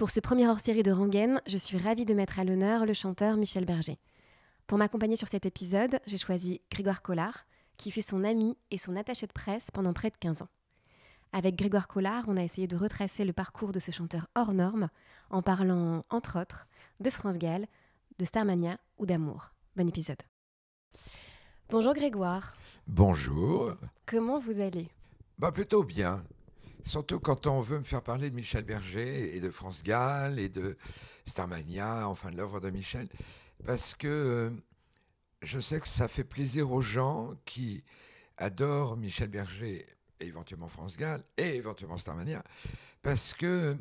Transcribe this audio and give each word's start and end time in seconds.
Pour 0.00 0.08
ce 0.08 0.20
premier 0.20 0.48
hors-série 0.48 0.82
de 0.82 0.92
Rangaine, 0.92 1.42
je 1.46 1.58
suis 1.58 1.76
ravie 1.76 2.06
de 2.06 2.14
mettre 2.14 2.38
à 2.38 2.44
l'honneur 2.44 2.86
le 2.86 2.94
chanteur 2.94 3.36
Michel 3.36 3.66
Berger. 3.66 3.98
Pour 4.66 4.78
m'accompagner 4.78 5.14
sur 5.14 5.28
cet 5.28 5.44
épisode, 5.44 6.00
j'ai 6.06 6.16
choisi 6.16 6.62
Grégoire 6.70 7.02
Collard, 7.02 7.44
qui 7.76 7.90
fut 7.90 8.00
son 8.00 8.24
ami 8.24 8.56
et 8.70 8.78
son 8.78 8.96
attaché 8.96 9.26
de 9.26 9.32
presse 9.34 9.70
pendant 9.70 9.92
près 9.92 10.08
de 10.08 10.16
15 10.16 10.40
ans. 10.40 10.48
Avec 11.34 11.54
Grégoire 11.54 11.86
Collard, 11.86 12.24
on 12.28 12.38
a 12.38 12.42
essayé 12.42 12.66
de 12.66 12.78
retracer 12.78 13.26
le 13.26 13.34
parcours 13.34 13.72
de 13.72 13.78
ce 13.78 13.90
chanteur 13.90 14.26
hors 14.34 14.54
norme 14.54 14.88
en 15.28 15.42
parlant, 15.42 16.00
entre 16.08 16.40
autres, 16.40 16.66
de 17.00 17.10
France 17.10 17.36
Gall, 17.36 17.66
de 18.18 18.24
Starmania 18.24 18.78
ou 18.96 19.04
d'amour. 19.04 19.50
Bon 19.76 19.86
épisode. 19.86 20.22
Bonjour 21.68 21.92
Grégoire. 21.92 22.56
Bonjour. 22.86 23.74
Comment 24.06 24.38
vous 24.38 24.60
allez? 24.60 24.88
Bah 25.38 25.52
plutôt 25.52 25.84
bien. 25.84 26.24
Surtout 26.84 27.20
quand 27.20 27.46
on 27.46 27.60
veut 27.60 27.78
me 27.78 27.84
faire 27.84 28.02
parler 28.02 28.30
de 28.30 28.34
Michel 28.34 28.64
Berger 28.64 29.36
et 29.36 29.40
de 29.40 29.50
France 29.50 29.82
Gall 29.82 30.38
et 30.38 30.48
de 30.48 30.76
Starmania, 31.26 32.08
enfin 32.08 32.30
de 32.30 32.36
l'œuvre 32.36 32.60
de 32.60 32.70
Michel, 32.70 33.08
parce 33.64 33.94
que 33.94 34.08
euh, 34.08 34.50
je 35.42 35.60
sais 35.60 35.80
que 35.80 35.88
ça 35.88 36.08
fait 36.08 36.24
plaisir 36.24 36.70
aux 36.72 36.80
gens 36.80 37.34
qui 37.44 37.84
adorent 38.36 38.96
Michel 38.96 39.28
Berger 39.28 39.86
et 40.20 40.26
éventuellement 40.26 40.68
France 40.68 40.96
Gall 40.96 41.22
et 41.36 41.56
éventuellement 41.56 41.98
Starmania, 41.98 42.42
parce 43.02 43.34
que 43.34 43.76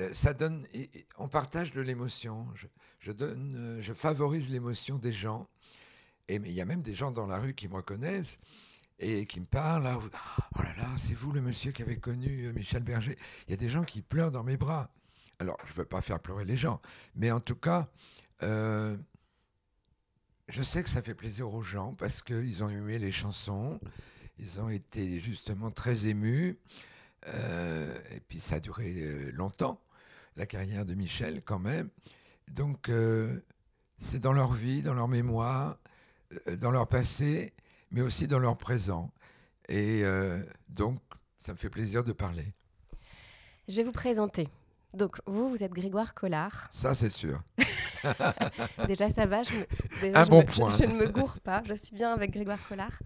euh, 0.00 0.14
ça 0.14 0.32
donne, 0.32 0.66
on 1.18 1.28
partage 1.28 1.72
de 1.72 1.80
l'émotion. 1.80 2.46
Je, 3.00 3.12
donne, 3.12 3.54
euh, 3.56 3.82
je 3.82 3.92
favorise 3.92 4.48
l'émotion 4.50 4.98
des 4.98 5.12
gens. 5.12 5.48
Et 6.28 6.36
il 6.36 6.52
y 6.52 6.60
a 6.60 6.64
même 6.64 6.82
des 6.82 6.94
gens 6.94 7.10
dans 7.10 7.26
la 7.26 7.38
rue 7.38 7.52
qui 7.52 7.68
me 7.68 7.74
reconnaissent 7.74 8.38
et 9.02 9.26
qui 9.26 9.40
me 9.40 9.46
parlent. 9.46 9.84
Là, 9.84 9.98
oh 10.00 10.62
là 10.62 10.74
là, 10.76 10.88
c'est 10.98 11.14
vous 11.14 11.32
le 11.32 11.40
monsieur 11.40 11.72
qui 11.72 11.82
avait 11.82 11.98
connu 11.98 12.46
euh, 12.46 12.52
Michel 12.52 12.82
Berger. 12.82 13.16
Il 13.46 13.50
y 13.50 13.54
a 13.54 13.56
des 13.56 13.68
gens 13.68 13.84
qui 13.84 14.02
pleurent 14.02 14.32
dans 14.32 14.44
mes 14.44 14.56
bras. 14.56 14.90
Alors, 15.38 15.58
je 15.66 15.72
ne 15.72 15.78
veux 15.78 15.84
pas 15.84 16.00
faire 16.00 16.20
pleurer 16.20 16.44
les 16.44 16.56
gens, 16.56 16.80
mais 17.14 17.32
en 17.32 17.40
tout 17.40 17.56
cas, 17.56 17.88
je 18.40 18.96
sais 20.62 20.82
que 20.82 20.88
ça 20.88 21.02
fait 21.02 21.14
plaisir 21.14 21.52
aux 21.52 21.62
gens 21.62 21.94
parce 21.94 22.22
qu'ils 22.22 22.62
ont 22.62 22.68
aimé 22.68 22.98
les 22.98 23.12
chansons, 23.12 23.80
ils 24.38 24.60
ont 24.60 24.68
été 24.68 25.20
justement 25.20 25.70
très 25.70 26.06
émus. 26.06 26.58
Euh, 27.28 27.96
et 28.10 28.20
puis 28.20 28.40
ça 28.40 28.56
a 28.56 28.60
duré 28.60 28.94
euh, 28.96 29.30
longtemps, 29.32 29.80
la 30.36 30.46
carrière 30.46 30.84
de 30.84 30.94
Michel 30.94 31.42
quand 31.42 31.58
même. 31.58 31.88
Donc 32.48 32.88
euh, 32.88 33.40
c'est 33.98 34.18
dans 34.18 34.32
leur 34.32 34.52
vie, 34.52 34.82
dans 34.82 34.94
leur 34.94 35.08
mémoire, 35.08 35.78
dans 36.58 36.70
leur 36.70 36.88
passé, 36.88 37.52
mais 37.92 38.00
aussi 38.00 38.26
dans 38.26 38.40
leur 38.40 38.58
présent. 38.58 39.12
Et 39.68 40.02
donc 40.68 41.00
ça 41.38 41.52
me 41.52 41.56
fait 41.58 41.70
plaisir 41.70 42.04
de 42.04 42.12
parler. 42.12 42.52
Je 43.68 43.76
vais 43.76 43.82
vous 43.82 43.92
présenter. 43.92 44.48
Donc, 44.94 45.16
vous, 45.26 45.48
vous 45.48 45.64
êtes 45.64 45.72
Grégoire 45.72 46.14
Collard. 46.14 46.68
Ça, 46.72 46.94
c'est 46.94 47.10
sûr. 47.10 47.40
déjà, 48.86 49.08
ça 49.08 49.26
va. 49.26 49.42
Je 49.42 49.54
Un 50.14 50.26
bon 50.26 50.44
point. 50.44 50.76
Je, 50.76 50.84
je, 50.84 50.88
ne 50.88 50.94
me 50.94 51.08
gourre 51.08 51.40
pas. 51.40 51.62
Je 51.66 51.74
suis 51.74 51.94
bien 51.94 52.12
avec 52.12 52.32
Grégoire 52.32 52.58
Collard. 52.68 53.02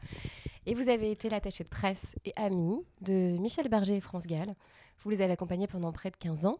Et 0.67 0.75
vous 0.75 0.89
avez 0.89 1.13
été 1.13 1.29
l'attaché 1.31 1.63
de 1.63 1.69
presse 1.69 2.17
et 2.25 2.33
ami 2.37 2.85
de 3.01 3.39
Michel 3.39 3.69
Berger 3.69 3.97
et 3.97 4.01
France 4.01 4.27
Gall. 4.27 4.55
Vous 4.99 5.11
les 5.11 5.23
avez 5.23 5.33
accompagnés 5.33 5.69
pendant 5.69 5.93
près 5.93 6.11
de 6.11 6.17
15 6.17 6.47
ans. 6.47 6.59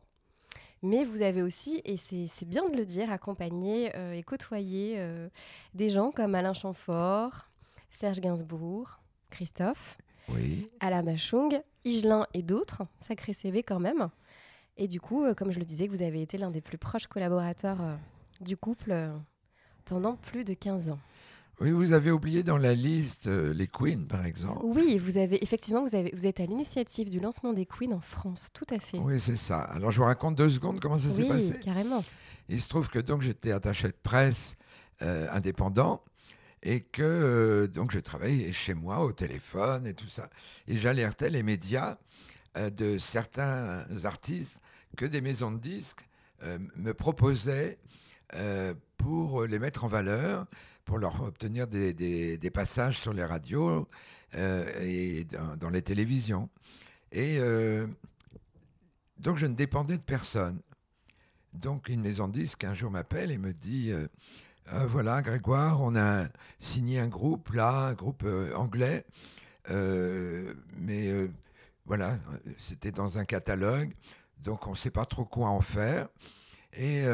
Mais 0.83 1.05
vous 1.05 1.23
avez 1.23 1.43
aussi, 1.43 1.83
et 1.85 1.97
c'est 1.97 2.49
bien 2.49 2.67
de 2.69 2.77
le 2.77 2.87
dire, 2.87 3.11
accompagné 3.11 3.97
euh, 3.97 4.13
et 4.13 4.23
côtoyé 4.23 4.95
euh, 4.99 5.29
des 5.75 5.89
gens 5.89 6.13
comme 6.13 6.35
Alain 6.35 6.53
Chamfort, 6.53 7.49
Serge 7.91 8.21
Gainsbourg, 8.21 9.01
Christophe, 9.31 9.99
oui. 10.29 10.69
Alain 10.81 11.03
Machung, 11.03 11.61
Igelin 11.85 12.27
et 12.35 12.43
d'autres. 12.43 12.83
Sacré 13.01 13.33
CV 13.33 13.63
quand 13.63 13.79
même. 13.79 14.09
Et 14.77 14.89
du 14.89 15.01
coup, 15.01 15.25
euh, 15.25 15.35
comme 15.35 15.53
je 15.53 15.59
le 15.59 15.65
disais, 15.65 15.87
vous 15.87 16.03
avez 16.03 16.21
été 16.21 16.37
l'un 16.37 16.51
des 16.51 16.61
plus 16.61 16.79
proches 16.79 17.07
collaborateurs 17.07 17.79
du 18.41 18.57
couple 18.57 18.93
pendant 19.85 20.17
plus 20.17 20.45
de 20.45 20.53
15 20.53 20.91
ans. 20.91 20.99
Oui, 21.59 21.71
vous 21.71 21.93
avez 21.93 22.11
oublié 22.11 22.43
dans 22.43 22.59
la 22.59 22.75
liste 22.75 23.29
euh, 23.29 23.55
les 23.55 23.67
Queens, 23.67 24.05
par 24.07 24.27
exemple. 24.27 24.61
Oui, 24.63 24.99
vous 24.99 25.17
avez 25.17 25.43
effectivement, 25.43 25.83
vous, 25.83 25.95
avez, 25.95 26.13
vous 26.15 26.27
êtes 26.27 26.39
à 26.39 26.45
l'initiative 26.45 27.09
du 27.09 27.19
lancement 27.19 27.55
des 27.55 27.65
Queens 27.65 27.93
en 27.93 28.01
France, 28.01 28.51
tout 28.53 28.67
à 28.69 28.79
fait. 28.79 28.99
Oui, 28.99 29.19
c'est 29.19 29.37
ça. 29.37 29.61
Alors, 29.61 29.91
je 29.91 29.99
vous 29.99 30.05
raconte 30.05 30.37
deux 30.37 30.51
secondes 30.51 30.81
comment 30.81 30.99
ça 30.99 31.11
s'est 31.11 31.27
passé. 31.27 31.55
Oui, 31.55 31.61
carrément. 31.61 32.05
Il 32.51 32.61
se 32.61 32.69
trouve 32.69 32.91
que 32.91 32.99
donc 32.99 33.23
j'étais 33.23 33.53
attaché 33.53 33.89
de 33.89 33.97
presse 34.03 34.57
euh, 35.01 35.29
indépendant 35.33 36.03
et 36.63 36.81
que 36.81 37.03
euh, 37.03 37.67
donc 37.67 37.93
je 37.93 37.99
travaillais 37.99 38.53
chez 38.53 38.75
moi 38.75 39.05
au 39.05 39.13
téléphone 39.13 39.87
et 39.87 39.95
tout 39.95 40.09
ça. 40.09 40.29
Et 40.67 40.79
j'alertais 40.79 41.31
les 41.31 41.43
médias 41.43 41.99
de 42.57 42.97
certains 42.97 43.85
artistes 44.05 44.61
que 44.97 45.05
des 45.05 45.21
maisons 45.21 45.53
de 45.53 45.59
disques 45.59 46.09
me 46.43 46.93
proposaient 46.93 47.79
pour 48.97 49.45
les 49.45 49.59
mettre 49.59 49.85
en 49.85 49.89
valeur 49.89 50.47
pour 50.87 50.99
leur 50.99 51.21
obtenir 51.21 51.67
des, 51.67 52.51
passages 52.55 52.99
sur 52.99 53.13
les 53.13 53.25
radios 53.25 53.87
euh, 54.35 54.83
et 54.83 55.25
dans, 55.59 55.69
les 55.69 55.83
télévisions. 55.83 56.49
Et 57.13 57.39
euh, 57.39 57.87
donc 59.19 59.37
je 59.37 59.47
ne 59.47 59.55
dépendais 59.55 59.99
de 59.99 60.05
personne. 60.05 60.61
Donc 61.53 61.89
une 61.89 62.01
maison 62.01 62.29
de 62.29 62.35
disques 62.35 62.65
un 62.65 62.75
jour 62.75 62.91
m'appelle 62.91 63.33
et 63.33 63.39
me 63.39 63.53
dit 63.53 63.91
euh, 63.91 64.07
ah, 64.69 64.87
voilà 64.87 65.23
Grégoire, 65.23 65.81
on 65.81 65.97
a 65.97 66.27
signé 66.59 66.99
un 67.01 67.09
groupe 67.09 67.51
là, 67.53 67.89
un 67.89 67.95
groupe 67.95 68.25
anglais, 68.55 69.05
mais 69.69 71.31
voilà, 71.85 72.19
c'était 72.59 72.93
dans 72.93 73.19
un 73.19 73.25
catalogue, 73.25 73.93
donc 74.39 74.67
on 74.67 74.71
ne 74.71 74.77
sait 74.77 74.91
pas 74.91 75.05
trop 75.05 75.25
quoi 75.25 75.49
en 75.49 75.61
faire. 75.61 76.09
Et 76.73 77.05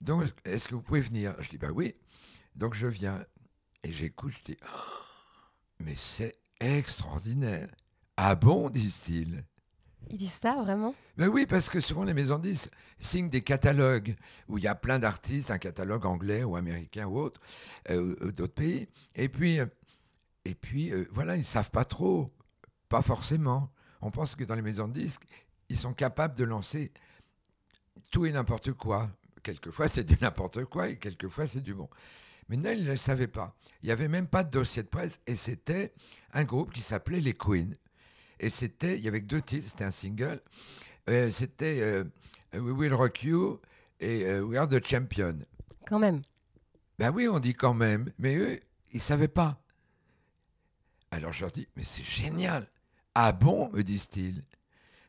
donc, 0.00 0.24
est-ce 0.44 0.68
que 0.68 0.74
vous 0.74 0.82
pouvez 0.82 1.00
venir? 1.00 1.34
Je 1.40 1.50
dis 1.50 1.58
bah 1.58 1.70
oui. 1.72 1.94
Donc 2.54 2.74
je 2.74 2.86
viens 2.86 3.24
et 3.82 3.92
j'écoute, 3.92 4.32
je 4.32 4.52
dis, 4.52 4.58
mais 5.80 5.94
c'est 5.96 6.34
extraordinaire. 6.60 7.68
Ah 8.16 8.34
bon, 8.34 8.70
disent-ils. 8.70 9.44
Ils 10.10 10.18
disent 10.18 10.32
ça 10.32 10.54
vraiment? 10.54 10.94
Ben 11.16 11.28
oui, 11.28 11.46
parce 11.46 11.68
que 11.68 11.80
souvent 11.80 12.04
les 12.04 12.14
maisons 12.14 12.38
disent 12.38 12.70
signent 12.98 13.28
des 13.28 13.42
catalogues 13.42 14.16
où 14.48 14.58
il 14.58 14.64
y 14.64 14.68
a 14.68 14.74
plein 14.74 14.98
d'artistes, 14.98 15.50
un 15.50 15.58
catalogue 15.58 16.06
anglais 16.06 16.44
ou 16.44 16.56
américain 16.56 17.06
ou 17.06 17.18
autre, 17.18 17.40
euh, 17.90 18.32
d'autres 18.32 18.54
pays. 18.54 18.88
Et 19.14 19.28
puis, 19.28 19.60
euh, 19.60 19.66
et 20.44 20.54
puis 20.54 20.92
euh, 20.92 21.06
voilà, 21.10 21.34
ils 21.34 21.40
ne 21.40 21.44
savent 21.44 21.70
pas 21.70 21.84
trop, 21.84 22.30
pas 22.88 23.02
forcément. 23.02 23.70
On 24.00 24.10
pense 24.10 24.36
que 24.36 24.44
dans 24.44 24.54
les 24.54 24.62
maisons 24.62 24.88
de 24.88 24.92
disques, 24.92 25.24
ils 25.68 25.78
sont 25.78 25.94
capables 25.94 26.36
de 26.36 26.44
lancer 26.44 26.92
tout 28.10 28.26
et 28.26 28.32
n'importe 28.32 28.72
quoi. 28.72 29.10
Quelquefois 29.42 29.88
c'est 29.88 30.04
du 30.04 30.16
n'importe 30.20 30.64
quoi 30.66 30.88
et 30.88 30.98
quelquefois 30.98 31.48
c'est 31.48 31.62
du 31.62 31.74
bon. 31.74 31.88
Mais 32.48 32.56
non, 32.56 32.70
il 32.70 32.84
ne 32.84 32.92
le 32.92 32.96
savait 32.96 33.26
pas. 33.26 33.56
Il 33.82 33.86
n'y 33.86 33.92
avait 33.92 34.08
même 34.08 34.28
pas 34.28 34.44
de 34.44 34.50
dossier 34.50 34.82
de 34.84 34.88
presse 34.88 35.20
et 35.26 35.34
c'était 35.34 35.92
un 36.32 36.44
groupe 36.44 36.72
qui 36.72 36.82
s'appelait 36.82 37.20
les 37.20 37.34
Queens. 37.34 37.70
Et 38.40 38.50
c'était, 38.50 38.96
il 38.96 39.04
y 39.04 39.08
avait 39.08 39.20
deux 39.20 39.40
titres, 39.40 39.68
c'était 39.70 39.84
un 39.84 39.90
single. 39.90 40.40
Euh, 41.08 41.30
c'était 41.30 41.80
euh, 41.80 42.04
We 42.52 42.74
Will 42.76 42.94
Rock 42.94 43.22
You 43.22 43.60
et 44.00 44.24
euh, 44.26 44.42
We 44.42 44.58
Are 44.58 44.68
the 44.68 44.84
Champion. 44.84 45.38
Quand 45.86 45.98
même. 45.98 46.22
Ben 46.98 47.10
oui, 47.10 47.28
on 47.28 47.38
dit 47.38 47.54
quand 47.54 47.74
même, 47.74 48.10
mais 48.18 48.36
eux, 48.36 48.60
ils 48.92 48.96
ne 48.96 49.02
savaient 49.02 49.28
pas. 49.28 49.60
Alors 51.10 51.32
je 51.32 51.42
leur 51.42 51.52
dis, 51.52 51.68
mais 51.76 51.84
c'est 51.84 52.04
génial. 52.04 52.66
Ah 53.14 53.32
bon, 53.32 53.70
me 53.72 53.82
disent-ils. 53.82 54.42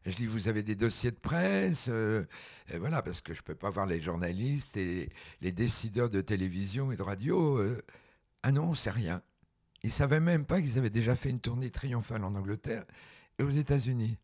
Je 0.05 0.15
dis, 0.15 0.25
vous 0.25 0.47
avez 0.47 0.63
des 0.63 0.75
dossiers 0.75 1.11
de 1.11 1.17
presse 1.17 1.87
euh, 1.89 2.23
Voilà, 2.79 3.01
parce 3.01 3.19
que 3.19 3.33
je 3.33 3.41
ne 3.41 3.43
peux 3.43 3.55
pas 3.55 3.69
voir 3.69 3.85
les 3.85 4.01
journalistes 4.01 4.77
et 4.77 5.09
les 5.41 5.51
décideurs 5.51 6.09
de 6.09 6.21
télévision 6.21 6.93
et 6.93 6.95
de 6.95 7.01
radio. 7.01 7.57
Euh. 7.57 7.83
ah 8.43 8.53
non, 8.53 8.73
c'est 8.73 8.89
rien. 8.91 9.21
Ils 9.83 9.87
ne 9.87 9.91
savaient 9.91 10.19
même 10.19 10.45
pas 10.45 10.61
qu'ils 10.61 10.77
avaient 10.77 10.89
déjà 10.89 11.15
fait 11.15 11.29
une 11.29 11.39
tournée 11.39 11.69
triomphale 11.69 12.23
en 12.23 12.35
Angleterre 12.35 12.85
et 13.39 13.43
aux 13.43 13.49
États-Unis. 13.49 14.17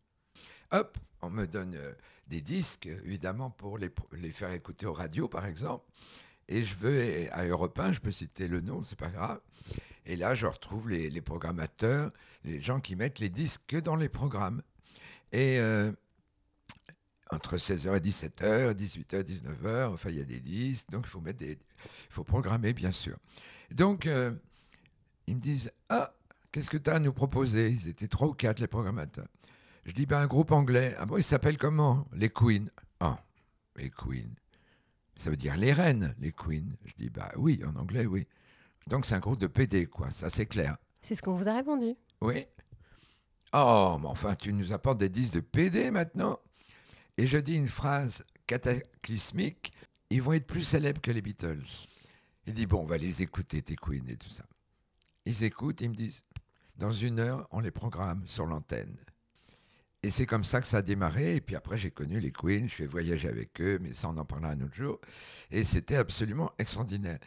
Hop, 0.72 0.98
on 1.22 1.30
me 1.30 1.46
donne 1.46 1.74
euh, 1.74 1.92
des 2.26 2.40
disques, 2.40 2.86
évidemment, 2.86 3.50
pour 3.50 3.78
les, 3.78 3.90
faire 4.32 4.50
écouter 4.52 4.86
aux 4.86 4.92
radios, 4.92 5.28
par 5.28 5.46
exemple. 5.46 5.84
Et 6.48 6.64
je 6.64 6.74
veux, 6.74 7.28
à 7.32 7.44
Europe 7.44 7.78
1, 7.78 7.92
je 7.92 8.00
peux 8.00 8.10
citer 8.10 8.48
le 8.48 8.60
nom, 8.60 8.84
c'est 8.84 8.98
pas 8.98 9.08
grave. 9.08 9.40
Et 10.06 10.16
là, 10.16 10.34
je 10.34 10.46
retrouve 10.46 10.90
les, 10.90 11.20
programmateurs, 11.22 12.10
les 12.44 12.60
gens 12.60 12.80
qui 12.80 12.96
mettent 12.96 13.20
les 13.20 13.30
disques 13.30 13.62
que 13.66 13.78
dans 13.78 13.96
les 13.96 14.10
programmes. 14.10 14.62
Et 15.32 15.58
euh, 15.58 15.90
entre 17.30 17.56
16h 17.56 17.96
et 17.96 18.00
17h, 18.00 18.74
18h, 18.74 19.22
19h, 19.22 19.94
enfin, 19.94 20.10
il 20.10 20.18
y 20.18 20.20
a 20.20 20.24
des 20.24 20.40
disques, 20.40 20.90
donc 20.90 21.06
il 21.06 21.10
faut 21.10 21.22
faut 22.10 22.24
programmer, 22.24 22.72
bien 22.74 22.92
sûr. 22.92 23.16
Donc, 23.70 24.06
euh, 24.06 24.32
ils 25.26 25.36
me 25.36 25.40
disent 25.40 25.70
Ah, 25.88 26.14
qu'est-ce 26.52 26.70
que 26.70 26.76
tu 26.76 26.90
as 26.90 26.94
à 26.94 26.98
nous 26.98 27.12
proposer? 27.12 27.70
Ils 27.70 27.88
étaient 27.88 28.08
trois 28.08 28.28
ou 28.28 28.34
quatre, 28.34 28.60
les 28.60 28.66
programmateurs. 28.66 29.28
Je 29.84 29.92
dis 29.92 30.06
ben, 30.06 30.18
un 30.18 30.26
groupe 30.26 30.52
anglais. 30.52 30.94
Ah 30.98 31.06
bon, 31.06 31.16
il 31.16 31.24
s'appelle 31.24 31.58
comment? 31.58 32.06
Les 32.12 32.30
Queens. 32.30 32.66
Ah, 33.00 33.18
les 33.76 33.90
Queens. 33.90 34.34
Ça 35.16 35.30
veut 35.30 35.36
dire 35.36 35.56
les 35.56 35.72
reines, 35.72 36.14
les 36.18 36.32
Queens. 36.32 36.70
Je 36.84 36.92
dis 36.98 37.10
bah 37.10 37.30
oui, 37.36 37.60
en 37.66 37.76
anglais, 37.76 38.06
oui. 38.06 38.26
Donc 38.86 39.06
c'est 39.06 39.14
un 39.14 39.20
groupe 39.20 39.38
de 39.38 39.46
PD, 39.46 39.86
quoi, 39.86 40.10
ça 40.10 40.30
c'est 40.30 40.46
clair. 40.46 40.76
C'est 41.02 41.14
ce 41.14 41.22
qu'on 41.22 41.34
vous 41.34 41.48
a 41.48 41.54
répondu. 41.54 41.94
Oui. 42.20 42.46
Oh, 43.52 43.98
mais 44.00 44.08
enfin, 44.08 44.34
tu 44.34 44.52
nous 44.52 44.72
apportes 44.72 44.98
des 44.98 45.08
disques 45.08 45.34
de 45.34 45.40
PD 45.40 45.90
maintenant 45.90 46.38
Et 47.16 47.26
je 47.26 47.38
dis 47.38 47.54
une 47.54 47.68
phrase 47.68 48.24
cataclysmique, 48.46 49.72
ils 50.10 50.20
vont 50.20 50.32
être 50.32 50.46
plus 50.46 50.64
célèbres 50.64 51.00
que 51.00 51.10
les 51.10 51.22
Beatles. 51.22 51.62
Il 52.46 52.54
dit, 52.54 52.66
bon, 52.66 52.80
on 52.82 52.86
va 52.86 52.96
les 52.96 53.22
écouter, 53.22 53.62
tes 53.62 53.76
Queen 53.76 54.08
et 54.08 54.16
tout 54.16 54.28
ça. 54.30 54.44
Ils 55.26 55.42
écoutent, 55.42 55.80
ils 55.80 55.90
me 55.90 55.94
disent, 55.94 56.22
dans 56.76 56.90
une 56.90 57.18
heure, 57.18 57.48
on 57.50 57.60
les 57.60 57.70
programme 57.70 58.26
sur 58.26 58.46
l'antenne. 58.46 58.96
Et 60.02 60.10
c'est 60.10 60.26
comme 60.26 60.44
ça 60.44 60.60
que 60.60 60.66
ça 60.66 60.78
a 60.78 60.82
démarré. 60.82 61.36
Et 61.36 61.40
puis 61.40 61.56
après, 61.56 61.78
j'ai 61.78 61.90
connu 61.90 62.20
les 62.20 62.30
Queens, 62.30 62.66
je 62.68 62.74
fais 62.74 62.86
voyager 62.86 63.28
avec 63.28 63.58
eux, 63.60 63.78
mais 63.80 63.94
ça, 63.94 64.10
on 64.10 64.18
en 64.18 64.24
parlera 64.26 64.52
un 64.52 64.60
autre 64.60 64.74
jour. 64.74 65.00
Et 65.50 65.64
c'était 65.64 65.96
absolument 65.96 66.52
extraordinaire. 66.58 67.18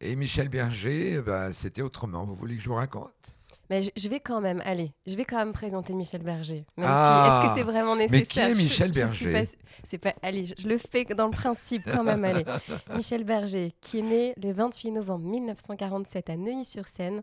Et 0.00 0.14
Michel 0.14 0.50
Berger, 0.50 1.22
bah, 1.22 1.52
c'était 1.54 1.80
autrement. 1.82 2.26
Vous 2.26 2.34
voulez 2.34 2.56
que 2.56 2.62
je 2.62 2.68
vous 2.68 2.74
raconte? 2.74 3.37
Mais 3.70 3.82
je 3.96 4.08
vais 4.08 4.20
quand 4.20 4.40
même, 4.40 4.62
allez, 4.64 4.92
je 5.06 5.14
vais 5.16 5.24
quand 5.24 5.36
même 5.36 5.52
présenter 5.52 5.92
Michel 5.92 6.22
Berger. 6.22 6.64
ah, 6.80 7.42
Est-ce 7.42 7.48
que 7.48 7.58
c'est 7.58 7.64
vraiment 7.64 7.96
nécessaire? 7.96 8.20
Mais 8.20 8.54
qui 8.54 8.60
est 8.60 8.64
Michel 8.64 8.92
Berger? 8.92 9.48
C'est 9.84 9.98
pas, 9.98 10.14
allez, 10.22 10.46
je, 10.46 10.66
le 10.66 10.76
fais 10.76 11.04
dans 11.04 11.26
le 11.26 11.32
principe 11.32 11.82
quand 11.90 12.02
même, 12.02 12.24
allez. 12.24 12.44
Michel 12.94 13.24
Berger, 13.24 13.74
qui 13.80 14.00
est 14.00 14.02
né 14.02 14.34
le 14.36 14.52
28 14.52 14.90
novembre 14.92 15.24
1947 15.26 16.30
à 16.30 16.36
Neuilly-sur-Seine, 16.36 17.22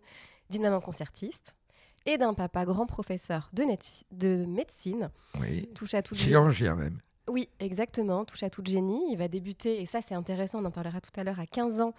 d'une 0.49 0.61
maman 0.61 0.79
concertiste 0.79 1.55
et 2.05 2.17
d'un 2.17 2.33
papa 2.33 2.65
grand 2.65 2.85
professeur 2.85 3.49
de, 3.53 3.63
de 4.11 4.45
médecine. 4.45 5.09
Oui. 5.41 5.67
Touche 5.73 5.95
à 5.95 6.01
tout 6.01 6.15
Chirurgien 6.15 6.75
même. 6.75 6.99
Oui, 7.27 7.49
exactement, 7.59 8.23
touche 8.23 8.43
à 8.43 8.49
tout 8.49 8.61
génie. 8.63 9.03
Il 9.11 9.17
va 9.17 9.27
débuter, 9.27 9.81
et 9.81 9.85
ça 9.85 9.99
c'est 10.07 10.13
intéressant, 10.13 10.61
on 10.61 10.65
en 10.65 10.71
parlera 10.71 11.01
tout 11.01 11.19
à 11.19 11.23
l'heure, 11.23 11.39
à 11.39 11.47
15 11.47 11.81
ans, 11.81 11.93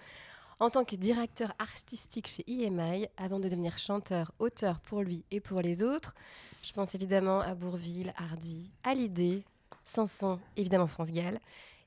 en 0.58 0.70
tant 0.70 0.84
que 0.84 0.96
directeur 0.96 1.52
artistique 1.58 2.26
chez 2.26 2.44
EMI, 2.48 3.08
avant 3.16 3.38
de 3.38 3.48
devenir 3.48 3.78
chanteur, 3.78 4.32
auteur 4.38 4.80
pour 4.80 5.02
lui 5.02 5.24
et 5.30 5.40
pour 5.40 5.60
les 5.60 5.82
autres. 5.82 6.14
Je 6.62 6.72
pense 6.72 6.94
évidemment 6.94 7.40
à 7.40 7.54
Bourville, 7.54 8.12
Hardy, 8.16 8.70
Hallyday, 8.82 9.42
Sanson, 9.84 10.38
évidemment 10.56 10.86
France 10.86 11.12
Gall, 11.12 11.38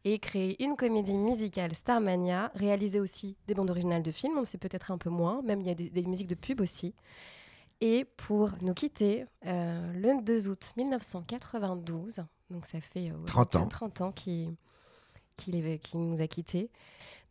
et 0.05 0.19
créer 0.19 0.61
une 0.63 0.75
comédie 0.75 1.17
musicale 1.17 1.75
Starmania, 1.75 2.51
réaliser 2.55 2.99
aussi 2.99 3.35
des 3.47 3.53
bandes 3.53 3.69
originales 3.69 4.03
de 4.03 4.11
films, 4.11 4.37
on 4.37 4.45
sait 4.45 4.57
peut-être 4.57 4.91
un 4.91 4.97
peu 4.97 5.09
moins, 5.09 5.41
même 5.41 5.61
il 5.61 5.67
y 5.67 5.71
a 5.71 5.75
des, 5.75 6.03
musiques 6.03 6.27
de 6.27 6.35
pub 6.35 6.61
aussi. 6.61 6.93
Et 7.81 8.05
pour 8.17 8.51
nous 8.61 8.73
quitter, 8.73 9.25
euh, 9.45 9.93
le 9.93 10.21
2 10.21 10.49
août 10.49 10.73
1992, 10.77 12.23
donc 12.49 12.65
ça 12.65 12.79
fait 12.81 13.11
30 13.25 13.55
euh, 13.55 13.59
ans, 13.59 13.67
30 13.67 14.01
ans 14.01 14.11
qui, 14.11 14.49
qui, 15.39 15.97
nous 15.97 16.21
a 16.21 16.27
quittés. 16.27 16.69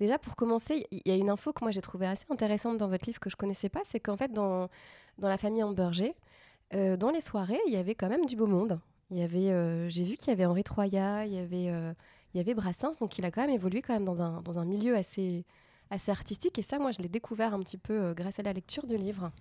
Déjà, 0.01 0.19
pour 0.19 0.37
commencer, 0.37 0.87
il 0.91 1.03
y 1.05 1.11
a 1.11 1.17
une 1.17 1.31
info 1.31 1.53
que 1.53 1.65
moi 1.65 1.71
j'ai 1.71 1.81
trouvée 1.81 2.07
assez 2.07 2.25
intéressante 2.31 2.79
dans 2.79 2.89
votre 2.89 3.07
livre 3.07 3.19
que 3.19 3.31
je 3.31 3.37
connaissais 3.37 3.69
pas, 3.69 3.81
c'est 3.89 4.01
qu'en 4.01 4.17
fait, 4.17 4.33
dans, 4.33 4.69
dans 5.19 5.29
la 5.29 5.37
famille 5.37 5.63
Amberger, 5.63 6.15
euh, 6.75 6.97
dans 6.97 7.11
les 7.11 7.21
soirées, 7.21 7.61
il 7.67 7.73
y 7.73 7.77
avait 7.77 7.95
quand 7.95 8.09
même 8.09 8.27
du 8.27 8.37
beau 8.37 8.47
monde. 8.47 8.79
Il 9.11 9.19
y 9.19 9.23
avait, 9.23 9.51
euh, 9.51 9.89
j'ai 9.89 10.05
vu 10.05 10.17
qu'il 10.17 10.29
y 10.29 10.31
avait 10.33 10.45
Henri 10.45 10.63
Troya, 10.65 11.25
il 11.25 11.33
y 11.33 11.39
avait, 11.39 11.71
euh, 11.71 11.93
il 12.35 12.39
y 12.39 12.41
avait 12.41 12.55
Brassens, 12.55 12.99
donc 13.01 13.19
il 13.19 13.25
a 13.25 13.31
quand 13.31 13.41
même 13.41 13.55
évolué 13.55 13.81
quand 13.81 13.95
même 13.95 14.05
dans 14.05 14.23
un, 14.23 14.43
dans 14.43 14.59
un 14.59 14.67
milieu 14.67 14.95
assez, 14.95 15.47
assez 15.91 16.11
artistique. 16.11 16.59
Et 16.59 16.63
ça, 16.63 16.79
moi, 16.79 16.91
je 16.91 16.99
l'ai 16.99 17.09
découvert 17.09 17.55
un 17.55 17.61
petit 17.61 17.79
peu 17.79 18.13
grâce 18.13 18.39
à 18.39 18.43
la 18.43 18.53
lecture 18.53 18.87
du 18.87 18.99
livre. 18.99 19.33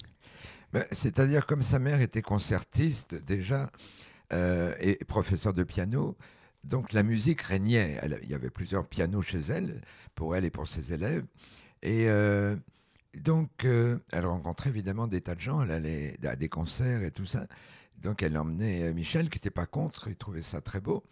Ben, 0.71 0.85
c'est-à-dire, 0.91 1.45
comme 1.45 1.63
sa 1.63 1.79
mère 1.79 2.01
était 2.01 2.21
concertiste 2.21 3.15
déjà 3.15 3.69
et 4.81 4.97
professeur 5.07 5.53
de 5.53 5.63
piano, 5.63 6.17
donc 6.67 6.91
la 6.91 7.01
musique 7.01 7.41
régnait. 7.41 7.99
il 8.23 8.29
y 8.29 8.33
avait 8.33 8.49
plusieurs 8.49 8.85
pianos 8.85 9.21
chez 9.21 9.39
elle, 9.39 9.81
pour 10.15 10.35
elle 10.35 10.43
et 10.43 10.49
pour 10.49 10.67
ses 10.67 10.93
élèves. 10.93 11.25
Et 11.81 12.09
euh, 12.09 12.57
donc, 13.15 13.63
euh, 13.63 13.99
elle 14.11 14.25
rencontrait 14.25 14.69
évidemment 14.69 15.07
des 15.07 15.21
tas 15.21 15.35
de 15.35 15.39
gens. 15.39 15.61
Elle 15.61 15.71
allait 15.71 16.17
à 16.27 16.35
des 16.35 16.49
concerts 16.49 17.03
et 17.03 17.11
tout 17.11 17.25
ça. 17.25 17.47
Donc, 18.01 18.21
elle 18.21 18.37
emmenait 18.37 18.83
euh, 18.83 18.93
Michel, 18.93 19.29
qui 19.29 19.37
n'était 19.37 19.49
pas 19.49 19.65
contre. 19.65 20.09
Il 20.09 20.17
trouvait 20.17 20.41
ça 20.41 20.59
très 20.59 20.81
beau. 20.81 21.03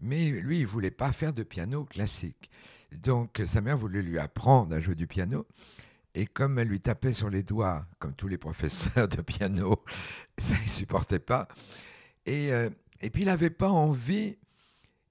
Mais 0.00 0.30
lui, 0.30 0.60
il 0.60 0.66
voulait 0.66 0.92
pas 0.92 1.10
faire 1.12 1.32
de 1.32 1.42
piano 1.42 1.84
classique. 1.84 2.50
Donc, 2.92 3.42
sa 3.44 3.60
mère 3.60 3.76
voulait 3.76 4.02
lui 4.02 4.18
apprendre 4.20 4.74
à 4.74 4.80
jouer 4.80 4.94
du 4.94 5.08
piano. 5.08 5.46
Et 6.14 6.26
comme 6.26 6.58
elle 6.58 6.68
lui 6.68 6.80
tapait 6.80 7.12
sur 7.12 7.28
les 7.30 7.42
doigts, 7.42 7.86
comme 7.98 8.14
tous 8.14 8.28
les 8.28 8.38
professeurs 8.38 9.08
de 9.08 9.22
piano, 9.22 9.82
ça, 10.38 10.54
il 10.62 10.70
supportait 10.70 11.18
pas. 11.18 11.48
Et, 12.26 12.50
et 13.00 13.10
puis, 13.10 13.22
il 13.22 13.26
n'avait 13.26 13.50
pas 13.50 13.70
envie 13.70 14.36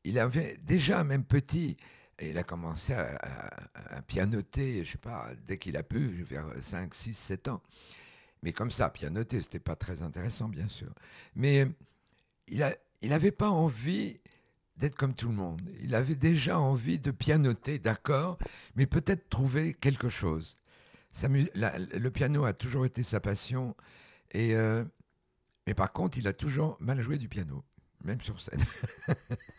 il 0.04 0.20
avait 0.20 0.58
déjà, 0.64 1.04
même 1.04 1.24
petit, 1.24 1.78
il 2.22 2.38
a 2.38 2.44
commencé 2.44 2.94
à, 2.94 4.02
pianoter, 4.08 4.86
je 4.86 4.94
sais 4.94 4.98
pas, 4.98 5.30
dès 5.46 5.58
qu'il 5.58 5.78
a 5.78 5.84
pu, 5.84 6.24
vers 6.24 6.46
5, 6.60 6.94
6, 6.94 7.14
7 7.14 7.48
ans. 7.48 7.62
Mais 8.44 8.54
comme 8.54 8.72
ça, 8.72 8.90
pianoter, 8.90 9.42
c'était 9.42 9.60
pas 9.60 9.76
très 9.76 10.02
intéressant, 10.02 10.50
bien 10.50 10.68
sûr. 10.68 10.92
Mais 11.36 11.68
il 12.48 12.74
n'avait 13.04 13.32
pas 13.32 13.50
envie 13.50 14.20
d'être 14.78 14.96
comme 14.96 15.14
tout 15.14 15.30
le 15.30 15.36
monde. 15.36 15.62
Il 15.82 15.94
avait 15.94 16.16
déjà 16.16 16.60
envie 16.60 17.00
de 17.00 17.12
pianoter, 17.12 17.80
d'accord, 17.80 18.38
mais 18.76 18.86
peut-être 18.86 19.30
trouver 19.30 19.74
quelque 19.74 20.10
chose. 20.10 20.58
le 21.24 22.10
piano 22.10 22.46
a 22.46 22.54
toujours 22.54 22.86
été 22.86 23.04
sa 23.04 23.20
passion, 23.20 23.76
et, 24.32 24.56
euh, 24.56 24.84
mais 25.68 25.74
par 25.74 25.92
contre, 25.92 26.18
il 26.18 26.28
a 26.28 26.34
toujours 26.34 26.78
mal 26.80 27.02
joué 27.02 27.18
du 27.18 27.30
piano 27.30 27.64
même 28.04 28.22
sur 28.22 28.40
scène. 28.40 28.64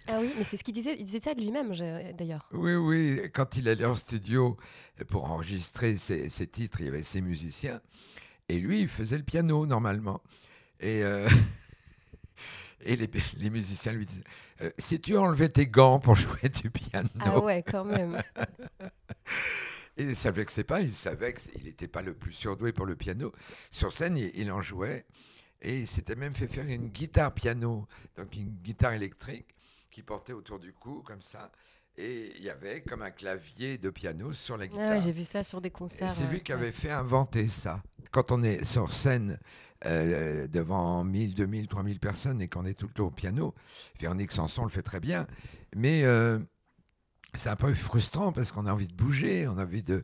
ah 0.06 0.18
oui, 0.20 0.32
mais 0.36 0.44
c'est 0.44 0.56
ce 0.56 0.64
qu'il 0.64 0.74
disait, 0.74 0.96
il 0.98 1.04
disait 1.04 1.20
ça 1.20 1.34
de 1.34 1.40
lui-même 1.40 1.72
d'ailleurs. 2.16 2.48
Oui, 2.52 2.74
oui, 2.74 3.20
quand 3.32 3.56
il 3.56 3.68
allait 3.68 3.84
en 3.84 3.94
studio 3.94 4.56
pour 5.08 5.30
enregistrer 5.30 5.96
ses, 5.96 6.28
titres, 6.46 6.80
il 6.80 6.86
y 6.86 6.88
avait 6.88 7.02
ses 7.02 7.20
musiciens, 7.20 7.80
et 8.48 8.58
lui, 8.58 8.80
il 8.80 8.88
faisait 8.88 9.18
le 9.18 9.24
piano 9.24 9.66
normalement. 9.66 10.22
Et, 10.80 11.02
euh, 11.04 11.28
et 12.82 12.96
les, 12.96 13.08
les, 13.38 13.50
musiciens 13.50 13.92
lui 13.92 14.06
disaient 14.06 14.24
euh, 14.62 14.70
Si 14.78 15.00
tu 15.00 15.16
enlevais 15.16 15.48
tes 15.48 15.66
gants 15.66 16.00
pour 16.00 16.16
jouer 16.16 16.48
du 16.48 16.70
piano. 16.70 17.08
Ah 17.20 17.38
ouais, 17.38 17.62
quand 17.62 17.84
même. 17.84 18.20
Et 19.98 20.04
il 20.04 20.16
savait 20.16 20.46
que 20.46 20.52
c'est 20.52 20.64
pas, 20.64 20.80
il 20.80 20.94
savait 20.94 21.34
qu'il 21.34 21.64
n'était 21.64 21.88
pas 21.88 22.00
le 22.00 22.14
plus 22.14 22.32
surdoué 22.32 22.72
pour 22.72 22.86
le 22.86 22.96
piano. 22.96 23.30
Sur 23.70 23.92
scène, 23.92 24.16
il 24.16 24.50
en 24.50 24.62
jouait. 24.62 25.04
Et 25.62 25.80
il 25.80 25.86
s'était 25.86 26.16
même 26.16 26.34
fait 26.34 26.48
faire 26.48 26.66
une 26.66 26.88
guitare 26.88 27.32
piano, 27.32 27.86
donc 28.16 28.36
une 28.36 28.50
guitare 28.50 28.94
électrique 28.94 29.54
qui 29.90 30.02
portait 30.02 30.32
autour 30.32 30.58
du 30.58 30.72
cou 30.72 31.02
comme 31.06 31.22
ça. 31.22 31.50
Et 31.96 32.32
il 32.36 32.42
y 32.42 32.50
avait 32.50 32.80
comme 32.80 33.02
un 33.02 33.10
clavier 33.10 33.78
de 33.78 33.90
piano 33.90 34.32
sur 34.32 34.56
la 34.56 34.66
guitare. 34.66 35.00
j'ai 35.00 35.12
vu 35.12 35.24
ça 35.24 35.44
sur 35.44 35.60
des 35.60 35.70
concerts. 35.70 36.12
C'est 36.14 36.26
lui 36.26 36.40
qui 36.40 36.52
avait 36.52 36.72
fait 36.72 36.90
inventer 36.90 37.48
ça. 37.48 37.82
Quand 38.10 38.32
on 38.32 38.42
est 38.42 38.64
sur 38.64 38.92
scène 38.92 39.38
euh, 39.84 40.48
devant 40.48 41.04
1000, 41.04 41.34
2000, 41.34 41.68
3000 41.68 42.00
personnes 42.00 42.40
et 42.40 42.48
qu'on 42.48 42.64
est 42.64 42.74
tout 42.74 42.88
le 42.88 42.94
temps 42.94 43.06
au 43.06 43.10
piano, 43.10 43.54
Véronique 44.00 44.32
Sanson 44.32 44.64
le 44.64 44.70
fait 44.70 44.82
très 44.82 45.00
bien. 45.00 45.26
Mais 45.76 46.02
euh, 46.04 46.38
c'est 47.34 47.50
un 47.50 47.56
peu 47.56 47.72
frustrant 47.74 48.32
parce 48.32 48.52
qu'on 48.52 48.66
a 48.66 48.72
envie 48.72 48.88
de 48.88 48.94
bouger, 48.94 49.46
on 49.46 49.58
a 49.58 49.62
envie 49.62 49.82
de, 49.82 50.02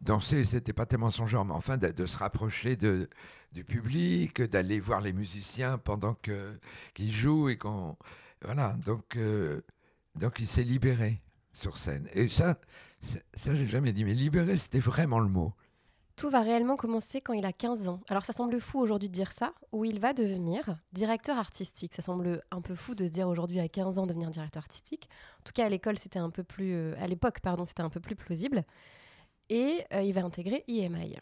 danser, 0.00 0.44
c'était 0.44 0.72
pas 0.72 0.86
tellement 0.86 1.10
son 1.10 1.26
genre, 1.26 1.44
mais 1.44 1.54
enfin 1.54 1.76
de, 1.76 2.06
se 2.06 2.16
rapprocher 2.16 2.76
du 2.76 3.64
public, 3.64 4.42
d'aller 4.42 4.80
voir 4.80 5.00
les 5.00 5.12
musiciens 5.12 5.78
pendant 5.78 6.14
qu'ils 6.14 7.12
jouent 7.12 7.48
et 7.48 7.56
qu'on 7.56 7.96
voilà. 8.42 8.76
Donc 8.84 9.16
euh, 9.16 9.62
donc 10.14 10.38
il 10.40 10.46
s'est 10.46 10.62
libéré 10.62 11.20
sur 11.52 11.78
scène. 11.78 12.08
Et 12.12 12.28
ça, 12.28 12.58
ça 13.34 13.54
j'ai 13.54 13.66
jamais 13.66 13.92
dit, 13.92 14.04
mais 14.04 14.14
libéré, 14.14 14.56
c'était 14.56 14.80
vraiment 14.80 15.20
le 15.20 15.28
mot. 15.28 15.52
Tout 16.16 16.30
va 16.30 16.40
réellement 16.40 16.76
commencer 16.76 17.20
quand 17.20 17.34
il 17.34 17.44
a 17.44 17.52
15 17.52 17.88
ans. 17.88 18.00
Alors 18.08 18.24
ça 18.24 18.32
semble 18.32 18.58
fou 18.58 18.80
aujourd'hui 18.80 19.10
de 19.10 19.14
dire 19.14 19.32
ça, 19.32 19.52
où 19.70 19.84
il 19.84 20.00
va 20.00 20.14
devenir 20.14 20.78
directeur 20.92 21.36
artistique. 21.36 21.94
Ça 21.94 22.00
semble 22.00 22.42
un 22.50 22.62
peu 22.62 22.74
fou 22.74 22.94
de 22.94 23.06
se 23.06 23.12
dire 23.12 23.28
aujourd'hui 23.28 23.60
à 23.60 23.68
15 23.68 23.98
ans 23.98 24.06
devenir 24.06 24.30
directeur 24.30 24.62
artistique. 24.62 25.10
En 25.40 25.42
tout 25.44 25.52
cas 25.52 25.66
à 25.66 25.68
l'école 25.68 25.98
c'était 25.98 26.18
un 26.18 26.30
peu 26.30 26.42
plus, 26.42 26.72
euh, 26.72 26.94
à 26.98 27.06
l'époque 27.06 27.40
pardon 27.40 27.66
c'était 27.66 27.82
un 27.82 27.90
peu 27.90 28.00
plus 28.00 28.16
plausible 28.16 28.64
et 29.48 29.84
euh, 29.92 30.02
il 30.02 30.12
va 30.12 30.24
intégrer 30.24 30.64
IMI. 30.68 31.16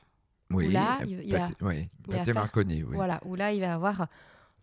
Oui, 0.51 0.71
là, 0.71 0.99
il, 1.07 1.33
va, 1.33 1.49
oui, 1.63 1.89
Marconi, 2.35 2.83
oui. 2.83 2.95
Voilà, 2.95 3.21
où 3.25 3.35
là, 3.35 3.53
il 3.53 3.61
va 3.61 3.75
avoir 3.75 4.07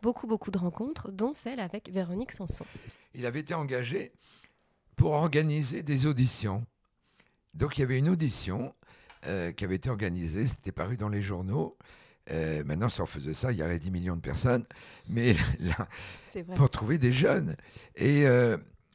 beaucoup, 0.01 0.27
beaucoup 0.27 0.51
de 0.51 0.57
rencontres, 0.57 1.11
dont 1.11 1.33
celle 1.33 1.59
avec 1.59 1.89
Véronique 1.89 2.31
Sanson. 2.31 2.65
Il 3.13 3.25
avait 3.25 3.41
été 3.41 3.53
engagé 3.53 4.13
pour 4.95 5.11
organiser 5.11 5.83
des 5.83 6.05
auditions. 6.05 6.63
Donc, 7.55 7.77
il 7.77 7.81
y 7.81 7.83
avait 7.83 7.97
une 7.97 8.09
audition 8.09 8.73
euh, 9.25 9.51
qui 9.51 9.65
avait 9.65 9.75
été 9.75 9.89
organisée, 9.89 10.47
c'était 10.47 10.71
paru 10.71 10.97
dans 10.97 11.09
les 11.09 11.21
journaux. 11.21 11.77
Euh, 12.29 12.63
maintenant, 12.63 12.87
si 12.87 13.01
on 13.01 13.05
faisait 13.05 13.33
ça, 13.33 13.51
il 13.51 13.57
y 13.57 13.63
aurait 13.63 13.79
10 13.79 13.91
millions 13.91 14.15
de 14.15 14.21
personnes. 14.21 14.65
Mais 15.09 15.35
là, 15.59 15.87
pour 16.55 16.69
trouver 16.69 16.99
des 16.99 17.11
jeunes. 17.11 17.57
Et, 17.95 18.25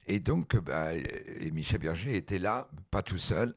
et 0.07 0.21
donc, 0.21 0.57
bah, 0.57 0.95
et 0.95 1.51
Michel 1.51 1.81
Berger 1.81 2.17
était 2.17 2.39
là, 2.39 2.69
pas 2.91 3.03
tout 3.03 3.19
seul 3.19 3.55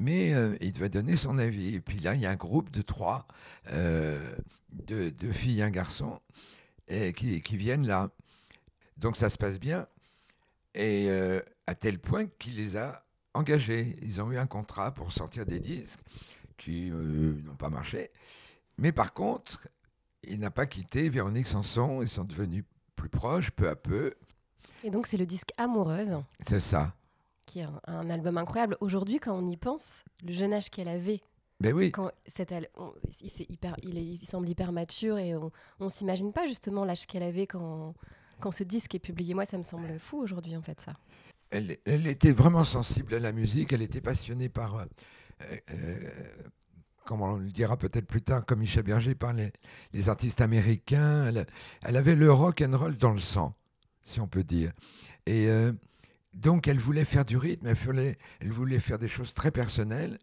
mais 0.00 0.32
euh, 0.32 0.56
il 0.62 0.72
devait 0.72 0.88
donner 0.88 1.16
son 1.16 1.38
avis. 1.38 1.74
Et 1.74 1.80
puis 1.80 1.98
là, 1.98 2.14
il 2.14 2.22
y 2.22 2.26
a 2.26 2.30
un 2.30 2.36
groupe 2.36 2.70
de 2.70 2.80
trois, 2.80 3.28
euh, 3.70 4.34
deux, 4.72 5.12
filles 5.32 5.60
et 5.60 5.62
un 5.62 5.70
garçon, 5.70 6.20
et 6.88 7.12
qui, 7.12 7.42
qui, 7.42 7.56
viennent 7.58 7.86
là. 7.86 8.08
Donc 8.96 9.18
ça 9.18 9.28
se 9.28 9.36
passe 9.36 9.60
bien, 9.60 9.86
et 10.74 11.06
euh, 11.10 11.40
à 11.66 11.74
tel 11.74 11.98
point 11.98 12.26
qu'il 12.38 12.56
les 12.56 12.78
a 12.78 13.04
engagés. 13.34 13.96
Ils 14.00 14.22
ont 14.22 14.32
eu 14.32 14.38
un 14.38 14.46
contrat 14.46 14.92
pour 14.92 15.12
sortir 15.12 15.44
des 15.44 15.60
disques 15.60 16.00
qui 16.56 16.90
n'ont 16.90 17.56
pas 17.56 17.70
marché. 17.70 18.10
Mais 18.78 18.92
par 18.92 19.12
contre, 19.12 19.68
il 20.24 20.40
n'a 20.40 20.50
pas 20.50 20.66
quitté 20.66 21.10
Véronique 21.10 21.46
Sanson, 21.46 22.00
ils 22.00 22.08
sont 22.08 22.24
devenus 22.24 22.64
plus 22.96 23.10
proches 23.10 23.50
peu 23.50 23.68
à 23.68 23.76
peu. 23.76 24.14
Et 24.82 24.90
donc 24.90 25.06
c'est 25.06 25.18
le 25.18 25.26
disque 25.26 25.50
Amoureuse. 25.58 26.16
C'est 26.46 26.60
ça. 26.60 26.94
Qui 27.50 27.58
est 27.58 27.66
un, 27.88 28.10
album 28.10 28.38
incroyable. 28.38 28.76
Aujourd'hui, 28.80 29.18
quand 29.18 29.36
on 29.36 29.44
y 29.50 29.56
pense, 29.56 30.04
le 30.24 30.32
jeune 30.32 30.52
âge 30.52 30.70
qu'elle 30.70 30.86
avait. 30.86 31.20
Ben 31.58 31.74
oui. 31.74 31.90
Quand 31.90 32.12
il, 32.28 33.44
hyper, 33.48 33.74
il, 33.82 34.18
semble 34.24 34.48
hyper 34.48 34.70
mature 34.70 35.18
et 35.18 35.34
on, 35.34 35.50
ne 35.80 35.88
s'imagine 35.88 36.32
pas 36.32 36.46
justement 36.46 36.84
l'âge 36.84 37.08
qu'elle 37.08 37.24
avait 37.24 37.48
quand, 37.48 37.94
quand 38.38 38.52
ce 38.52 38.62
disque 38.62 38.94
est 38.94 39.00
publié. 39.00 39.34
Moi, 39.34 39.46
ça 39.46 39.58
me 39.58 39.64
semble 39.64 39.98
fou 39.98 40.18
aujourd'hui, 40.18 40.54
en 40.54 40.62
fait, 40.62 40.80
ça. 40.80 40.92
Elle, 41.50 41.78
elle, 41.86 42.06
était 42.06 42.30
vraiment 42.30 42.62
sensible 42.62 43.14
à 43.14 43.18
la 43.18 43.32
musique. 43.32 43.72
Elle 43.72 43.82
était 43.82 44.00
passionnée 44.00 44.48
par, 44.48 44.76
euh, 44.76 44.84
euh, 45.72 46.10
comme 47.04 47.20
on 47.20 47.34
le 47.34 47.50
dira 47.50 47.76
peut-être 47.76 48.06
plus 48.06 48.22
tard, 48.22 48.46
comme 48.46 48.60
Michel 48.60 48.84
Berger, 48.84 49.16
par 49.16 49.32
les, 49.32 49.52
les 49.92 50.08
artistes 50.08 50.40
américains. 50.40 51.26
Elle, 51.26 51.46
elle, 51.82 51.96
avait 51.96 52.14
le 52.14 52.32
rock 52.32 52.62
and 52.62 52.78
roll 52.78 52.96
dans 52.96 53.12
le 53.12 53.18
sang, 53.18 53.56
si 54.02 54.20
on 54.20 54.28
peut 54.28 54.44
dire. 54.44 54.70
Et 55.26 55.48
euh, 55.48 55.72
donc, 56.32 56.68
elle 56.68 56.78
voulait 56.78 57.04
faire 57.04 57.24
du 57.24 57.36
rythme, 57.36 57.66
elle 57.66 57.76
voulait, 57.76 58.18
elle 58.40 58.50
voulait 58.50 58.80
faire 58.80 58.98
des 58.98 59.08
choses 59.08 59.34
très 59.34 59.50
personnelles. 59.50 60.18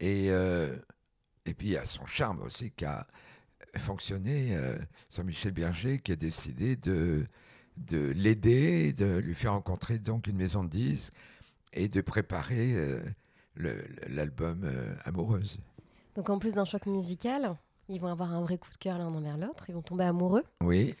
Et, 0.00 0.30
euh, 0.30 0.76
et 1.46 1.54
puis, 1.54 1.68
il 1.68 1.72
y 1.72 1.76
a 1.76 1.86
son 1.86 2.06
charme 2.06 2.40
aussi 2.42 2.70
qui 2.70 2.84
a 2.84 3.06
fonctionné 3.76 4.54
euh, 4.54 4.78
sur 5.10 5.24
Michel 5.24 5.52
Berger, 5.52 5.98
qui 5.98 6.12
a 6.12 6.16
décidé 6.16 6.76
de, 6.76 7.26
de 7.76 8.12
l'aider, 8.14 8.92
de 8.92 9.18
lui 9.18 9.34
faire 9.34 9.52
rencontrer 9.52 9.98
donc 9.98 10.26
une 10.26 10.36
maison 10.36 10.64
de 10.64 10.70
disques 10.70 11.12
et 11.72 11.88
de 11.88 12.00
préparer 12.00 12.76
l'album 13.56 14.70
Amoureuse. 15.04 15.58
Donc 16.14 16.30
en 16.30 16.38
plus 16.38 16.54
d'un 16.54 16.64
choc 16.64 16.86
musical, 16.86 17.56
ils 17.88 18.00
vont 18.00 18.08
avoir 18.08 18.32
un 18.32 18.42
vrai 18.42 18.58
coup 18.58 18.70
de 18.70 18.76
cœur 18.76 18.98
l'un 18.98 19.06
envers 19.06 19.36
l'autre, 19.36 19.68
ils 19.68 19.74
vont 19.74 19.82
tomber 19.82 20.04
amoureux. 20.04 20.44
Oui. 20.62 20.94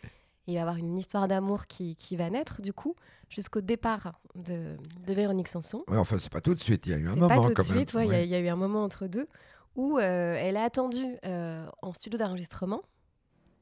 Et 0.46 0.52
il 0.52 0.54
va 0.54 0.58
y 0.58 0.62
avoir 0.62 0.76
une 0.76 0.98
histoire 0.98 1.28
d'amour 1.28 1.66
qui, 1.66 1.96
qui, 1.96 2.16
va 2.16 2.28
naître, 2.28 2.60
du 2.60 2.72
coup, 2.72 2.94
jusqu'au 3.28 3.60
départ 3.60 4.20
de, 4.34 4.76
de, 5.06 5.14
Véronique 5.14 5.48
Sanson. 5.48 5.84
Oui, 5.88 5.96
enfin, 5.96 6.18
c'est 6.20 6.32
pas 6.32 6.40
tout 6.40 6.54
de 6.54 6.60
suite, 6.60 6.86
il 6.86 6.92
y 6.92 6.94
a 6.94 6.98
eu 6.98 7.08
un 7.08 7.16
moment 7.16 7.28
pas 7.28 7.40
tout 7.40 7.54
de 7.54 7.62
suite, 7.62 7.92
il 7.92 7.96
ouais. 7.96 8.26
y, 8.26 8.30
y, 8.30 8.34
a 8.34 8.40
eu 8.40 8.48
un 8.48 8.56
moment 8.56 8.84
entre 8.84 9.06
deux 9.06 9.28
où 9.76 9.98
euh, 9.98 10.36
elle 10.38 10.56
a 10.56 10.64
attendu 10.64 11.04
euh, 11.24 11.66
en 11.82 11.92
studio 11.92 12.18
d'enregistrement 12.18 12.82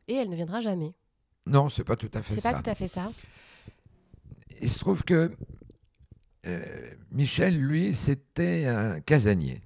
et 0.09 0.15
elle 0.15 0.29
ne 0.29 0.37
viendra 0.37 0.61
jamais. 0.61 0.95
Non, 1.47 1.69
c'est 1.69 1.85
pas 1.85 1.97
tout 1.97 2.11
à 2.15 2.23
fait 2.23 2.35
ça. 2.35 2.41
C'est 2.41 2.53
pas 2.53 2.63
tout 2.63 2.71
à 2.71 2.75
fait 2.75 2.89
ça. 2.89 3.11
Il 4.61 4.71
se 4.71 4.79
trouve 4.79 5.03
que 5.05 5.35
euh, 6.47 6.91
Michel, 7.11 7.61
lui, 7.61 7.95
c'était 7.95 8.67
un 8.67 9.01
casanier. 9.01 9.61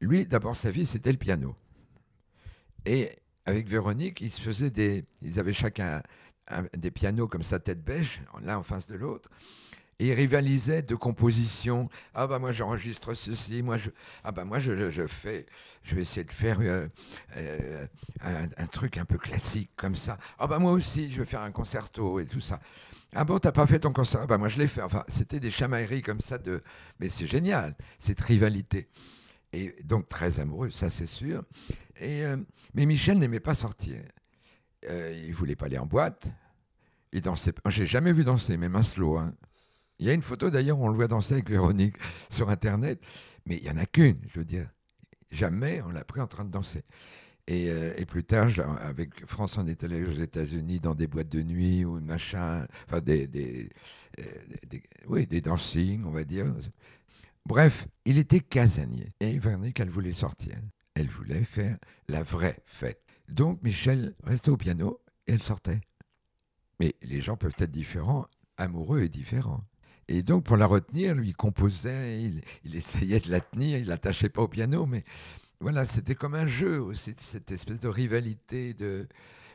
Lui, 0.00 0.26
d'abord, 0.26 0.56
sa 0.56 0.70
vie, 0.70 0.84
c'était 0.84 1.12
le 1.12 1.18
piano. 1.18 1.54
Et 2.84 3.10
avec 3.46 3.68
Véronique, 3.68 4.20
ils 4.20 4.30
se 4.30 4.40
faisaient 4.40 4.70
des. 4.70 5.04
Ils 5.22 5.38
avaient 5.38 5.52
chacun 5.52 6.02
des 6.76 6.90
pianos 6.90 7.28
comme 7.28 7.42
sa 7.42 7.58
tête 7.58 7.82
beige, 7.82 8.22
l'un 8.42 8.58
en 8.58 8.62
face 8.62 8.86
de 8.86 8.94
l'autre. 8.94 9.30
Et 9.98 10.08
ils 10.08 10.14
rivalisaient 10.14 10.82
de 10.82 10.94
composition. 10.94 11.88
Ah 12.14 12.26
bah 12.26 12.38
moi 12.38 12.50
j'enregistre 12.50 13.14
ceci, 13.14 13.62
moi 13.62 13.76
je 13.76 13.90
ah 14.24 14.32
bah 14.32 14.44
moi 14.44 14.58
je, 14.58 14.90
je, 14.90 15.06
fais, 15.06 15.46
je 15.82 15.94
vais 15.94 16.02
essayer 16.02 16.24
de 16.24 16.32
faire 16.32 16.58
euh, 16.60 16.88
euh, 17.36 17.86
un, 18.56 18.66
truc 18.66 18.98
un 18.98 19.04
peu 19.04 19.18
classique 19.18 19.70
comme 19.76 19.94
ça. 19.94 20.18
Ah 20.38 20.46
bah 20.46 20.58
moi 20.58 20.72
aussi 20.72 21.12
je 21.12 21.20
vais 21.20 21.26
faire 21.26 21.42
un 21.42 21.52
concerto 21.52 22.18
et 22.18 22.26
tout 22.26 22.40
ça. 22.40 22.58
Ah 23.14 23.24
bon 23.24 23.38
t'as 23.38 23.52
pas 23.52 23.66
fait 23.66 23.80
ton 23.80 23.92
concerto 23.92 24.24
Ah 24.24 24.26
bah 24.26 24.38
moi 24.38 24.48
je 24.48 24.58
l'ai 24.58 24.66
fait. 24.66 24.82
Enfin 24.82 25.04
c'était 25.06 25.38
des 25.38 25.52
chamailleries 25.52 26.02
comme 26.02 26.20
ça 26.20 26.38
de, 26.38 26.62
mais 26.98 27.08
c'est 27.08 27.26
génial 27.26 27.76
cette 28.00 28.20
rivalité 28.20 28.88
et 29.52 29.74
donc 29.84 30.08
très 30.08 30.40
amoureux, 30.40 30.70
ça 30.70 30.90
c'est 30.90 31.06
sûr. 31.06 31.44
Et, 32.00 32.24
euh, 32.24 32.36
mais 32.74 32.86
Michel 32.86 33.18
n'aimait 33.18 33.40
pas 33.40 33.54
sortir. 33.54 34.00
Euh, 34.88 35.22
il 35.26 35.34
voulait 35.34 35.56
pas 35.56 35.66
aller 35.66 35.78
en 35.78 35.86
boîte. 35.86 36.26
Il 37.12 37.20
dansait. 37.20 37.52
J'ai 37.68 37.86
jamais 37.86 38.12
vu 38.12 38.24
danser, 38.24 38.56
même 38.56 38.76
un 38.76 38.82
slow. 38.82 39.18
Hein. 39.18 39.34
Il 39.98 40.06
y 40.06 40.10
a 40.10 40.14
une 40.14 40.22
photo 40.22 40.50
d'ailleurs 40.50 40.80
on 40.80 40.88
le 40.88 40.96
voit 40.96 41.08
danser 41.08 41.34
avec 41.34 41.50
Véronique 41.50 41.96
sur 42.30 42.48
Internet, 42.50 43.00
mais 43.46 43.56
il 43.56 43.64
y 43.64 43.70
en 43.70 43.76
a 43.76 43.86
qu'une, 43.86 44.18
je 44.32 44.40
veux 44.40 44.44
dire. 44.44 44.68
Jamais 45.30 45.80
on 45.82 45.90
l'a 45.90 46.04
pris 46.04 46.20
en 46.20 46.26
train 46.26 46.44
de 46.44 46.50
danser. 46.50 46.82
Et, 47.48 47.70
euh, 47.70 47.92
plus 48.06 48.24
tard, 48.24 48.48
avec 48.80 49.26
France, 49.26 49.58
on 49.58 49.66
est 49.66 49.82
allé 49.84 50.04
aux 50.04 50.12
États-Unis 50.12 50.80
dans 50.80 50.94
des 50.94 51.06
boîtes 51.06 51.28
de 51.28 51.42
nuit 51.42 51.84
ou 51.84 52.00
machin, 52.00 52.66
enfin 52.86 53.00
des, 53.00 53.26
des, 53.26 53.68
euh, 54.20 54.24
des, 54.68 54.82
oui, 55.08 55.26
des 55.26 55.40
dancing, 55.40 56.04
on 56.04 56.10
va 56.10 56.24
dire. 56.24 56.46
Bref, 57.44 57.88
il 58.04 58.18
était 58.18 58.40
casanier. 58.40 59.08
Et 59.20 59.38
Véronique, 59.38 59.80
elle 59.80 59.90
voulait 59.90 60.12
sortir. 60.12 60.54
Elle 60.94 61.08
voulait 61.08 61.44
faire 61.44 61.78
la 62.08 62.22
vraie 62.22 62.58
fête. 62.64 63.02
Donc 63.28 63.62
Michel 63.62 64.14
restait 64.24 64.50
au 64.50 64.56
piano 64.56 65.00
et 65.26 65.32
elle 65.32 65.42
sortait. 65.42 65.80
Mais 66.80 66.94
les 67.02 67.20
gens 67.20 67.36
peuvent 67.36 67.54
être 67.58 67.70
différents, 67.70 68.26
amoureux 68.56 69.02
et 69.02 69.08
différents. 69.08 69.60
Et 70.08 70.22
donc 70.22 70.44
pour 70.44 70.56
la 70.56 70.66
retenir, 70.66 71.14
lui 71.14 71.32
composait, 71.32 72.20
il, 72.22 72.42
essayait 72.76 73.20
de 73.20 73.30
la 73.30 73.40
tenir, 73.40 73.78
il 73.78 73.86
l'attachait 73.86 74.28
pas 74.28 74.42
au 74.42 74.48
piano, 74.48 74.86
mais 74.86 75.04
voilà, 75.60 75.84
c'était 75.84 76.14
comme 76.14 76.34
un 76.34 76.46
jeu 76.46 76.80
aussi, 76.80 77.14
cette 77.18 77.52
espèce 77.52 77.78
de 77.78 77.88
rivalité 77.88 78.74
de, 78.74 79.06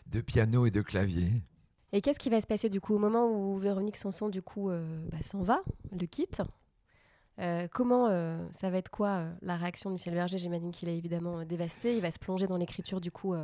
de 0.08 0.22
piano 0.22 0.66
et 0.66 0.72
de 0.72 0.82
clavier. 0.82 1.44
Et 1.92 2.02
qu'est-ce 2.02 2.20
qui 2.20 2.30
va 2.30 2.42
se 2.42 2.48
passer 2.48 2.70
du 2.70 2.82
coup 2.82 2.96
au 2.96 3.00
moment 3.00 3.30
où 3.30 3.58
Véronique 3.58 3.98
Sanson 3.98 4.30
du 4.30 4.42
coup 4.42 4.70
euh, 4.70 4.86
bah, 5.12 5.18
s'en 5.22 5.42
va, 5.42 5.62
le 5.98 6.06
quitte 6.06 6.42
euh, 7.40 7.68
comment 7.72 8.08
euh, 8.08 8.44
ça 8.52 8.72
va 8.72 8.80
être 8.80 8.90
quoi 8.90 9.26
la 9.44 9.58
réaction 9.58 9.92
de 9.92 9.94
Michel 9.94 10.16
Berger 10.16 10.40
J'imagine 10.40 10.72
qu'il 10.72 10.90
est 10.90 10.98
évidemment 10.98 11.46
dévasté. 11.46 11.96
Il 11.96 12.02
va 12.02 12.10
se 12.10 12.18
plonger 12.18 12.48
dans 12.48 12.58
l'écriture 12.58 13.00
du 13.00 13.12
coup 13.12 13.36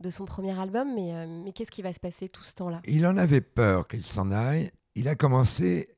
de 0.00 0.10
son 0.10 0.24
premier 0.24 0.58
album, 0.58 0.94
mais, 0.94 1.26
mais 1.26 1.52
qu'est-ce 1.52 1.70
qui 1.70 1.82
va 1.82 1.92
se 1.92 2.00
passer 2.00 2.28
tout 2.28 2.44
ce 2.44 2.54
temps-là? 2.54 2.80
Il 2.86 3.06
en 3.06 3.16
avait 3.16 3.40
peur 3.40 3.88
qu'il 3.88 4.04
s'en 4.04 4.30
aille. 4.30 4.70
Il 4.94 5.08
a 5.08 5.14
commencé 5.14 5.88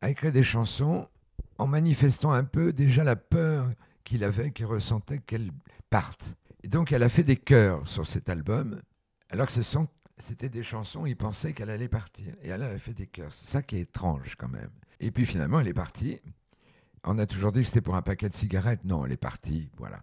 à 0.00 0.10
écrire 0.10 0.32
des 0.32 0.42
chansons 0.42 1.08
en 1.58 1.66
manifestant 1.66 2.32
un 2.32 2.44
peu 2.44 2.72
déjà 2.72 3.04
la 3.04 3.16
peur 3.16 3.70
qu'il 4.04 4.24
avait, 4.24 4.50
qu'il 4.50 4.66
ressentait 4.66 5.18
qu'elle 5.18 5.50
parte. 5.90 6.34
Et 6.62 6.68
donc 6.68 6.92
elle 6.92 7.02
a 7.02 7.08
fait 7.08 7.24
des 7.24 7.36
chœurs 7.36 7.86
sur 7.86 8.06
cet 8.06 8.28
album, 8.28 8.80
alors 9.30 9.46
que 9.46 9.52
c'était 10.18 10.48
des 10.48 10.62
chansons, 10.62 11.06
il 11.06 11.16
pensait 11.16 11.52
qu'elle 11.52 11.70
allait 11.70 11.88
partir. 11.88 12.34
Et 12.42 12.48
elle 12.48 12.62
a 12.62 12.78
fait 12.78 12.94
des 12.94 13.06
chœurs. 13.06 13.32
C'est 13.32 13.50
ça 13.50 13.62
qui 13.62 13.76
est 13.76 13.80
étrange 13.80 14.34
quand 14.36 14.48
même. 14.48 14.70
Et 15.00 15.10
puis 15.10 15.26
finalement, 15.26 15.60
elle 15.60 15.68
est 15.68 15.74
partie. 15.74 16.18
On 17.04 17.18
a 17.18 17.26
toujours 17.26 17.52
dit 17.52 17.60
que 17.60 17.66
c'était 17.66 17.80
pour 17.80 17.96
un 17.96 18.02
paquet 18.02 18.28
de 18.28 18.34
cigarettes. 18.34 18.84
Non, 18.84 19.04
elle 19.04 19.12
est 19.12 19.16
partie, 19.16 19.70
voilà. 19.76 20.00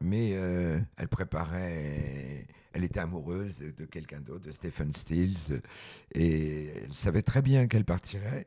Mais 0.00 0.32
euh, 0.34 0.78
elle 0.96 1.08
préparait, 1.08 2.46
elle 2.72 2.84
était 2.84 3.00
amoureuse 3.00 3.58
de, 3.58 3.84
quelqu'un 3.84 4.20
d'autre, 4.20 4.46
de 4.46 4.52
Stephen 4.52 4.94
Stills, 4.94 5.60
et 6.12 6.68
elle 6.68 6.92
savait 6.92 7.22
très 7.22 7.42
bien 7.42 7.66
qu'elle 7.66 7.84
partirait. 7.84 8.46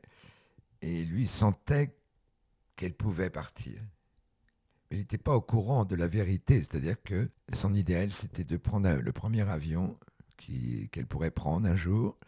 Et 0.80 1.04
lui 1.04 1.28
sentait 1.28 1.94
qu'elle 2.76 2.94
pouvait 2.94 3.30
partir. 3.30 3.80
Mais 4.90 4.96
il 4.96 5.00
n'était 5.00 5.18
pas 5.18 5.34
au 5.36 5.40
courant 5.40 5.84
de 5.84 5.94
la 5.94 6.08
vérité, 6.08 6.60
c'est-à-dire 6.60 7.00
que 7.02 7.30
son 7.52 7.74
idéal, 7.74 8.10
c'était 8.10 8.44
de 8.44 8.56
prendre 8.56 8.90
le 8.90 9.12
premier 9.12 9.48
avion 9.48 9.98
qu'elle 10.90 11.06
pourrait 11.06 11.30
prendre 11.30 11.68
un 11.68 11.76
jour, 11.76 12.18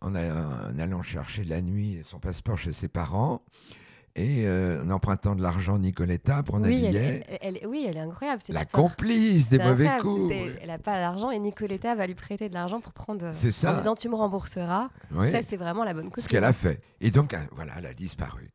en, 0.00 0.14
allant 0.14 1.02
chercher 1.02 1.44
la 1.44 1.62
nuit 1.62 2.02
son 2.04 2.18
passeport 2.18 2.58
chez 2.58 2.72
ses 2.72 2.88
parents 2.88 3.42
et 4.16 4.46
euh, 4.46 4.84
en 4.84 4.90
empruntant 4.90 5.34
de 5.34 5.42
l'argent 5.42 5.78
Nicoletta 5.78 6.42
pour 6.42 6.56
un 6.56 6.62
oui, 6.62 6.86
billet. 6.86 7.24
Elle, 7.40 7.60
oui, 7.66 7.84
elle 7.88 7.96
est 7.96 8.00
incroyable. 8.00 8.42
Cette 8.42 8.54
la 8.54 8.64
complice 8.64 9.48
des 9.48 9.58
mauvais 9.58 9.90
coups. 10.00 10.32
Elle 10.32 10.68
n'a 10.68 10.78
pas 10.78 11.00
l'argent 11.00 11.30
et 11.30 11.38
Nicoletta 11.38 11.94
va 11.94 12.06
lui 12.06 12.14
prêter 12.14 12.48
de 12.48 12.54
l'argent 12.54 12.80
pour 12.80 12.92
prendre. 12.92 13.32
C'est 13.34 13.50
ça. 13.50 13.74
En 13.74 13.76
disant 13.76 13.94
tu 13.94 14.08
me 14.08 14.14
rembourseras. 14.14 14.90
Ça, 15.30 15.42
c'est 15.42 15.56
vraiment 15.56 15.84
la 15.84 15.94
bonne 15.94 16.10
cause. 16.10 16.24
Ce 16.24 16.28
qu'elle 16.28 16.44
a 16.44 16.52
fait. 16.52 16.80
Et 17.00 17.10
donc, 17.10 17.34
hein, 17.34 17.46
voilà, 17.52 17.74
elle 17.78 17.86
a 17.86 17.94
disparu. 17.94 18.50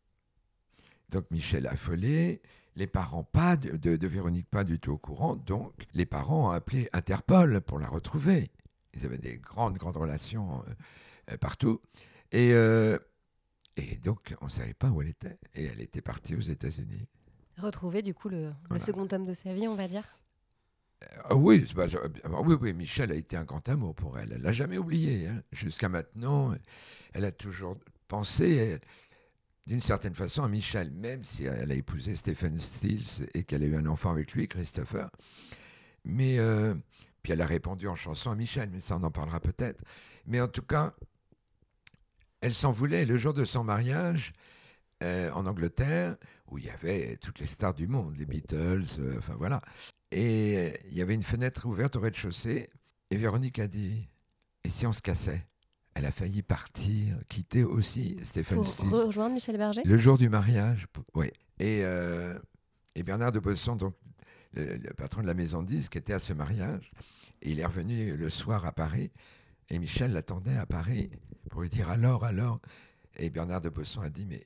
Donc, 1.09 1.25
Michel 1.31 1.67
a 1.67 1.71
affolé. 1.71 2.41
Les 2.75 2.87
parents, 2.87 3.23
pas 3.23 3.57
de, 3.57 3.75
de, 3.75 4.07
Véronique, 4.07 4.49
pas 4.49 4.63
du 4.63 4.79
tout 4.79 4.93
au 4.93 4.97
courant. 4.97 5.35
Donc, 5.35 5.73
les 5.93 6.05
parents 6.05 6.47
ont 6.47 6.51
appelé 6.51 6.87
Interpol 6.93 7.59
pour 7.61 7.79
la 7.79 7.87
retrouver. 7.89 8.51
Ils 8.93 9.05
avaient 9.05 9.17
des 9.17 9.37
grandes, 9.37 9.77
grandes 9.77 9.97
relations 9.97 10.63
euh, 11.29 11.37
partout. 11.37 11.81
Et. 12.31 12.53
Euh, 12.53 12.97
et 13.79 13.95
donc, 13.97 14.35
on 14.41 14.45
ne 14.45 14.49
savait 14.49 14.73
pas 14.73 14.89
où 14.89 15.01
elle 15.01 15.09
était. 15.09 15.35
Et 15.53 15.65
elle 15.65 15.81
était 15.81 16.01
partie 16.01 16.35
aux 16.35 16.41
États-Unis. 16.41 17.07
Retrouver, 17.59 18.01
du 18.01 18.13
coup, 18.13 18.29
le, 18.29 18.51
second 18.77 19.07
tome 19.07 19.25
de 19.25 19.33
sa 19.33 19.53
vie, 19.53 19.67
on 19.67 19.75
va 19.75 19.87
dire 19.87 20.05
euh, 21.31 21.35
oui, 21.35 21.65
oui, 22.43 22.55
oui, 22.59 22.73
Michel 22.73 23.13
a 23.13 23.15
été 23.15 23.37
un 23.37 23.45
grand 23.45 23.67
amour 23.69 23.95
pour 23.95 24.19
elle. 24.19 24.33
Elle 24.33 24.41
l'a 24.41 24.51
jamais 24.51 24.77
oublié. 24.77 25.27
Hein. 25.27 25.41
Jusqu'à 25.53 25.87
maintenant, 25.87 26.53
elle 27.13 27.23
a 27.23 27.31
toujours 27.31 27.77
pensé, 28.09 28.77
d'une 29.65 29.79
certaine 29.79 30.13
façon, 30.13 30.43
à 30.43 30.49
Michel, 30.49 30.91
même 30.91 31.23
si 31.23 31.45
elle 31.45 31.71
a 31.71 31.75
épousé 31.75 32.15
Stephen 32.15 32.59
Stills 32.59 33.27
et 33.33 33.45
qu'elle 33.45 33.63
a 33.63 33.67
eu 33.67 33.77
un 33.77 33.85
enfant 33.85 34.11
avec 34.11 34.33
lui, 34.33 34.49
Christopher. 34.49 35.09
Mais 36.03 36.37
euh, 36.37 36.75
puis 37.21 37.33
elle 37.33 37.41
a 37.41 37.45
répondu 37.45 37.87
en 37.87 37.95
chanson 37.95 38.31
à 38.31 38.35
Michel, 38.35 38.69
mais 38.71 38.79
ça 38.79 38.97
on 38.97 39.03
en 39.03 39.11
parlera 39.11 39.39
peut-être. 39.39 39.83
Mais 40.25 40.41
en 40.41 40.47
tout 40.47 40.61
cas, 40.61 40.93
elle 42.41 42.53
s'en 42.53 42.71
voulait 42.71 43.05
le 43.05 43.17
jour 43.17 43.33
de 43.33 43.45
son 43.45 43.63
mariage 43.63 44.33
euh, 45.03 45.31
en 45.31 45.45
Angleterre, 45.45 46.17
où 46.47 46.57
il 46.57 46.65
y 46.65 46.69
avait 46.69 47.17
toutes 47.17 47.39
les 47.39 47.45
stars 47.45 47.73
du 47.73 47.87
monde, 47.87 48.15
les 48.17 48.25
Beatles, 48.25 48.85
euh, 48.99 49.17
enfin 49.17 49.35
voilà. 49.37 49.61
Et 50.11 50.57
euh, 50.57 50.71
il 50.89 50.97
y 50.97 51.01
avait 51.01 51.13
une 51.13 51.23
fenêtre 51.23 51.65
ouverte 51.65 51.95
au 51.95 51.99
rez-de-chaussée, 52.01 52.69
et 53.11 53.17
Véronique 53.17 53.59
a 53.59 53.67
dit 53.67 54.07
Et 54.63 54.69
si 54.69 54.85
on 54.85 54.93
se 54.93 55.01
cassait? 55.01 55.45
Elle 55.95 56.05
a 56.05 56.11
failli 56.11 56.41
partir, 56.43 57.17
quitter 57.27 57.63
aussi 57.63 58.17
Stéphane 58.23 58.63
Pour 58.63 59.05
rejoindre 59.07 59.33
Michel 59.33 59.57
Berger? 59.57 59.81
Le 59.83 59.97
jour 59.97 60.17
du 60.17 60.29
mariage, 60.29 60.87
oui. 61.13 61.31
Et, 61.59 61.81
et 62.95 63.03
Bernard 63.03 63.33
de 63.33 63.39
Bosson, 63.39 63.75
donc 63.75 63.95
le, 64.53 64.77
le 64.77 64.93
patron 64.93 65.23
de 65.23 65.27
la 65.27 65.33
maison 65.33 65.61
de 65.61 65.67
disques, 65.67 65.97
était 65.97 66.13
à 66.13 66.19
ce 66.19 66.31
mariage. 66.31 66.91
Et 67.41 67.51
il 67.51 67.59
est 67.59 67.65
revenu 67.65 68.15
le 68.15 68.29
soir 68.29 68.65
à 68.65 68.71
Paris. 68.71 69.11
Et 69.69 69.79
Michel 69.79 70.11
l'attendait 70.13 70.57
à 70.57 70.65
Paris 70.65 71.09
pour 71.49 71.61
lui 71.61 71.69
dire 71.69 71.89
alors, 71.89 72.25
alors. 72.25 72.59
Et 73.15 73.29
Bernard 73.29 73.61
de 73.61 73.69
Bosson 73.69 74.01
a 74.01 74.09
dit 74.09 74.25
mais 74.25 74.43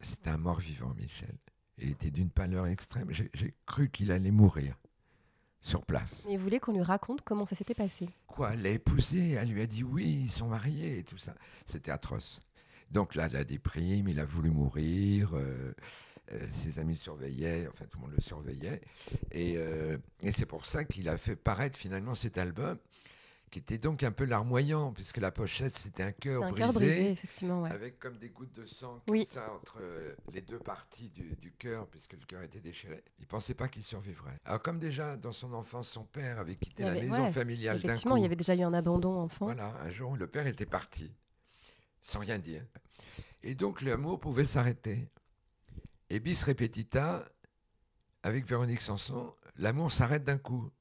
c'était 0.00 0.30
un 0.30 0.38
mort 0.38 0.60
vivant, 0.60 0.94
Michel. 0.94 1.36
Il 1.78 1.90
était 1.90 2.10
d'une 2.10 2.30
pâleur 2.30 2.66
extrême. 2.66 3.08
J'ai 3.10 3.30
j'ai 3.34 3.54
cru 3.66 3.90
qu'il 3.90 4.12
allait 4.12 4.30
mourir 4.30 4.76
sur 5.64 5.84
place. 5.84 6.24
Mais 6.26 6.34
il 6.34 6.38
voulait 6.38 6.60
qu'on 6.60 6.72
lui 6.72 6.82
raconte 6.82 7.22
comment 7.22 7.46
ça 7.46 7.56
s'était 7.56 7.74
passé. 7.74 8.08
Quoi, 8.26 8.52
elle 8.52 8.62
l'a 8.62 8.70
épousé, 8.70 9.30
elle 9.32 9.48
lui 9.48 9.62
a 9.62 9.66
dit 9.66 9.82
oui, 9.82 10.24
ils 10.24 10.30
sont 10.30 10.48
mariés 10.48 10.98
et 10.98 11.04
tout 11.04 11.18
ça. 11.18 11.34
C'était 11.66 11.90
atroce. 11.90 12.40
Donc 12.90 13.14
là, 13.14 13.28
la 13.28 13.44
déprime, 13.44 14.06
il 14.08 14.20
a 14.20 14.24
voulu 14.24 14.50
mourir, 14.50 15.30
euh, 15.34 15.72
euh, 16.32 16.46
ses 16.50 16.78
amis 16.78 16.94
le 16.94 16.98
surveillaient, 16.98 17.66
enfin 17.72 17.86
tout 17.86 17.98
le 17.98 18.06
monde 18.06 18.14
le 18.14 18.22
surveillait. 18.22 18.82
Et, 19.32 19.54
euh, 19.56 19.96
et 20.22 20.32
c'est 20.32 20.46
pour 20.46 20.66
ça 20.66 20.84
qu'il 20.84 21.08
a 21.08 21.16
fait 21.16 21.34
paraître 21.34 21.78
finalement 21.78 22.14
cet 22.14 22.36
album, 22.36 22.78
qui 23.54 23.60
était 23.60 23.78
donc 23.78 24.02
un 24.02 24.10
peu 24.10 24.24
larmoyant, 24.24 24.92
puisque 24.92 25.18
la 25.18 25.30
pochette, 25.30 25.78
c'était 25.78 26.02
un 26.02 26.10
cœur 26.10 26.42
un 26.42 26.48
brisé, 26.50 26.58
cœur 26.64 26.72
brisé, 26.72 27.10
effectivement. 27.12 27.62
Ouais. 27.62 27.70
avec 27.70 28.00
comme 28.00 28.18
des 28.18 28.28
gouttes 28.30 28.50
de 28.52 28.66
sang 28.66 29.00
comme 29.06 29.14
Oui. 29.14 29.28
ça 29.30 29.48
entre 29.54 29.78
euh, 29.80 30.12
les 30.32 30.40
deux 30.40 30.58
parties 30.58 31.08
du, 31.10 31.36
du 31.36 31.52
cœur, 31.52 31.86
puisque 31.86 32.14
le 32.14 32.24
cœur 32.26 32.42
était 32.42 32.58
déchiré. 32.60 33.04
Il 33.20 33.28
pensait 33.28 33.54
pas 33.54 33.68
qu'il 33.68 33.84
survivrait. 33.84 34.40
Alors 34.44 34.60
comme 34.60 34.80
déjà, 34.80 35.16
dans 35.16 35.30
son 35.30 35.52
enfance, 35.52 35.88
son 35.88 36.02
père 36.02 36.40
avait 36.40 36.56
quitté 36.56 36.82
la 36.82 36.94
maison 36.94 37.26
ouais, 37.26 37.30
familiale 37.30 37.80
d'un 37.80 37.90
Effectivement, 37.90 38.14
coup. 38.16 38.18
il 38.18 38.22
y 38.22 38.26
avait 38.26 38.34
déjà 38.34 38.56
eu 38.56 38.62
un 38.62 38.74
abandon 38.74 39.20
enfant. 39.20 39.44
Voilà, 39.44 39.72
un 39.82 39.90
jour, 39.92 40.16
le 40.16 40.26
père 40.26 40.48
était 40.48 40.66
parti, 40.66 41.12
sans 42.02 42.18
rien 42.18 42.40
dire. 42.40 42.66
Et 43.44 43.54
donc, 43.54 43.82
l'amour 43.82 44.18
pouvait 44.18 44.46
s'arrêter. 44.46 45.08
Et 46.10 46.18
bis 46.18 46.42
repetita, 46.42 47.24
avec 48.24 48.46
Véronique 48.46 48.80
Sanson, 48.80 49.32
l'amour 49.54 49.92
s'arrête 49.92 50.24
d'un 50.24 50.38
coup. 50.38 50.72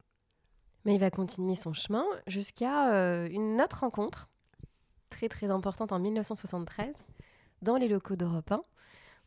Mais 0.85 0.95
il 0.95 0.99
va 0.99 1.09
continuer 1.11 1.55
son 1.55 1.73
chemin 1.73 2.05
jusqu'à 2.27 2.93
euh, 2.93 3.27
une 3.29 3.61
autre 3.61 3.79
rencontre, 3.81 4.29
très 5.09 5.29
très 5.29 5.49
importante 5.49 5.91
en 5.91 5.99
1973, 5.99 6.93
dans 7.61 7.77
les 7.77 7.87
locaux 7.87 8.15
d'Europe 8.15 8.51
1, 8.51 8.63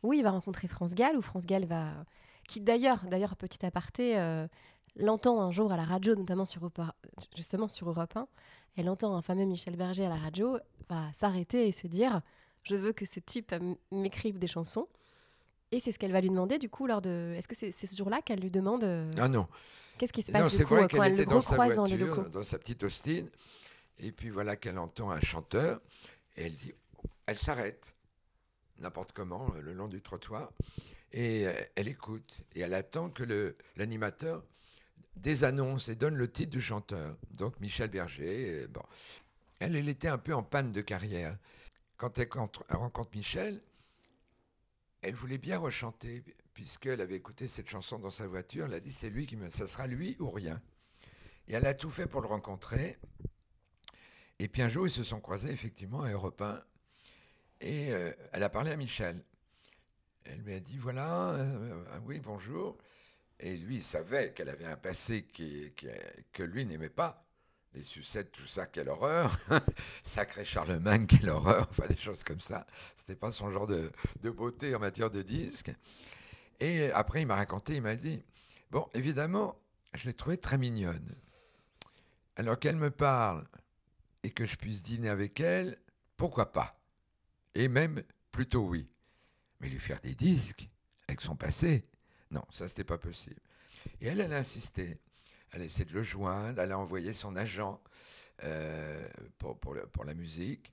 où 0.03 0.13
il 0.13 0.23
va 0.23 0.31
rencontrer 0.31 0.67
France 0.67 0.93
Gall, 0.93 1.17
où 1.17 1.21
France 1.21 1.45
Gall 1.45 1.65
va. 1.65 1.89
qui 2.47 2.61
d'ailleurs, 2.61 3.05
d'ailleurs, 3.05 3.35
petit 3.35 3.65
aparté, 3.65 4.19
euh, 4.19 4.47
l'entend 4.95 5.41
un 5.41 5.51
jour 5.51 5.71
à 5.71 5.77
la 5.77 5.83
radio, 5.85 6.15
notamment 6.15 6.45
sur, 6.45 6.61
Europe- 6.61 6.91
justement 7.35 7.67
sur 7.67 7.89
Europe 7.89 8.15
1. 8.15 8.27
Elle 8.75 8.89
entend 8.89 9.15
un 9.15 9.23
fameux 9.23 9.45
Michel 9.45 9.75
Berger 9.75 10.05
à 10.05 10.09
la 10.09 10.17
radio, 10.17 10.59
va 10.89 11.11
s'arrêter 11.13 11.67
et 11.67 11.71
se 11.71 11.87
dire 11.87 12.21
Je 12.61 12.75
veux 12.75 12.93
que 12.93 13.05
ce 13.05 13.19
type 13.19 13.55
m'écrive 13.91 14.37
des 14.37 14.45
chansons. 14.47 14.87
Et 15.71 15.79
c'est 15.79 15.91
ce 15.91 15.99
qu'elle 15.99 16.11
va 16.13 16.21
lui 16.21 16.29
demander, 16.29 16.57
du 16.59 16.69
coup, 16.69 16.87
lors 16.87 17.01
de. 17.01 17.33
Est-ce 17.37 17.47
que 17.47 17.55
c'est 17.55 17.71
ce 17.85 17.95
jour-là 17.97 18.21
qu'elle 18.21 18.39
lui 18.39 18.51
demande 18.51 18.83
euh, 18.83 19.11
Ah 19.17 19.27
non, 19.27 19.47
qu'est-ce 19.97 20.13
qui 20.13 20.21
se 20.21 20.31
non 20.31 20.39
passe 20.39 20.51
c'est 20.51 20.59
du 20.59 20.65
coup 20.65 20.75
vrai 20.75 20.83
euh, 20.83 20.87
quand 20.87 20.97
qu'elle 20.97 21.07
elle 21.07 21.13
était 21.13 21.25
dans 21.25 21.41
sa 21.41 21.49
recroise 21.49 21.75
dans 21.75 21.83
les 21.85 21.97
locaux? 21.97 22.15
voiture, 22.15 22.31
dans 22.31 22.43
sa 22.43 22.57
petite 22.57 22.83
Austin, 22.83 23.25
et 23.99 24.11
puis 24.13 24.29
voilà 24.29 24.55
qu'elle 24.55 24.77
entend 24.79 25.11
un 25.11 25.19
chanteur, 25.19 25.81
et 26.37 26.45
elle 26.45 26.55
dit, 26.55 26.73
elle 27.25 27.37
s'arrête, 27.37 27.95
n'importe 28.79 29.11
comment, 29.11 29.51
le 29.61 29.73
long 29.73 29.87
du 29.89 30.01
trottoir, 30.01 30.51
et 31.11 31.47
euh, 31.47 31.53
elle 31.75 31.89
écoute, 31.89 32.41
et 32.55 32.61
elle 32.61 32.73
attend 32.73 33.09
que 33.09 33.23
le- 33.23 33.57
l'animateur 33.75 34.43
désannonce 35.17 35.89
et 35.89 35.95
donne 35.95 36.15
le 36.15 36.31
titre 36.31 36.51
du 36.51 36.61
chanteur. 36.61 37.17
Donc 37.31 37.59
Michel 37.59 37.89
Berger, 37.89 38.63
euh, 38.63 38.67
bon. 38.67 38.83
Elle, 39.59 39.75
elle 39.75 39.89
était 39.89 40.07
un 40.07 40.19
peu 40.19 40.33
en 40.33 40.43
panne 40.43 40.71
de 40.71 40.81
carrière. 40.81 41.35
Quand 41.97 42.19
elle 42.19 42.29
rencontre 42.69 43.09
Michel, 43.15 43.59
elle 45.01 45.15
voulait 45.15 45.37
bien 45.37 45.57
rechanter, 45.57 46.23
puisqu'elle 46.53 47.01
avait 47.01 47.15
écouté 47.15 47.47
cette 47.47 47.69
chanson 47.69 47.99
dans 47.99 48.11
sa 48.11 48.27
voiture. 48.27 48.65
Elle 48.65 48.73
a 48.73 48.79
dit 48.79 48.91
c'est 48.91 49.09
lui 49.09 49.25
qui 49.25 49.35
me, 49.35 49.49
ça 49.49 49.67
sera 49.67 49.87
lui 49.87 50.15
ou 50.19 50.29
rien. 50.29 50.61
Et 51.47 51.53
elle 51.53 51.65
a 51.65 51.73
tout 51.73 51.89
fait 51.89 52.07
pour 52.07 52.21
le 52.21 52.27
rencontrer. 52.27 52.97
Et 54.39 54.47
puis 54.47 54.61
un 54.61 54.69
jour, 54.69 54.87
ils 54.87 54.91
se 54.91 55.03
sont 55.03 55.19
croisés 55.19 55.51
effectivement 55.51 56.01
à 56.01 56.11
Europe 56.11 56.41
1. 56.41 56.63
Et 57.61 57.91
euh, 57.91 58.11
elle 58.33 58.43
a 58.43 58.49
parlé 58.49 58.71
à 58.71 58.77
Michel. 58.77 59.23
Elle 60.25 60.39
lui 60.41 60.53
a 60.53 60.59
dit 60.59 60.77
voilà, 60.77 61.31
euh, 61.31 61.83
ah 61.91 61.99
oui, 62.05 62.19
bonjour. 62.19 62.77
Et 63.39 63.55
lui, 63.55 63.77
il 63.77 63.83
savait 63.83 64.33
qu'elle 64.33 64.49
avait 64.49 64.65
un 64.65 64.77
passé 64.77 65.23
que 65.23 66.43
lui 66.43 66.65
n'aimait 66.65 66.89
pas. 66.89 67.26
Les 67.77 67.83
sucettes, 67.83 68.31
tout 68.31 68.47
ça, 68.47 68.65
quelle 68.65 68.89
horreur. 68.89 69.37
Sacré 70.03 70.43
Charlemagne, 70.43 71.05
quelle 71.05 71.29
horreur. 71.29 71.67
Enfin, 71.69 71.85
des 71.87 71.95
choses 71.95 72.23
comme 72.23 72.39
ça. 72.39 72.65
C'était 72.95 73.15
pas 73.15 73.31
son 73.31 73.51
genre 73.51 73.67
de, 73.67 73.91
beauté 74.23 74.73
en 74.73 74.79
matière 74.79 75.11
de 75.11 75.21
disques. 75.21 75.71
Et 76.59 76.89
après, 76.91 77.21
il 77.21 77.27
m'a 77.27 77.35
raconté, 77.35 77.75
il 77.75 77.83
m'a 77.83 77.95
dit 77.95 78.23
Bon, 78.71 78.89
évidemment, 78.95 79.61
je 79.93 80.07
l'ai 80.07 80.15
trouvée 80.15 80.37
très 80.37 80.57
mignonne. 80.57 81.15
Alors 82.35 82.57
qu'elle 82.57 82.77
me 82.77 82.89
parle 82.89 83.45
et 84.23 84.31
que 84.31 84.47
je 84.47 84.55
puisse 84.55 84.81
dîner 84.81 85.09
avec 85.09 85.39
elle, 85.39 85.77
pourquoi 86.15 86.51
pas? 86.51 86.79
Et 87.53 87.67
même, 87.67 88.01
plutôt 88.31 88.65
oui. 88.65 88.89
Mais 89.59 89.69
lui 89.69 89.79
faire 89.79 90.01
des 90.01 90.15
disques 90.15 90.67
avec 91.07 91.21
son 91.21 91.35
passé, 91.35 91.85
non, 92.31 92.43
ça, 92.49 92.67
c'était 92.67 92.83
pas 92.83 92.97
possible. 92.97 93.39
Et 94.01 94.07
elle, 94.07 94.19
elle 94.19 94.33
a 94.33 94.37
insisté. 94.37 94.97
Elle 95.51 95.61
a 95.61 95.65
essayé 95.65 95.85
de 95.85 95.93
le 95.93 96.03
joindre, 96.03 96.61
elle 96.61 96.71
a 96.71 96.79
envoyé 96.79 97.13
son 97.13 97.35
agent 97.35 97.81
euh, 98.43 99.07
pour, 99.39 100.05
la 100.05 100.13
musique, 100.13 100.71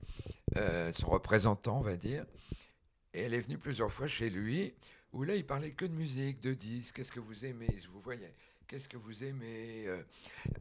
euh, 0.57 0.91
son 0.93 1.07
représentant, 1.07 1.79
on 1.79 1.81
va 1.81 1.95
dire. 1.95 2.25
Et 3.13 3.21
elle 3.21 3.33
est 3.33 3.41
venue 3.41 3.57
plusieurs 3.57 3.91
fois 3.91 4.07
chez 4.07 4.29
lui, 4.29 4.75
où 5.13 5.23
là, 5.23 5.35
il 5.35 5.45
parlait 5.45 5.71
que 5.71 5.85
de 5.85 5.93
musique, 5.93 6.39
de 6.41 6.53
disques. 6.53 6.97
Qu'est-ce 6.97 7.11
que 7.11 7.19
vous 7.19 7.45
aimez? 7.45 7.75
Vous 7.91 8.01
voyez 8.01 8.33
Qu'est-ce 8.67 8.89
que 8.89 8.97
vous 8.97 9.23
aimez? 9.23 9.85
Euh, 9.87 10.03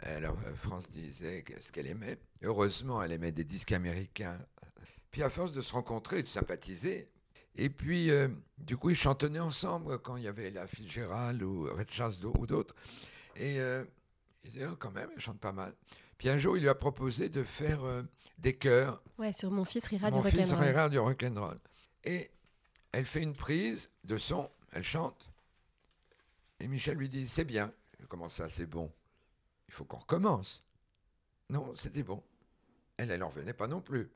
Alors, 0.01 0.37
France 0.57 0.89
disait 0.91 1.45
ce 1.61 1.73
qu'elle 1.73 1.89
aimait. 1.89 2.19
Heureusement, 2.43 3.03
elle 3.03 3.13
aimait 3.13 3.33
des 3.33 3.45
disques 3.45 3.73
américains. 3.73 4.39
Puis, 5.11 5.23
à 5.23 5.31
force 5.31 5.53
de 5.53 5.61
se 5.61 5.73
rencontrer 5.73 6.21
et 6.21 6.23
de 6.23 6.29
sympathiser, 6.29 7.07
et 7.57 7.71
puis, 7.71 8.11
du 8.59 8.77
coup, 8.77 8.91
ils 8.91 8.97
chantonnaient 8.97 9.39
ensemble 9.39 9.99
quand 9.99 10.17
il 10.17 10.25
y 10.25 10.29
avait 10.29 10.51
la 10.51 10.67
Fitzgerald 10.67 11.43
ou 11.43 11.65
Red 11.65 11.91
Charles 11.91 12.15
ou 12.25 12.47
d'autres. 12.47 12.75
Et 13.37 13.59
il 14.45 14.65
oh, 14.71 14.77
quand 14.77 14.91
même, 14.91 15.11
elle 15.15 15.21
chante 15.21 15.39
pas 15.41 15.53
mal. 15.53 15.75
Puis 16.19 16.29
un 16.29 16.39
jour, 16.39 16.57
il 16.57 16.63
lui 16.63 16.69
a 16.69 16.75
proposé 16.75 17.29
de 17.29 17.43
faire 17.43 17.83
euh, 17.85 18.03
des 18.39 18.57
chœurs 18.57 19.03
Ouais, 19.19 19.33
sur 19.33 19.51
Mon 19.51 19.65
fils 19.65 19.87
rira 19.87 20.11
mon 20.11 20.23
du 20.23 20.31
fils 20.31 20.51
rock'n'roll. 20.51 20.67
rira 20.69 20.89
du 20.89 20.99
rock'n'roll. 20.99 21.59
Et 22.05 22.31
elle 22.93 23.07
fait 23.07 23.23
une 23.23 23.35
prise 23.35 23.91
de 24.05 24.19
son, 24.19 24.51
elle 24.73 24.85
chante. 24.85 25.31
Et 26.61 26.69
Michel 26.69 26.97
lui 26.97 27.09
dit 27.09 27.29
C'est 27.29 27.45
bien. 27.45 27.73
Comment 28.09 28.29
ça, 28.29 28.49
c'est 28.49 28.67
bon? 28.67 28.93
Il 29.69 29.75
faut 29.75 29.85
qu'on 29.85 29.97
recommence. 29.99 30.63
Non, 31.51 31.75
c'était 31.75 32.03
bon. 32.03 32.23
Elle, 32.97 33.11
elle 33.11 33.21
n'en 33.21 33.29
revenait 33.29 33.53
pas 33.55 33.67
non 33.67 33.81
plus. 33.81 34.11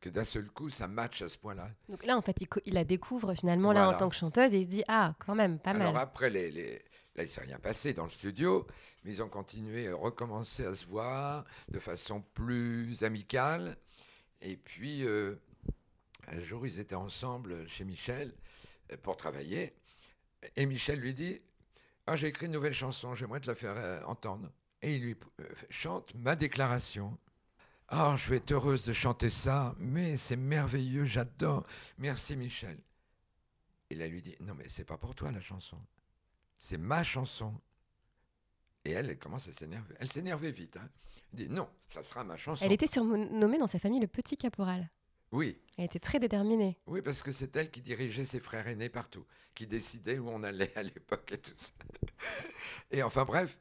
Que 0.00 0.08
d'un 0.08 0.24
seul 0.24 0.48
coup, 0.48 0.70
ça 0.70 0.86
match 0.88 1.22
à 1.22 1.28
ce 1.28 1.36
point-là. 1.38 1.68
Donc 1.88 2.04
là, 2.04 2.16
en 2.16 2.22
fait, 2.22 2.36
il, 2.64 2.74
la 2.74 2.84
découvre 2.84 3.34
finalement 3.34 3.72
là 3.72 3.88
en 3.90 3.94
tant 3.96 4.08
que 4.08 4.14
chanteuse 4.14 4.54
et 4.54 4.58
il 4.58 4.64
se 4.64 4.68
dit 4.68 4.84
Ah, 4.88 5.14
quand 5.18 5.34
même, 5.34 5.58
pas 5.58 5.70
Alors 5.70 5.92
mal. 5.92 6.02
après, 6.02 6.30
les, 6.30 6.50
les- 6.50 6.82
là, 7.18 7.24
il 7.24 7.28
s'est 7.28 7.40
rien 7.40 7.58
passé 7.58 7.92
dans 7.92 8.04
le 8.04 8.10
studio, 8.10 8.66
mais 9.04 9.12
ils 9.12 9.22
ont 9.22 9.28
continué, 9.28 9.88
à 9.88 9.94
recommencer 9.94 10.64
à 10.64 10.74
se 10.74 10.86
voir 10.86 11.44
de 11.68 11.80
façon 11.80 12.22
plus 12.34 13.02
amicale. 13.02 13.76
Et 14.40 14.56
puis, 14.56 15.04
euh, 15.04 15.34
un 16.28 16.40
jour, 16.40 16.64
ils 16.64 16.78
étaient 16.78 16.94
ensemble 16.94 17.68
chez 17.68 17.84
Michel 17.84 18.32
euh, 18.92 18.96
pour 19.02 19.16
travailler. 19.16 19.74
Et 20.54 20.64
Michel 20.66 21.00
lui 21.00 21.12
dit 21.12 21.40
Ah, 22.06 22.14
j'ai 22.14 22.28
écrit 22.28 22.46
une 22.46 22.52
nouvelle 22.52 22.74
chanson, 22.74 23.14
j'aimerais 23.14 23.40
te 23.40 23.48
la 23.48 23.56
faire 23.56 23.76
euh, 23.76 24.00
entendre. 24.04 24.48
Et 24.80 24.94
il 24.94 25.02
lui 25.02 25.16
euh, 25.40 25.44
chante 25.70 26.14
ma 26.14 26.36
déclaration. 26.36 27.18
Ah, 27.88 28.14
je 28.16 28.30
vais 28.30 28.36
être 28.36 28.52
heureuse 28.52 28.84
de 28.84 28.92
chanter 28.92 29.30
ça, 29.30 29.74
mais 29.78 30.16
c'est 30.18 30.36
merveilleux, 30.36 31.06
j'adore. 31.06 31.66
Merci 31.96 32.36
Michel. 32.36 32.78
Et 33.90 33.96
là, 33.96 34.06
lui 34.06 34.22
dit 34.22 34.36
Non, 34.40 34.54
mais 34.54 34.68
c'est 34.68 34.84
pas 34.84 34.98
pour 34.98 35.16
toi 35.16 35.32
la 35.32 35.40
chanson. 35.40 35.78
C'est 36.58 36.78
ma 36.78 37.04
chanson. 37.04 37.54
Et 38.84 38.92
elle, 38.92 39.10
elle 39.10 39.18
commence 39.18 39.48
à 39.48 39.52
s'énerver. 39.52 39.94
Elle 39.98 40.10
s'énervait 40.10 40.50
vite. 40.50 40.76
Hein. 40.76 40.88
Elle 41.32 41.46
dit 41.46 41.48
Non, 41.48 41.68
ça 41.88 42.02
sera 42.02 42.24
ma 42.24 42.36
chanson. 42.36 42.64
Elle 42.64 42.72
était 42.72 42.86
surnommée 42.86 43.58
dans 43.58 43.66
sa 43.66 43.78
famille 43.78 44.00
le 44.00 44.06
petit 44.06 44.36
caporal. 44.36 44.88
Oui, 45.30 45.60
Elle 45.76 45.84
était 45.84 45.98
très 45.98 46.18
déterminée. 46.18 46.78
oui, 46.86 47.02
parce 47.02 47.20
que 47.20 47.32
c'est 47.32 47.54
elle 47.56 47.70
qui 47.70 47.82
dirigeait 47.82 48.24
ses 48.24 48.40
frères 48.40 48.66
aînés 48.66 48.88
partout, 48.88 49.26
qui 49.54 49.66
décidait 49.66 50.18
où 50.18 50.30
on 50.30 50.42
allait 50.42 50.72
à 50.78 50.82
l'époque 50.82 51.30
et 51.32 51.38
tout 51.38 51.52
ça. 51.54 51.70
Et 52.90 53.02
enfin, 53.02 53.26
bref. 53.26 53.58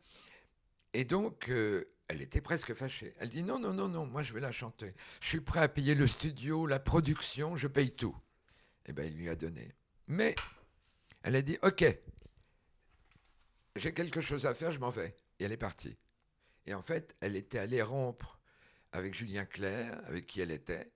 Et 0.93 1.03
donc, 1.03 1.49
euh, 1.49 1.83
elle 2.07 2.21
était 2.21 2.39
presque 2.39 2.73
fâchée. 2.73 3.13
Elle 3.19 3.27
dit 3.27 3.43
Non, 3.43 3.59
non, 3.59 3.73
non, 3.73 3.89
non, 3.89 4.05
moi 4.07 4.23
je 4.23 4.33
vais 4.33 4.39
la 4.39 4.53
chanter. 4.53 4.95
Je 5.19 5.27
suis 5.27 5.41
prêt 5.41 5.59
à 5.59 5.67
payer 5.67 5.93
le 5.93 6.07
studio, 6.07 6.65
la 6.67 6.79
production, 6.79 7.57
je 7.57 7.67
paye 7.67 7.91
tout. 7.91 8.15
Eh 8.85 8.93
bien, 8.93 9.03
il 9.03 9.17
lui 9.17 9.27
a 9.27 9.35
donné. 9.35 9.73
Mais 10.07 10.35
elle 11.21 11.35
a 11.35 11.41
dit 11.41 11.57
Ok, 11.63 11.83
j'ai 13.77 13.93
quelque 13.93 14.21
chose 14.21 14.45
à 14.45 14.53
faire, 14.53 14.71
je 14.71 14.79
m'en 14.79 14.89
vais. 14.89 15.15
Et 15.39 15.45
elle 15.45 15.51
est 15.51 15.57
partie. 15.57 15.97
Et 16.65 16.73
en 16.73 16.81
fait, 16.81 17.15
elle 17.21 17.35
était 17.35 17.59
allée 17.59 17.81
rompre 17.81 18.39
avec 18.91 19.13
Julien 19.13 19.45
Clerc, 19.45 20.01
avec 20.05 20.27
qui 20.27 20.41
elle 20.41 20.51
était, 20.51 20.91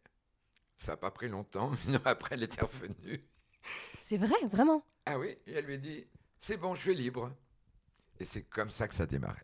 Ça 0.77 0.93
n'a 0.93 0.97
pas 0.97 1.11
pris 1.11 1.29
longtemps. 1.29 1.71
Une 1.87 1.95
heure 1.95 2.07
après, 2.07 2.35
elle 2.35 2.43
était 2.43 2.61
revenue. 2.63 3.23
C'est 4.01 4.17
vrai, 4.17 4.35
vraiment 4.49 4.83
Ah 5.05 5.19
oui, 5.19 5.35
et 5.47 5.53
elle 5.53 5.65
lui 5.65 5.77
dit 5.77 6.05
C'est 6.39 6.57
bon, 6.57 6.75
je 6.75 6.81
suis 6.81 6.95
libre. 6.95 7.31
Et 8.19 8.25
c'est 8.25 8.43
comme 8.43 8.69
ça 8.69 8.87
que 8.87 8.93
ça 8.93 9.03
a 9.03 9.07
démarré. 9.07 9.43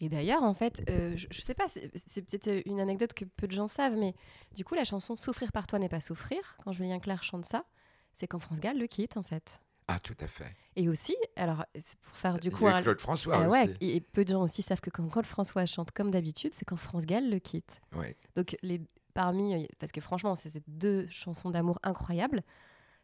Et 0.00 0.08
d'ailleurs, 0.08 0.42
en 0.42 0.54
fait, 0.54 0.82
euh, 0.90 1.16
je, 1.16 1.26
je 1.30 1.40
sais 1.40 1.54
pas, 1.54 1.68
c'est 1.68 1.90
c'est 1.94 2.22
peut-être 2.22 2.66
une 2.66 2.80
anecdote 2.80 3.14
que 3.14 3.24
peu 3.24 3.46
de 3.46 3.52
gens 3.52 3.68
savent, 3.68 3.96
mais 3.96 4.14
du 4.54 4.64
coup, 4.64 4.74
la 4.74 4.84
chanson 4.84 5.16
Souffrir 5.16 5.52
par 5.52 5.66
toi 5.66 5.78
n'est 5.78 5.88
pas 5.88 6.00
souffrir, 6.00 6.56
quand 6.62 6.72
Julien 6.72 6.98
Clerc 6.98 7.22
chante 7.22 7.44
ça, 7.44 7.64
c'est 8.12 8.26
quand 8.26 8.38
France 8.38 8.60
Gall 8.60 8.78
le 8.78 8.86
quitte, 8.86 9.16
en 9.16 9.22
fait. 9.22 9.60
Ah, 9.86 9.98
tout 10.00 10.16
à 10.20 10.26
fait. 10.26 10.50
Et 10.76 10.88
aussi, 10.88 11.14
alors, 11.36 11.64
c'est 11.74 11.98
pour 12.00 12.16
faire 12.16 12.38
du 12.38 12.48
Il 12.48 12.52
y 12.52 12.56
coup 12.56 12.66
a 12.66 12.70
eu 12.70 12.72
un- 12.74 12.82
Claude 12.82 13.00
François 13.00 13.34
Ah 13.36 13.40
aussi. 13.48 13.50
ouais, 13.50 13.76
et 13.80 14.00
peu 14.00 14.24
de 14.24 14.30
gens 14.30 14.42
aussi 14.42 14.62
savent 14.62 14.80
que 14.80 14.88
quand 14.90 15.06
Claude 15.08 15.26
François 15.26 15.66
chante 15.66 15.90
comme 15.92 16.10
d'habitude, 16.10 16.52
c'est 16.54 16.64
quand 16.64 16.76
France 16.78 17.04
Gall 17.06 17.28
le 17.30 17.38
quitte. 17.38 17.80
Oui. 17.96 18.06
Donc, 18.34 18.56
les, 18.62 18.80
parmi, 19.12 19.54
euh, 19.54 19.66
parce 19.78 19.92
que 19.92 20.00
franchement, 20.00 20.34
c'est 20.34 20.48
ces 20.50 20.62
deux 20.66 21.06
chansons 21.10 21.50
d'amour 21.50 21.78
incroyables, 21.82 22.42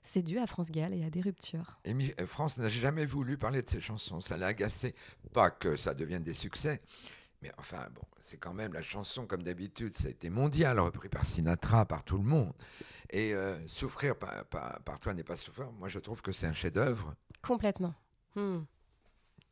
c'est 0.03 0.23
dû 0.23 0.39
à 0.39 0.47
France 0.47 0.71
Gall 0.71 0.95
et 0.95 1.05
à 1.05 1.11
des 1.11 1.21
ruptures. 1.21 1.79
Et 1.85 1.93
euh, 2.19 2.27
France 2.27 2.57
n'a 2.57 2.71
jamais 2.71 3.05
voulu 3.05 3.37
parler 3.37 3.61
de 3.63 3.69
ses 3.69 3.81
chansons. 3.83 4.23
Ça 4.23 4.39
l'a 4.39 4.47
agacé. 4.47 4.95
Pas 5.35 5.51
que 5.51 5.77
ça 5.77 5.93
devienne 5.93 6.23
des 6.23 6.33
succès. 6.33 6.81
Mais 7.43 7.51
enfin, 7.57 7.87
bon, 7.95 8.03
c'est 8.21 8.37
quand 8.37 8.53
même 8.53 8.75
la 8.75 8.83
chanson, 8.83 9.27
comme 9.27 9.43
d'habitude, 9.43 9.97
ça 9.97 10.09
a 10.09 10.11
été 10.11 10.29
mondial, 10.29 10.79
repris 10.79 11.09
par 11.09 11.25
Sinatra, 11.25 11.87
par 11.87 12.05
tout 12.05 12.19
le 12.19 12.25
monde. 12.25 12.53
Et 13.09 13.33
euh, 13.35 13.57
Souffrir 13.67 14.17
par, 14.17 14.45
par- 14.47 14.79
par 14.83 15.01
toi 15.01 15.15
n'est 15.15 15.25
pas 15.25 15.37
souffrir. 15.37 15.73
Moi, 15.73 15.89
je 15.89 15.99
trouve 16.01 16.21
que 16.21 16.33
c'est 16.33 16.47
un 16.47 16.53
chef-d'œuvre. 16.53 17.15
Complètement. 17.43 17.95
Hmm. 18.37 18.61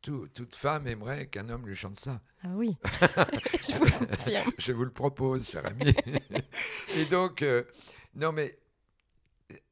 Tout- 0.03 0.29
toute 0.29 0.55
femme 0.55 0.87
aimerait 0.87 1.29
qu'un 1.29 1.49
homme 1.49 1.67
lui 1.67 1.75
chante 1.75 1.99
ça. 1.99 2.21
Ah 2.43 2.51
oui, 2.55 2.77
je 2.85 3.75
vous 3.77 3.85
le 3.85 4.07
confirme. 4.07 4.53
Je 4.59 4.73
vous 4.73 4.85
le 4.85 4.93
propose, 4.93 5.49
cher 5.51 5.65
ami. 5.67 5.93
et 6.95 7.05
donc, 7.07 7.43
euh, 7.43 7.65
non, 8.15 8.31
mais 8.33 8.59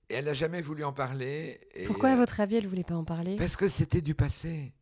elle 0.09 0.25
n'a 0.25 0.35
jamais 0.35 0.63
voulu 0.63 0.83
en 0.85 0.93
parler. 0.93 1.61
et, 1.75 1.85
Pourquoi, 1.85 2.09
à 2.09 2.13
euh, 2.15 2.17
votre 2.17 2.41
avis, 2.41 2.57
elle 2.57 2.67
voulait 2.67 2.83
pas 2.83 2.97
en 2.97 3.05
parler? 3.05 3.37
Parce 3.37 3.57
que 3.57 3.69
c'était 3.69 4.01
du 4.01 4.15
passé. 4.15 4.73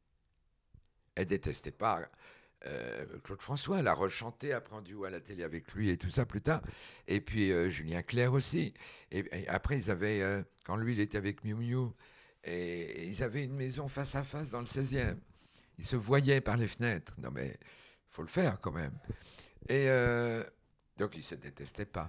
Elle 1.17 1.27
détestait 1.27 1.71
pas 1.71 2.01
euh, 2.67 3.05
Claude 3.23 3.43
François. 3.43 3.81
Elle 3.81 3.89
a 3.89 3.95
rechanté 3.95 4.53
après 4.53 4.75
en 4.77 4.81
duo 4.81 5.05
à 5.05 5.11
la 5.11 5.21
télé 5.21 5.43
avec 5.43 5.73
lui 5.75 5.91
et 5.91 5.97
tout 5.97 6.11
ça 6.11 6.25
plus 6.25 6.41
tard. 6.41 6.63
Et 7.07 7.21
puis 7.21 7.53
euh, 7.53 7.69
Julien 7.69 8.03
Clerc 8.03 8.33
aussi. 8.33 8.75
Et, 9.11 9.47
après, 9.49 9.79
ils 9.79 9.91
avaient, 9.91 10.23
euh, 10.23 10.43
quand 10.65 10.77
lui, 10.77 10.95
il 10.95 11.01
était 11.01 11.19
avec 11.19 11.45
Miu 11.45 11.55
Miu, 11.55 11.91
et 12.45 13.07
ils 13.07 13.23
avaient 13.23 13.45
une 13.45 13.55
maison 13.55 13.89
face 13.89 14.15
à 14.15 14.23
face 14.23 14.51
dans 14.51 14.61
le 14.61 14.67
16e. 14.67 15.17
Ils 15.79 15.85
se 15.85 15.97
voyaient 15.97 16.41
par 16.41 16.57
les 16.57 16.69
fenêtres. 16.69 17.15
Non, 17.19 17.31
mais 17.31 17.59
faut 18.09 18.23
le 18.23 18.29
faire 18.29 18.61
quand 18.61 18.73
même. 18.73 18.97
Et 19.69 19.89
donc, 20.99 21.17
ils 21.17 21.23
se 21.25 21.35
détestaient 21.35 21.87
pas. 21.87 22.09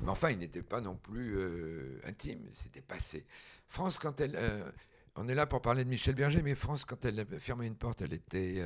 Mais 0.00 0.08
enfin, 0.08 0.30
ils 0.30 0.38
n'étaient 0.38 0.62
pas 0.62 0.80
non 0.80 0.96
plus 0.96 2.00
intimes. 2.04 2.48
C'était 2.54 2.80
passé. 2.80 3.26
France, 3.68 3.98
quand 3.98 4.20
elle. 4.20 4.72
on 5.16 5.28
est 5.28 5.34
là 5.34 5.46
pour 5.46 5.60
parler 5.60 5.84
de 5.84 5.90
Michel 5.90 6.14
Berger, 6.14 6.42
mais 6.42 6.54
France, 6.54 6.86
quand 6.86 7.04
elle 7.04 7.24
fermait 7.38 7.66
une 7.66 7.76
porte, 7.76 8.00
elle 8.00 8.14
était. 8.14 8.64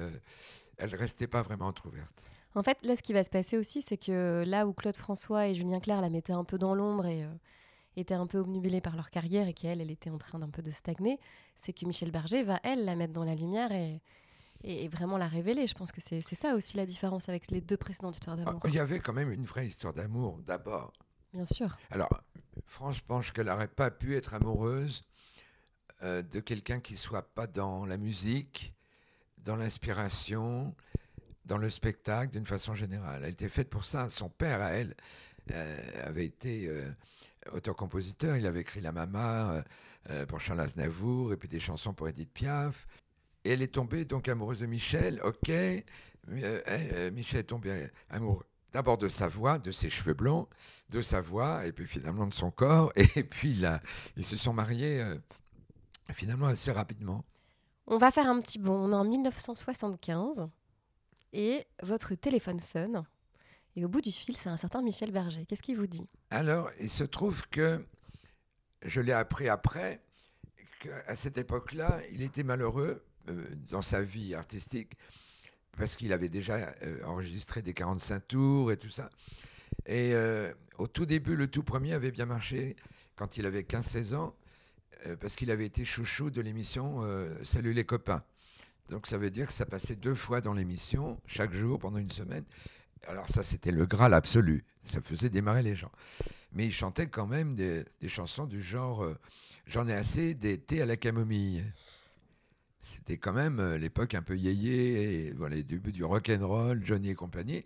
Elle 0.79 0.95
restait 0.95 1.27
pas 1.27 1.43
vraiment 1.43 1.67
entrouverte. 1.67 2.31
En 2.55 2.63
fait, 2.63 2.79
là, 2.83 2.97
ce 2.97 3.03
qui 3.03 3.13
va 3.13 3.23
se 3.25 3.31
passer 3.31 3.59
aussi, 3.59 3.83
c'est 3.83 3.99
que 3.99 4.45
là 4.47 4.67
où 4.67 4.73
Claude 4.73 4.97
François 4.97 5.49
et 5.49 5.55
Julien 5.55 5.81
Clerc 5.81 6.01
la 6.01 6.11
mettaient 6.11 6.33
un 6.33 6.45
peu 6.45 6.59
dans 6.59 6.75
l'ombre 6.75 7.07
et 7.07 7.25
euh, 7.25 7.29
étaient 7.97 8.15
un 8.15 8.27
peu 8.27 8.39
obnubilés 8.39 8.81
par 8.81 8.97
leur 8.97 9.11
carrière 9.11 9.47
et 9.49 9.55
qu'elle, 9.55 9.81
elle 9.81 9.91
était 9.91 10.11
en 10.11 10.19
train 10.19 10.39
d'un 10.39 10.49
peu 10.49 10.63
de 10.63 10.71
stagner, 10.71 11.19
c'est 11.57 11.73
que 11.73 11.85
Michel 11.85 12.11
Berger 12.11 12.43
va, 12.45 12.61
elle, 12.63 12.85
la 12.85 12.97
mettre 12.97 13.13
dans 13.13 13.25
la 13.25 13.35
lumière 13.35 13.71
et, 13.73 14.01
et, 14.65 14.89
vraiment 14.89 15.19
la 15.19 15.29
révéler. 15.29 15.67
Je 15.67 15.75
pense 15.75 15.93
que 15.93 16.01
c'est 16.01 16.21
c'est 16.21 16.35
ça 16.35 16.55
aussi 16.55 16.77
la 16.77 16.87
différence 16.87 17.29
avec 17.29 17.51
les 17.51 17.61
deux 17.61 17.77
précédentes 17.77 18.17
histoires 18.17 18.37
Ah, 18.41 18.45
d'amour. 18.45 18.63
Il 18.65 18.75
y 18.75 18.79
avait 18.79 19.01
quand 19.01 19.13
même 19.13 19.31
une 19.31 19.45
vraie 19.45 19.67
histoire 19.67 19.93
d'amour, 19.93 20.41
d'abord. 20.47 20.93
Bien 21.33 21.45
sûr. 21.45 21.77
Alors, 21.91 22.09
France 22.67 23.01
pense 23.01 23.31
qu'elle 23.31 23.47
n'aurait 23.47 23.69
pas 23.69 23.91
pu 23.91 24.17
être 24.17 24.35
amoureuse 24.35 25.05
euh, 26.03 26.23
de 26.23 26.41
quelqu'un 26.41 26.81
qui 26.81 26.97
soit 26.97 27.35
pas 27.35 27.47
dans 27.47 27.85
la 27.85 27.99
musique, 27.99 28.75
dans 29.49 29.57
l'inspiration, 29.57 30.75
dans 31.47 31.57
le 31.57 31.71
spectacle, 31.71 32.33
d'une 32.33 32.45
façon 32.45 32.75
générale. 32.75 33.23
Elle 33.25 33.33
était 33.33 33.49
faite 33.49 33.71
pour 33.71 33.87
ça. 33.87 34.11
Son 34.11 34.29
père, 34.29 34.61
à 34.61 34.73
elle, 34.73 34.95
euh, 35.53 35.79
avait 36.05 36.27
été 36.27 36.69
euh, 36.69 36.87
auteur-compositeur. 37.53 38.37
Il 38.37 38.47
avait 38.47 38.61
écrit 38.61 38.83
La 38.83 38.93
Mama 38.93 39.65
euh, 40.11 40.27
pour 40.27 40.39
Charles 40.39 40.61
Aznavour 40.61 41.33
et 41.33 41.39
puis 41.39 41.49
des 41.49 41.61
chansons 41.61 41.95
pour 41.95 42.09
Edith 42.09 42.31
Piaf. 42.31 42.87
Et 43.47 43.53
elle 43.53 43.63
est 43.63 43.73
tombée 43.73 44.05
donc 44.05 44.29
amoureuse 44.29 44.59
de 44.59 44.67
Michel, 44.67 45.19
ok. 45.25 45.51
Michel 47.15 47.41
est 47.41 47.45
tombé 47.45 47.89
amoureux 48.11 48.45
d'abord 48.75 48.99
de 48.99 49.09
sa 49.09 49.29
voix, 49.29 49.59
de 49.59 49.73
ses 49.73 49.89
cheveux 49.89 50.13
blonds, 50.13 50.47
de 50.91 51.01
sa 51.01 51.23
voix, 51.23 51.65
et 51.65 51.73
puis 51.73 51.87
finalement 51.87 52.27
de 52.27 52.35
son 52.35 52.51
corps. 52.51 52.93
Et 53.17 53.25
puis 53.25 53.55
là, 53.55 53.81
ils 54.19 54.27
se 54.27 54.37
sont 54.37 54.53
mariés 54.53 55.03
finalement 56.13 56.49
assez 56.49 56.71
rapidement. 56.71 57.25
On 57.91 57.97
va 57.97 58.11
faire 58.11 58.29
un 58.29 58.39
petit 58.41 58.59
bond. 58.59 58.75
On 58.75 58.93
est 58.93 58.95
en 58.95 59.05
1975 59.05 60.49
et 61.33 61.67
votre 61.83 62.15
téléphone 62.15 62.61
sonne. 62.61 63.03
Et 63.77 63.85
au 63.85 63.89
bout 63.89 64.03
du 64.03 64.13
fil, 64.13 64.37
c'est 64.37 64.51
un 64.51 64.59
certain 64.59 64.83
Michel 64.83 65.11
Berger. 65.11 65.47
Qu'est-ce 65.47 65.63
qu'il 65.63 65.77
vous 65.77 65.87
dit? 65.87 66.07
Alors, 66.31 66.71
il 66.81 66.91
se 66.91 67.05
trouve 67.05 67.49
que 67.49 67.83
je 68.85 69.01
l'ai 69.01 69.13
appris 69.13 69.49
après, 69.49 70.03
qu'à 70.81 71.17
cette 71.17 71.39
époque-là, 71.39 72.01
il 72.13 72.21
était 72.21 72.43
malheureux 72.43 73.03
euh, 73.31 73.45
dans 73.71 73.83
sa 73.83 74.03
vie 74.03 74.35
artistique 74.35 74.93
parce 75.79 75.97
qu'il 75.97 76.13
avait 76.13 76.29
déjà 76.29 76.75
euh, 76.83 77.03
enregistré 77.07 77.63
des 77.63 77.73
45 77.73 78.29
tours 78.29 78.71
et 78.71 78.77
tout 78.77 78.91
ça. 78.91 79.09
Et 79.87 80.13
euh, 80.13 80.53
au 80.77 80.89
tout 80.89 81.07
début, 81.07 81.37
le 81.37 81.47
tout 81.47 81.63
premier 81.63 81.95
avait 81.95 82.11
bien 82.11 82.27
marché 82.27 82.77
quand 83.17 83.39
il 83.39 83.47
avait 83.47 83.63
15-16 83.63 84.15
ans, 84.15 84.35
parce 85.21 85.37
qu'il 85.37 85.51
avait 85.51 85.67
été 85.67 85.85
chouchou 85.85 86.31
de 86.31 86.41
l'émission 86.41 87.03
euh, 87.03 87.35
Salut 87.45 87.73
les 87.73 87.85
copains. 87.85 88.23
Donc 88.89 89.07
ça 89.07 89.19
veut 89.19 89.31
dire 89.31 89.47
que 89.47 89.53
ça 89.53 89.67
passait 89.67 89.97
deux 89.97 90.15
fois 90.15 90.41
dans 90.41 90.55
l'émission, 90.55 91.21
chaque 91.27 91.53
jour, 91.53 91.79
pendant 91.79 91.99
une 91.99 92.11
semaine. 92.11 92.45
Alors 93.07 93.29
ça, 93.29 93.43
c'était 93.43 93.71
le 93.71 93.87
Graal 93.87 94.15
absolu. 94.15 94.65
Ça 94.85 95.01
faisait 95.01 95.29
démarrer 95.29 95.63
les 95.63 95.77
gens. 95.77 95.93
Mais 96.53 96.67
il 96.67 96.73
chantait 96.73 97.09
quand 97.09 97.27
même 97.27 97.55
des, 97.55 97.85
chansons 98.07 98.47
du 98.47 98.63
genre 98.63 99.05
euh, 99.05 99.19
J'en 99.67 99.87
ai 99.87 99.95
assez 99.95 100.35
des 100.35 100.59
thés 100.59 100.81
à 100.81 100.87
la 100.87 100.97
camomille. 100.97 101.65
C'était 102.83 103.19
quand 103.19 103.35
même 103.35 103.61
euh, 103.61 103.77
l'époque 103.77 104.15
un 104.15 104.23
peu 104.23 104.37
yéyé, 104.37 105.27
et 105.27 105.31
voilà, 105.33 105.57
les 105.57 105.63
débuts 105.63 105.93
du 105.93 106.05
rock'n'roll, 106.05 106.83
Johnny 106.83 107.11
et 107.11 107.15
compagnie. 107.15 107.63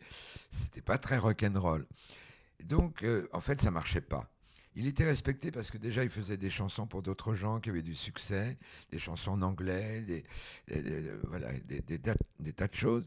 C'était 0.50 0.80
pas 0.80 0.98
très 0.98 1.16
rock'n'roll. 1.16 1.86
Donc, 2.64 3.04
euh, 3.04 3.28
en 3.32 3.40
fait, 3.40 3.60
ça 3.60 3.70
marchait 3.70 4.00
pas. 4.00 4.31
Il 4.74 4.86
était 4.86 5.04
respecté 5.04 5.50
parce 5.50 5.70
que 5.70 5.76
déjà, 5.76 6.02
il 6.02 6.08
faisait 6.08 6.38
des 6.38 6.48
chansons 6.48 6.86
pour 6.86 7.02
d'autres 7.02 7.34
gens 7.34 7.60
qui 7.60 7.68
avaient 7.68 7.82
du 7.82 7.94
succès, 7.94 8.56
des 8.90 8.98
chansons 8.98 9.32
en 9.32 9.42
anglais, 9.42 10.00
des, 10.02 10.24
des- 10.66 11.12
voilà, 11.28 11.52
des, 11.60 11.98
tas, 11.98 12.14
de 12.68 12.74
choses. 12.74 13.04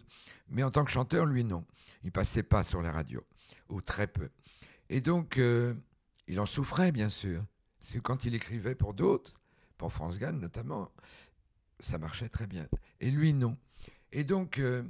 Mais 0.49 0.62
en 0.63 0.69
tant 0.69 0.86
que 0.86 0.91
chanteur, 0.91 1.25
lui, 1.25 1.43
non. 1.43 1.65
Il 2.04 2.12
passait 2.12 2.43
pas 2.43 2.63
sur 2.63 2.84
la 2.84 2.91
radio, 2.91 3.23
ou 3.69 3.82
très 3.82 4.06
peu. 4.06 4.30
Et 4.89 5.01
donc, 5.01 5.39
euh, 5.39 5.73
il 6.28 6.39
en 6.39 6.45
souffrait, 6.45 6.91
bien 6.91 7.10
sûr. 7.10 7.43
Parce 7.80 7.93
que 7.93 7.99
quand 7.99 8.25
il 8.25 8.36
écrivait 8.36 8.75
pour 8.75 8.93
d'autres, 8.93 9.34
pour 9.78 9.91
France 9.91 10.19
Gall 10.19 10.36
notamment, 10.36 10.91
ça 11.80 11.97
marchait 11.97 12.30
très 12.30 12.45
bien. 12.47 12.67
Et 12.99 13.10
lui, 13.10 13.34
non. 13.34 13.58
Et 14.12 14.23
donc, 14.23 14.60
euh, 14.60 14.84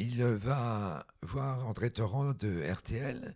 il 0.00 0.24
va 0.24 1.06
voir 1.22 1.66
André 1.66 1.90
Torrent 1.90 2.32
de 2.32 2.62
RTL. 2.72 3.34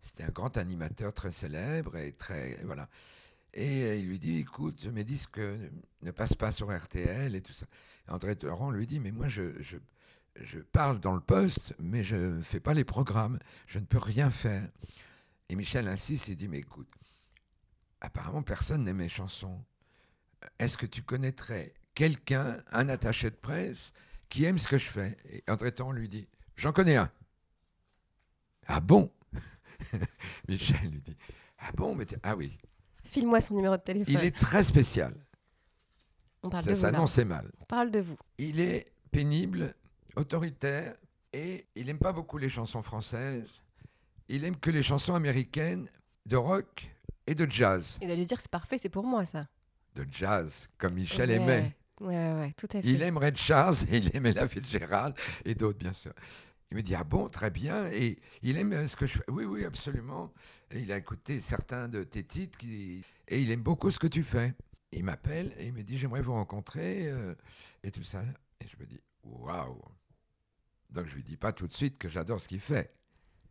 C'était 0.00 0.24
un 0.24 0.30
grand 0.30 0.56
animateur 0.56 1.12
très 1.12 1.30
célèbre 1.30 1.96
et 1.96 2.12
très. 2.12 2.58
Voilà. 2.64 2.88
Et 3.52 3.98
il 3.98 4.08
lui 4.08 4.18
dit 4.18 4.38
écoute, 4.38 4.86
mes 4.86 5.04
disques 5.04 5.40
ne 6.02 6.10
passent 6.10 6.34
pas 6.34 6.52
sur 6.52 6.74
RTL 6.74 7.34
et 7.34 7.42
tout 7.42 7.52
ça. 7.52 7.66
Et 8.08 8.10
André 8.10 8.34
Torrent 8.34 8.70
lui 8.70 8.86
dit 8.86 8.98
mais 8.98 9.12
moi, 9.12 9.28
je, 9.28 9.62
je, 9.62 9.76
je 10.40 10.60
parle 10.60 11.00
dans 11.00 11.14
le 11.14 11.20
poste, 11.20 11.74
mais 11.78 12.02
je 12.02 12.16
ne 12.16 12.42
fais 12.42 12.60
pas 12.60 12.72
les 12.72 12.84
programmes. 12.84 13.38
Je 13.66 13.78
ne 13.78 13.84
peux 13.84 13.98
rien 13.98 14.30
faire. 14.30 14.66
Et 15.50 15.54
Michel 15.54 15.86
insiste 15.86 16.28
il 16.28 16.36
dit 16.36 16.48
mais 16.48 16.58
écoute, 16.60 16.90
apparemment, 18.00 18.42
personne 18.42 18.84
n'aime 18.84 18.96
mes 18.98 19.10
chansons. 19.10 19.62
Est-ce 20.58 20.78
que 20.78 20.86
tu 20.86 21.02
connaîtrais 21.02 21.74
quelqu'un, 21.94 22.62
un 22.72 22.88
attaché 22.88 23.30
de 23.30 23.36
presse, 23.36 23.92
qui 24.28 24.44
aime 24.44 24.58
ce 24.58 24.68
que 24.68 24.78
je 24.78 24.88
fais 24.88 25.16
Et 25.30 25.42
André 25.48 25.72
Torrent 25.72 25.92
lui 25.92 26.08
dit 26.08 26.28
J'en 26.56 26.72
connais 26.72 26.96
un. 26.96 27.10
Ah 28.66 28.80
bon 28.80 29.10
Michel 30.48 30.90
lui 30.90 31.00
dit 31.00 31.16
Ah 31.58 31.70
bon 31.74 31.94
mais 31.94 32.06
Ah 32.22 32.36
oui. 32.36 32.56
File-moi 33.04 33.40
son 33.40 33.54
numéro 33.54 33.76
de 33.76 33.82
téléphone. 33.82 34.14
Il 34.14 34.24
est 34.24 34.36
très 34.36 34.62
spécial. 34.64 35.14
On 36.42 36.50
parle 36.50 36.64
Ça 36.64 36.74
s'annonçait 36.74 37.24
mal. 37.24 37.50
On 37.60 37.64
parle 37.64 37.90
de 37.90 38.00
vous. 38.00 38.16
Il 38.38 38.60
est 38.60 38.92
pénible, 39.10 39.74
autoritaire, 40.16 40.94
et 41.32 41.66
il 41.74 41.86
n'aime 41.86 41.98
pas 41.98 42.12
beaucoup 42.12 42.38
les 42.38 42.48
chansons 42.48 42.82
françaises. 42.82 43.62
Il 44.28 44.44
aime 44.44 44.56
que 44.56 44.70
les 44.70 44.82
chansons 44.82 45.14
américaines 45.14 45.88
de 46.26 46.36
rock 46.36 46.90
et 47.26 47.34
de 47.34 47.50
jazz. 47.50 47.98
Il 48.00 48.08
doit 48.08 48.16
lui 48.16 48.26
dire 48.26 48.40
c'est 48.40 48.50
parfait, 48.50 48.78
c'est 48.78 48.88
pour 48.88 49.04
moi 49.04 49.24
ça. 49.24 49.46
De 49.94 50.06
jazz, 50.10 50.68
comme 50.78 50.94
Michel 50.94 51.30
Ouais. 51.30 51.36
aimait. 51.36 51.76
Ouais, 52.00 52.32
ouais, 52.34 52.52
tout 52.56 52.66
à 52.72 52.82
fait. 52.82 52.88
Il 52.88 53.02
aime 53.02 53.16
Red 53.18 53.36
Charles 53.36 53.76
et 53.90 53.98
il 53.98 54.16
aimait 54.16 54.32
la 54.32 54.48
Fitzgerald 54.48 55.14
et 55.44 55.54
d'autres, 55.54 55.78
bien 55.78 55.92
sûr. 55.92 56.12
Il 56.70 56.76
me 56.76 56.82
dit, 56.82 56.94
ah 56.94 57.04
bon, 57.04 57.28
très 57.28 57.50
bien. 57.50 57.86
Et 57.92 58.18
il 58.42 58.56
aime 58.58 58.88
ce 58.88 58.96
que 58.96 59.06
je 59.06 59.18
fais. 59.18 59.24
Oui, 59.30 59.44
oui, 59.44 59.64
absolument. 59.64 60.32
Et 60.70 60.80
il 60.80 60.90
a 60.92 60.96
écouté 60.96 61.40
certains 61.40 61.88
de 61.88 62.02
tes 62.02 62.24
titres 62.24 62.58
qui... 62.58 63.04
et 63.28 63.40
il 63.40 63.50
aime 63.50 63.62
beaucoup 63.62 63.90
ce 63.90 63.98
que 63.98 64.08
tu 64.08 64.22
fais. 64.22 64.54
Il 64.92 65.04
m'appelle 65.04 65.52
et 65.58 65.66
il 65.66 65.72
me 65.72 65.82
dit, 65.82 65.96
j'aimerais 65.96 66.22
vous 66.22 66.32
rencontrer 66.32 67.08
euh, 67.08 67.34
et 67.82 67.90
tout 67.90 68.02
ça. 68.02 68.22
Et 68.60 68.66
je 68.68 68.76
me 68.80 68.86
dis, 68.86 69.00
waouh. 69.22 69.80
Donc 70.90 71.06
je 71.06 71.14
lui 71.14 71.22
dis 71.22 71.36
pas 71.36 71.52
tout 71.52 71.66
de 71.66 71.72
suite 71.72 71.98
que 71.98 72.08
j'adore 72.08 72.40
ce 72.40 72.48
qu'il 72.48 72.60
fait. 72.60 72.92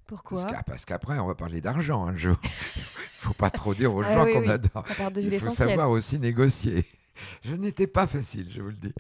Pourquoi 0.06 0.46
Parce 0.68 0.86
qu'après, 0.86 1.18
on 1.20 1.28
va 1.28 1.36
parler 1.36 1.62
d'argent 1.62 2.06
un 2.06 2.16
jour. 2.16 2.38
Il 2.44 2.82
faut 3.18 3.34
pas 3.34 3.50
trop 3.50 3.74
dire 3.74 3.94
aux 3.94 4.02
Ah 4.04 4.14
gens 4.14 4.26
oui, 4.26 4.34
qu'on 4.34 4.42
oui. 4.42 4.50
adore. 4.50 4.86
Il 5.18 5.40
faut 5.40 5.50
savoir 5.50 5.90
aussi 5.90 6.20
négocier. 6.20 6.86
Je 7.44 7.56
n'étais 7.56 7.88
pas 7.88 8.08
facile, 8.08 8.52
je 8.52 8.62
vous 8.62 8.70
le 8.70 8.76
dis. 8.76 8.94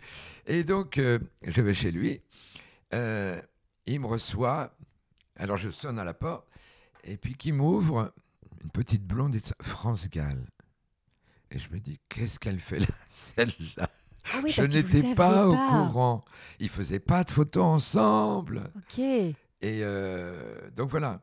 Et 0.45 0.63
donc, 0.63 0.97
euh, 0.97 1.19
je 1.45 1.61
vais 1.61 1.73
chez 1.73 1.91
lui. 1.91 2.21
Euh, 2.93 3.41
il 3.85 3.99
me 3.99 4.07
reçoit. 4.07 4.75
Alors, 5.37 5.57
je 5.57 5.69
sonne 5.69 5.99
à 5.99 6.03
la 6.03 6.13
porte. 6.13 6.47
Et 7.03 7.17
puis, 7.17 7.35
qui 7.35 7.51
m'ouvre 7.51 8.13
une 8.63 8.71
petite 8.71 9.03
blonde, 9.03 9.37
France 9.61 10.09
Gall. 10.09 10.45
Et 11.51 11.59
je 11.59 11.69
me 11.69 11.79
dis, 11.79 11.99
qu'est-ce 12.09 12.39
qu'elle 12.39 12.59
fait 12.59 12.79
là, 12.79 12.87
celle-là? 13.09 13.89
Ah 14.33 14.39
oui, 14.43 14.51
Je 14.51 14.63
n'étais 14.63 15.13
pas, 15.13 15.47
au 15.47 15.55
courant. 15.55 16.25
Ils 16.59 16.69
faisaient 16.69 16.99
pas 16.99 17.23
de 17.23 17.29
photos 17.29 17.63
ensemble. 17.63 18.71
Ok. 18.75 18.99
Et 18.99 19.35
euh, 19.63 20.69
donc 20.75 20.89
voilà. 20.89 21.21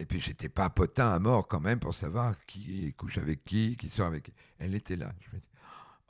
Et 0.00 0.06
puis 0.06 0.20
j'étais 0.20 0.48
pas 0.48 0.70
potin 0.70 1.12
à 1.12 1.18
mort 1.18 1.46
quand 1.46 1.60
même 1.60 1.78
pour 1.78 1.94
savoir 1.94 2.34
qui 2.46 2.92
couche 2.94 3.18
avec 3.18 3.44
qui, 3.44 3.76
qui 3.76 3.88
sort 3.88 4.06
avec 4.06 4.24
qui. 4.24 4.32
Elle 4.58 4.74
était 4.74 4.96
là. 4.96 5.12
Je 5.20 5.36
me 5.36 5.40
dis, 5.40 5.46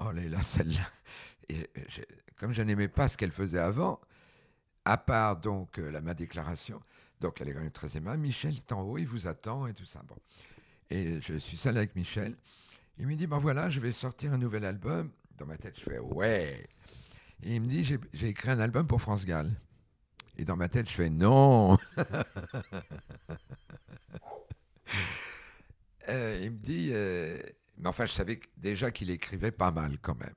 oh 0.04 0.12
là 0.12 0.22
là, 0.28 0.42
celle-là. 0.42 0.88
Euh, 1.52 1.62
comme 2.36 2.52
je 2.52 2.62
n'aimais 2.62 2.88
pas 2.88 3.08
ce 3.08 3.16
qu'elle 3.16 3.32
faisait 3.32 3.58
avant, 3.58 4.00
à 4.84 4.96
part 4.96 5.36
donc 5.36 5.78
euh, 5.78 5.90
la, 5.90 6.00
ma 6.00 6.14
déclaration, 6.14 6.80
donc 7.20 7.40
elle 7.40 7.48
est 7.48 7.52
quand 7.52 7.60
même 7.60 7.70
très 7.70 7.96
aimable. 7.96 8.20
Michel 8.22 8.54
est 8.54 8.72
en 8.72 8.82
haut, 8.82 8.98
il 8.98 9.06
vous 9.06 9.26
attend 9.26 9.66
et 9.66 9.74
tout 9.74 9.86
ça. 9.86 10.02
Bon. 10.06 10.16
Et 10.90 11.20
je 11.20 11.34
suis 11.34 11.56
seul 11.56 11.76
avec 11.76 11.94
Michel. 11.96 12.36
Il 12.98 13.06
me 13.06 13.16
dit, 13.16 13.26
ben 13.26 13.38
voilà, 13.38 13.70
je 13.70 13.80
vais 13.80 13.92
sortir 13.92 14.32
un 14.32 14.38
nouvel 14.38 14.64
album. 14.64 15.10
Dans 15.36 15.46
ma 15.46 15.56
tête, 15.56 15.74
je 15.78 15.84
fais, 15.84 15.98
ouais. 15.98 16.68
Et 17.42 17.56
il 17.56 17.60
me 17.60 17.66
dit, 17.66 17.84
j'ai 17.84 18.28
écrit 18.28 18.50
un 18.50 18.60
album 18.60 18.86
pour 18.86 19.00
France 19.00 19.24
Gall. 19.24 19.50
Et 20.36 20.44
dans 20.44 20.56
ma 20.56 20.68
tête, 20.68 20.88
je 20.88 20.94
fais 20.94 21.10
non. 21.10 21.78
Euh, 26.10 26.38
il 26.42 26.50
me 26.50 26.58
dit, 26.58 26.90
mais 27.78 27.88
enfin, 27.88 28.06
je 28.06 28.12
savais 28.12 28.40
déjà 28.56 28.90
qu'il 28.90 29.10
écrivait 29.10 29.50
pas 29.50 29.70
mal 29.70 29.98
quand 30.00 30.18
même. 30.18 30.34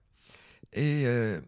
Et 0.74 1.04
euh, 1.06 1.40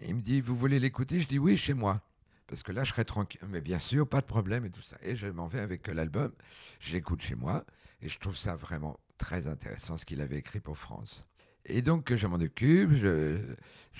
il 0.00 0.14
me 0.14 0.20
dit, 0.20 0.40
vous 0.40 0.56
voulez 0.56 0.80
l'écouter? 0.80 1.20
Je 1.20 1.28
dis 1.28 1.38
oui, 1.38 1.56
chez 1.56 1.74
moi. 1.74 2.02
Parce 2.46 2.62
que 2.62 2.72
là, 2.72 2.84
je 2.84 2.92
serais 2.92 3.04
tranquille. 3.04 3.40
Mais 3.48 3.60
bien 3.60 3.78
sûr, 3.78 4.08
pas 4.08 4.20
de 4.20 4.26
problème 4.26 4.64
et 4.64 4.70
tout 4.70 4.82
ça. 4.82 4.96
Et 5.02 5.16
je 5.16 5.26
m'en 5.26 5.48
vais 5.48 5.60
avec 5.60 5.88
euh, 5.88 5.94
l'album. 5.94 6.32
Je 6.80 6.92
l'écoute 6.92 7.20
chez 7.20 7.34
moi. 7.34 7.64
Et 8.00 8.08
je 8.08 8.18
trouve 8.18 8.36
ça 8.36 8.56
vraiment 8.56 8.98
très 9.18 9.46
intéressant 9.46 9.98
ce 9.98 10.06
qu'il 10.06 10.20
avait 10.20 10.38
écrit 10.38 10.60
pour 10.60 10.78
France. 10.78 11.26
Et 11.66 11.82
donc, 11.82 12.14
je 12.14 12.26
m'en 12.26 12.36
occupe. 12.36 12.92
Je, 12.92 13.38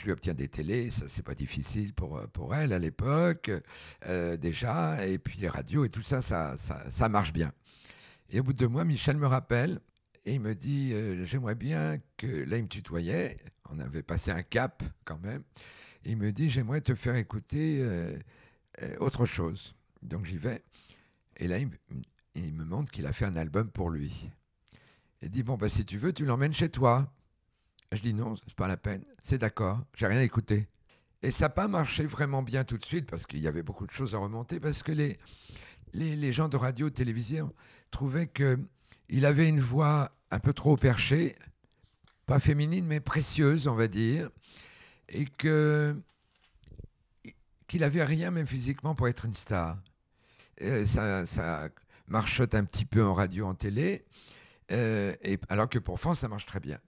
lui 0.05 0.13
obtiens 0.13 0.33
des 0.33 0.49
télés. 0.49 0.91
Ça, 0.91 1.05
c'est 1.09 1.23
pas 1.23 1.35
difficile 1.35 1.93
pour, 1.93 2.17
euh, 2.17 2.27
pour 2.27 2.55
elle 2.55 2.73
à 2.73 2.79
l'époque, 2.79 3.51
déjà. 4.41 5.07
Et 5.07 5.19
puis 5.19 5.39
les 5.41 5.49
radios 5.49 5.85
et 5.85 5.91
tout 5.91 6.03
ça, 6.03 6.23
ça, 6.23 6.57
ça 6.57 7.09
marche 7.11 7.35
bien. 7.35 7.53
Et 8.31 8.41
au 8.41 8.45
bout 8.45 8.55
de 8.55 8.59
deux 8.59 8.69
mois, 8.69 8.85
Michel 8.85 9.19
me 9.19 9.27
rappelle 9.27 9.81
et 10.29 10.35
il 10.35 10.41
me 10.41 10.55
dit 10.55 10.93
euh, 10.93 11.25
J'aimerais 11.25 11.55
bien 11.55 11.97
que. 12.19 12.27
Là, 12.27 12.59
il 12.59 12.65
me 12.65 12.69
tutoyait. 12.69 13.39
On 13.71 13.79
avait 13.81 14.03
passé 14.03 14.31
un 14.31 14.43
cap 14.43 14.83
quand 15.07 15.19
même. 15.21 15.43
Il 16.05 16.19
me 16.19 16.33
dit 16.33 16.51
J'aimerais 16.51 16.83
te 16.83 16.95
faire 16.95 17.17
écouter 17.17 17.79
euh, 17.81 18.15
euh, 18.83 18.97
autre 19.01 19.25
chose. 19.25 19.75
Donc 20.03 20.27
j'y 20.27 20.37
vais. 20.37 20.63
Et 21.39 21.49
là, 21.49 21.59
il, 21.59 22.53
me- 22.53 22.65
montre 22.65 22.93
qu'il 22.93 23.07
a 23.07 23.13
fait 23.15 23.25
un 23.25 23.37
album 23.37 23.71
pour 23.71 23.89
lui. 23.89 24.31
Il 25.23 25.31
dit 25.31 25.43
Bon, 25.43 25.57
bah, 25.57 25.71
si 25.71 25.87
tu 25.87 25.97
veux, 25.97 26.13
tu 26.13 26.27
l'emmènes 26.27 26.53
chez 26.55 26.69
toi. 26.69 27.11
Je 27.93 28.03
dis 28.03 28.13
Non, 28.13 28.37
c'est 28.37 28.55
pas 28.55 28.69
la 28.69 28.77
peine. 28.77 29.05
C'est 29.25 29.39
d'accord. 29.39 29.83
J'ai 29.95 30.07
rien 30.09 30.21
écouté. 30.21 30.69
Et 31.23 31.31
ça 31.31 31.47
n'a 31.47 31.51
pas 31.51 31.69
marché 31.69 32.05
vraiment 32.05 32.43
bien 32.43 32.65
tout 32.65 32.77
de 32.77 32.85
suite 32.85 33.11
parce 33.11 33.25
qu'il 33.27 33.41
y 33.41 33.49
avait 33.49 33.63
beaucoup 33.63 33.87
de 33.87 33.93
choses 33.93 34.15
à 34.15 34.19
remonter 34.19 34.61
parce 34.61 34.83
que 34.83 34.93
les, 34.93 35.19
les, 35.95 36.15
les 36.17 36.33
gens 36.35 36.49
de 36.49 36.57
radio, 36.59 36.91
télévision 36.91 37.53
trouvaient 37.91 38.29
qu'il 39.09 39.27
avait 39.27 39.49
une 39.49 39.61
voix 39.61 40.13
un 40.31 40.39
peu 40.39 40.53
trop 40.53 40.77
perchée, 40.77 41.37
pas 42.27 42.39
féminine 42.39 42.87
mais 42.87 43.01
précieuse, 43.01 43.67
on 43.67 43.75
va 43.75 43.89
dire, 43.89 44.31
et 45.09 45.25
que 45.25 45.97
qu'il 47.67 47.85
avait 47.85 48.05
rien 48.05 48.31
même 48.31 48.47
physiquement 48.47 48.95
pour 48.95 49.09
être 49.09 49.27
une 49.27 49.35
star. 49.35 49.79
Euh, 50.63 50.87
ça, 50.87 51.69
marchote 52.07 52.55
un 52.55 52.65
petit 52.65 52.87
peu 52.87 53.05
en 53.05 53.13
radio, 53.13 53.47
en 53.47 53.55
télé, 53.55 54.07
euh, 54.73 55.15
alors 55.51 55.69
que 55.69 55.79
pour 55.79 56.01
France, 56.01 56.21
ça 56.21 56.29
marche 56.29 56.47
très 56.47 56.61
bien. 56.61 56.81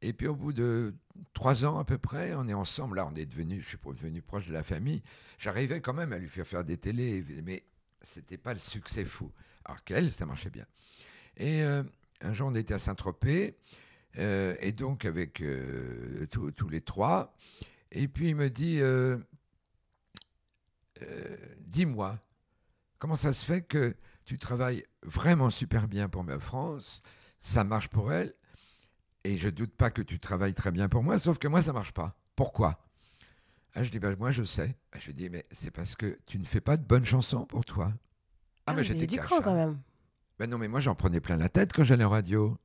Et 0.00 0.14
puis 0.14 0.26
au 0.26 0.34
bout 0.34 0.52
de 0.54 0.94
trois 1.34 1.64
ans 1.64 1.78
à 1.78 1.84
peu 1.84 1.98
près, 1.98 2.34
on 2.34 2.48
est 2.48 2.54
ensemble. 2.54 2.96
Là, 2.96 3.06
on 3.06 3.14
est 3.14 3.26
devenu, 3.26 3.60
je 3.62 3.68
suis 3.68 3.78
devenu 3.78 4.22
proche 4.22 4.46
de 4.46 4.52
la 4.52 4.62
famille. 4.62 5.02
J'arrivais 5.38 5.80
quand 5.80 5.92
même 5.92 6.12
à 6.12 6.18
lui 6.18 6.28
faire 6.28 6.46
faire 6.46 6.64
des 6.64 6.78
télés, 6.78 7.24
mais 7.44 7.64
c'était 8.00 8.38
pas 8.38 8.54
le 8.54 8.60
succès 8.60 9.04
fou. 9.04 9.30
Alors 9.64 9.84
qu'elle, 9.84 10.12
ça 10.14 10.24
marchait 10.24 10.50
bien. 10.50 10.64
Et 11.38 11.62
euh, 11.62 11.82
un 12.20 12.34
jour, 12.34 12.48
on 12.48 12.54
était 12.54 12.74
à 12.74 12.78
Saint-Tropez, 12.78 13.56
euh, 14.18 14.54
et 14.60 14.72
donc 14.72 15.04
avec 15.04 15.40
euh, 15.40 16.26
tous 16.30 16.50
tous 16.50 16.68
les 16.68 16.80
trois. 16.80 17.34
Et 17.92 18.08
puis 18.08 18.30
il 18.30 18.36
me 18.36 18.50
dit, 18.50 18.80
dis-moi, 21.60 22.18
comment 22.98 23.16
ça 23.16 23.32
se 23.32 23.44
fait 23.44 23.62
que 23.62 23.96
tu 24.24 24.36
travailles 24.36 24.84
vraiment 25.02 25.48
super 25.48 25.88
bien 25.88 26.08
pour 26.08 26.22
ma 26.22 26.38
France, 26.38 27.02
ça 27.40 27.64
marche 27.64 27.88
pour 27.88 28.12
elle, 28.12 28.34
et 29.24 29.38
je 29.38 29.48
doute 29.48 29.74
pas 29.74 29.90
que 29.90 30.02
tu 30.02 30.18
travailles 30.18 30.54
très 30.54 30.70
bien 30.70 30.88
pour 30.88 31.02
moi, 31.02 31.18
sauf 31.18 31.38
que 31.38 31.48
moi, 31.48 31.62
ça 31.62 31.72
marche 31.72 31.92
pas. 31.92 32.14
Pourquoi? 32.36 32.78
Ah, 33.74 33.82
Je 33.82 33.90
dis, 33.90 33.98
ben, 33.98 34.16
moi, 34.18 34.30
je 34.30 34.42
sais. 34.42 34.76
Ah, 34.92 34.98
Je 34.98 35.12
dis, 35.12 35.30
mais 35.30 35.46
c'est 35.50 35.70
parce 35.70 35.94
que 35.94 36.18
tu 36.26 36.38
ne 36.38 36.44
fais 36.44 36.60
pas 36.60 36.76
de 36.76 36.84
bonnes 36.84 37.04
chansons 37.04 37.46
pour 37.46 37.64
toi. 37.64 37.92
Ah, 38.66 38.74
mais 38.74 38.82
vous 38.82 38.90
avez 38.90 39.06
du 39.06 39.16
cash, 39.16 39.24
cran 39.24 39.38
hein. 39.38 39.42
quand 39.42 39.54
même. 39.54 39.78
Ben 40.38 40.48
non, 40.48 40.58
mais 40.58 40.68
moi, 40.68 40.80
j'en 40.80 40.94
prenais 40.94 41.20
plein 41.20 41.36
la 41.36 41.48
tête 41.48 41.72
quand 41.72 41.84
j'allais 41.84 42.04
en 42.04 42.10
radio. 42.10 42.58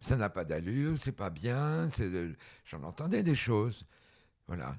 Ça 0.00 0.16
n'a 0.16 0.28
pas 0.28 0.44
d'allure, 0.44 0.96
c'est 0.98 1.12
pas 1.12 1.30
bien, 1.30 1.86
de- 1.98 2.36
j'en 2.64 2.82
entendais 2.82 3.22
des 3.22 3.34
choses. 3.34 3.84
Voilà. 4.46 4.76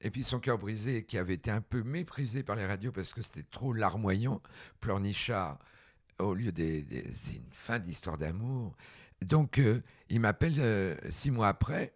Et 0.00 0.10
puis 0.10 0.24
son 0.24 0.40
cœur 0.40 0.58
brisé, 0.58 1.04
qui 1.04 1.18
avait 1.18 1.34
été 1.34 1.50
un 1.50 1.60
peu 1.60 1.82
méprisé 1.82 2.42
par 2.42 2.56
les 2.56 2.66
radios 2.66 2.92
parce 2.92 3.12
que 3.12 3.22
c'était 3.22 3.44
trop 3.44 3.72
larmoyant, 3.72 4.42
pleurnichard, 4.80 5.58
au 6.18 6.34
lieu 6.34 6.52
des. 6.52 6.86
c'est 7.24 7.36
une 7.36 7.52
fin 7.52 7.78
d'histoire 7.78 8.18
d'amour. 8.18 8.76
Donc, 9.22 9.58
euh, 9.58 9.82
il 10.10 10.20
m'appelle 10.20 10.54
euh, 10.58 10.96
six 11.10 11.30
mois 11.30 11.48
après. 11.48 11.94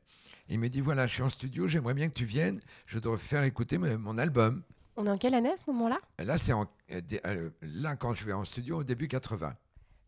Il 0.48 0.58
me 0.60 0.68
dit 0.68 0.80
voilà, 0.80 1.06
je 1.06 1.14
suis 1.14 1.22
en 1.22 1.28
studio, 1.28 1.68
j'aimerais 1.68 1.94
bien 1.94 2.08
que 2.08 2.14
tu 2.14 2.24
viennes, 2.24 2.60
je 2.86 2.98
dois 2.98 3.18
faire 3.18 3.44
écouter 3.44 3.78
me- 3.78 3.96
mon 3.98 4.18
album. 4.18 4.62
On 5.02 5.06
est 5.06 5.10
en 5.10 5.16
quelle 5.16 5.34
année 5.34 5.50
à 5.50 5.56
ce 5.56 5.64
moment-là? 5.68 5.98
Là, 6.18 6.36
c'est 6.36 6.52
en- 6.52 6.66
euh, 6.92 7.00
euh, 7.24 7.48
là 7.62 7.96
quand 7.96 8.12
je 8.12 8.22
vais 8.26 8.34
en 8.34 8.44
studio 8.44 8.80
au 8.80 8.84
début 8.84 9.08
80. 9.08 9.54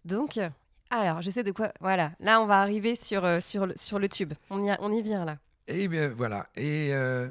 Donc, 0.05 0.37
euh, 0.37 0.51
alors, 0.91 1.23
je 1.23 1.31
sais 1.31 1.43
de 1.43 1.51
quoi. 1.51 1.73
Voilà, 1.81 2.13
là, 2.21 2.43
on 2.43 2.47
va 2.47 2.61
arriver 2.61 2.95
sur, 2.95 3.23
sur, 3.43 3.65
le, 3.67 3.73
sur 3.77 3.99
le 3.99 4.11
tube. 4.11 4.35
On 4.51 4.63
y, 4.63 4.71
a- 4.71 4.77
on 4.83 4.93
y 4.93 5.01
vient 5.01 5.25
là. 5.25 5.39
Et 5.67 5.89
bien 5.89 6.11
voilà. 6.11 6.47
Et 6.57 6.91
euh, 6.93 7.31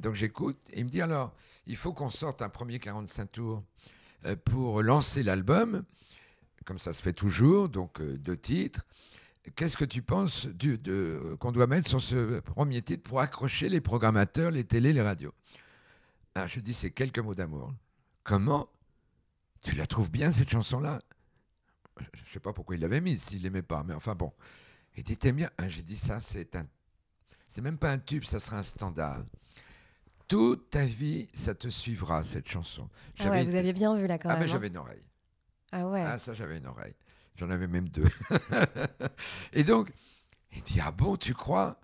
donc 0.00 0.14
j'écoute. 0.14 0.58
Et 0.72 0.80
il 0.80 0.86
me 0.86 0.90
dit 0.90 1.00
alors, 1.02 1.32
il 1.66 1.76
faut 1.76 1.92
qu'on 1.92 2.10
sorte 2.10 2.42
un 2.42 2.48
premier 2.48 2.80
45 2.80 3.30
tours 3.30 3.62
pour 4.44 4.82
lancer 4.82 5.22
l'album, 5.22 5.84
comme 6.64 6.80
ça 6.80 6.92
se 6.92 7.00
fait 7.00 7.12
toujours, 7.12 7.68
donc 7.68 8.02
deux 8.02 8.36
titres. 8.36 8.84
Qu'est-ce 9.54 9.76
que 9.76 9.84
tu 9.84 10.02
penses 10.02 10.48
qu'on 11.38 11.52
doit 11.52 11.66
mettre 11.68 11.88
sur 11.88 12.00
ce 12.02 12.40
premier 12.40 12.82
titre 12.82 13.04
pour 13.04 13.20
accrocher 13.20 13.68
les 13.68 13.80
programmateurs, 13.82 14.50
les 14.50 14.64
télés, 14.64 14.92
les 14.94 15.02
radios? 15.02 15.32
Ah, 16.34 16.46
Je 16.46 16.60
dis, 16.60 16.74
c'est 16.74 16.90
quelques 16.90 17.18
mots 17.18 17.34
d'amour. 17.34 17.72
Comment 18.22 18.68
Tu 19.62 19.74
la 19.74 19.86
trouves 19.86 20.10
bien 20.10 20.32
cette 20.32 20.50
chanson-là? 20.50 21.00
Je 21.98 22.20
ne 22.22 22.26
sais 22.32 22.40
pas 22.40 22.52
pourquoi 22.52 22.74
il 22.74 22.80
l'avait 22.80 23.00
mise, 23.00 23.22
s'il 23.22 23.42
l'aimait 23.42 23.62
pas, 23.62 23.82
mais 23.84 23.94
enfin 23.94 24.14
bon. 24.14 24.32
Il 24.96 25.04
dit, 25.04 25.16
t'aimes 25.16 25.36
bien 25.36 25.50
Ah, 25.58 25.68
J'ai 25.68 25.82
dit, 25.82 25.96
ça, 25.96 26.20
c'est 26.20 26.56
un 26.56 26.66
c'est 27.54 27.60
même 27.60 27.78
pas 27.78 27.92
un 27.92 27.98
tube, 27.98 28.24
ça 28.24 28.40
sera 28.40 28.58
un 28.58 28.62
standard. 28.64 29.22
Toute 30.26 30.70
ta 30.70 30.84
vie, 30.84 31.28
ça 31.34 31.54
te 31.54 31.68
suivra, 31.68 32.24
cette 32.24 32.48
chanson. 32.48 32.88
Ah 33.20 33.30
ouais, 33.30 33.44
vous 33.44 33.54
aviez 33.54 33.72
bien 33.72 33.96
vu 33.96 34.08
là 34.08 34.18
quand 34.18 34.28
Ah, 34.28 34.32
même. 34.32 34.40
ben 34.40 34.48
hein. 34.48 34.52
j'avais 34.52 34.66
une 34.66 34.76
oreille. 34.76 35.06
Ah 35.70 35.86
ouais. 35.86 36.02
Ah, 36.04 36.18
ça, 36.18 36.34
j'avais 36.34 36.58
une 36.58 36.66
oreille. 36.66 36.94
J'en 37.36 37.50
avais 37.50 37.68
même 37.68 37.88
deux. 37.90 38.08
Et 39.52 39.62
donc, 39.62 39.92
il 40.50 40.62
dit 40.64 40.80
Ah 40.80 40.90
bon, 40.90 41.16
tu 41.16 41.32
crois? 41.32 41.78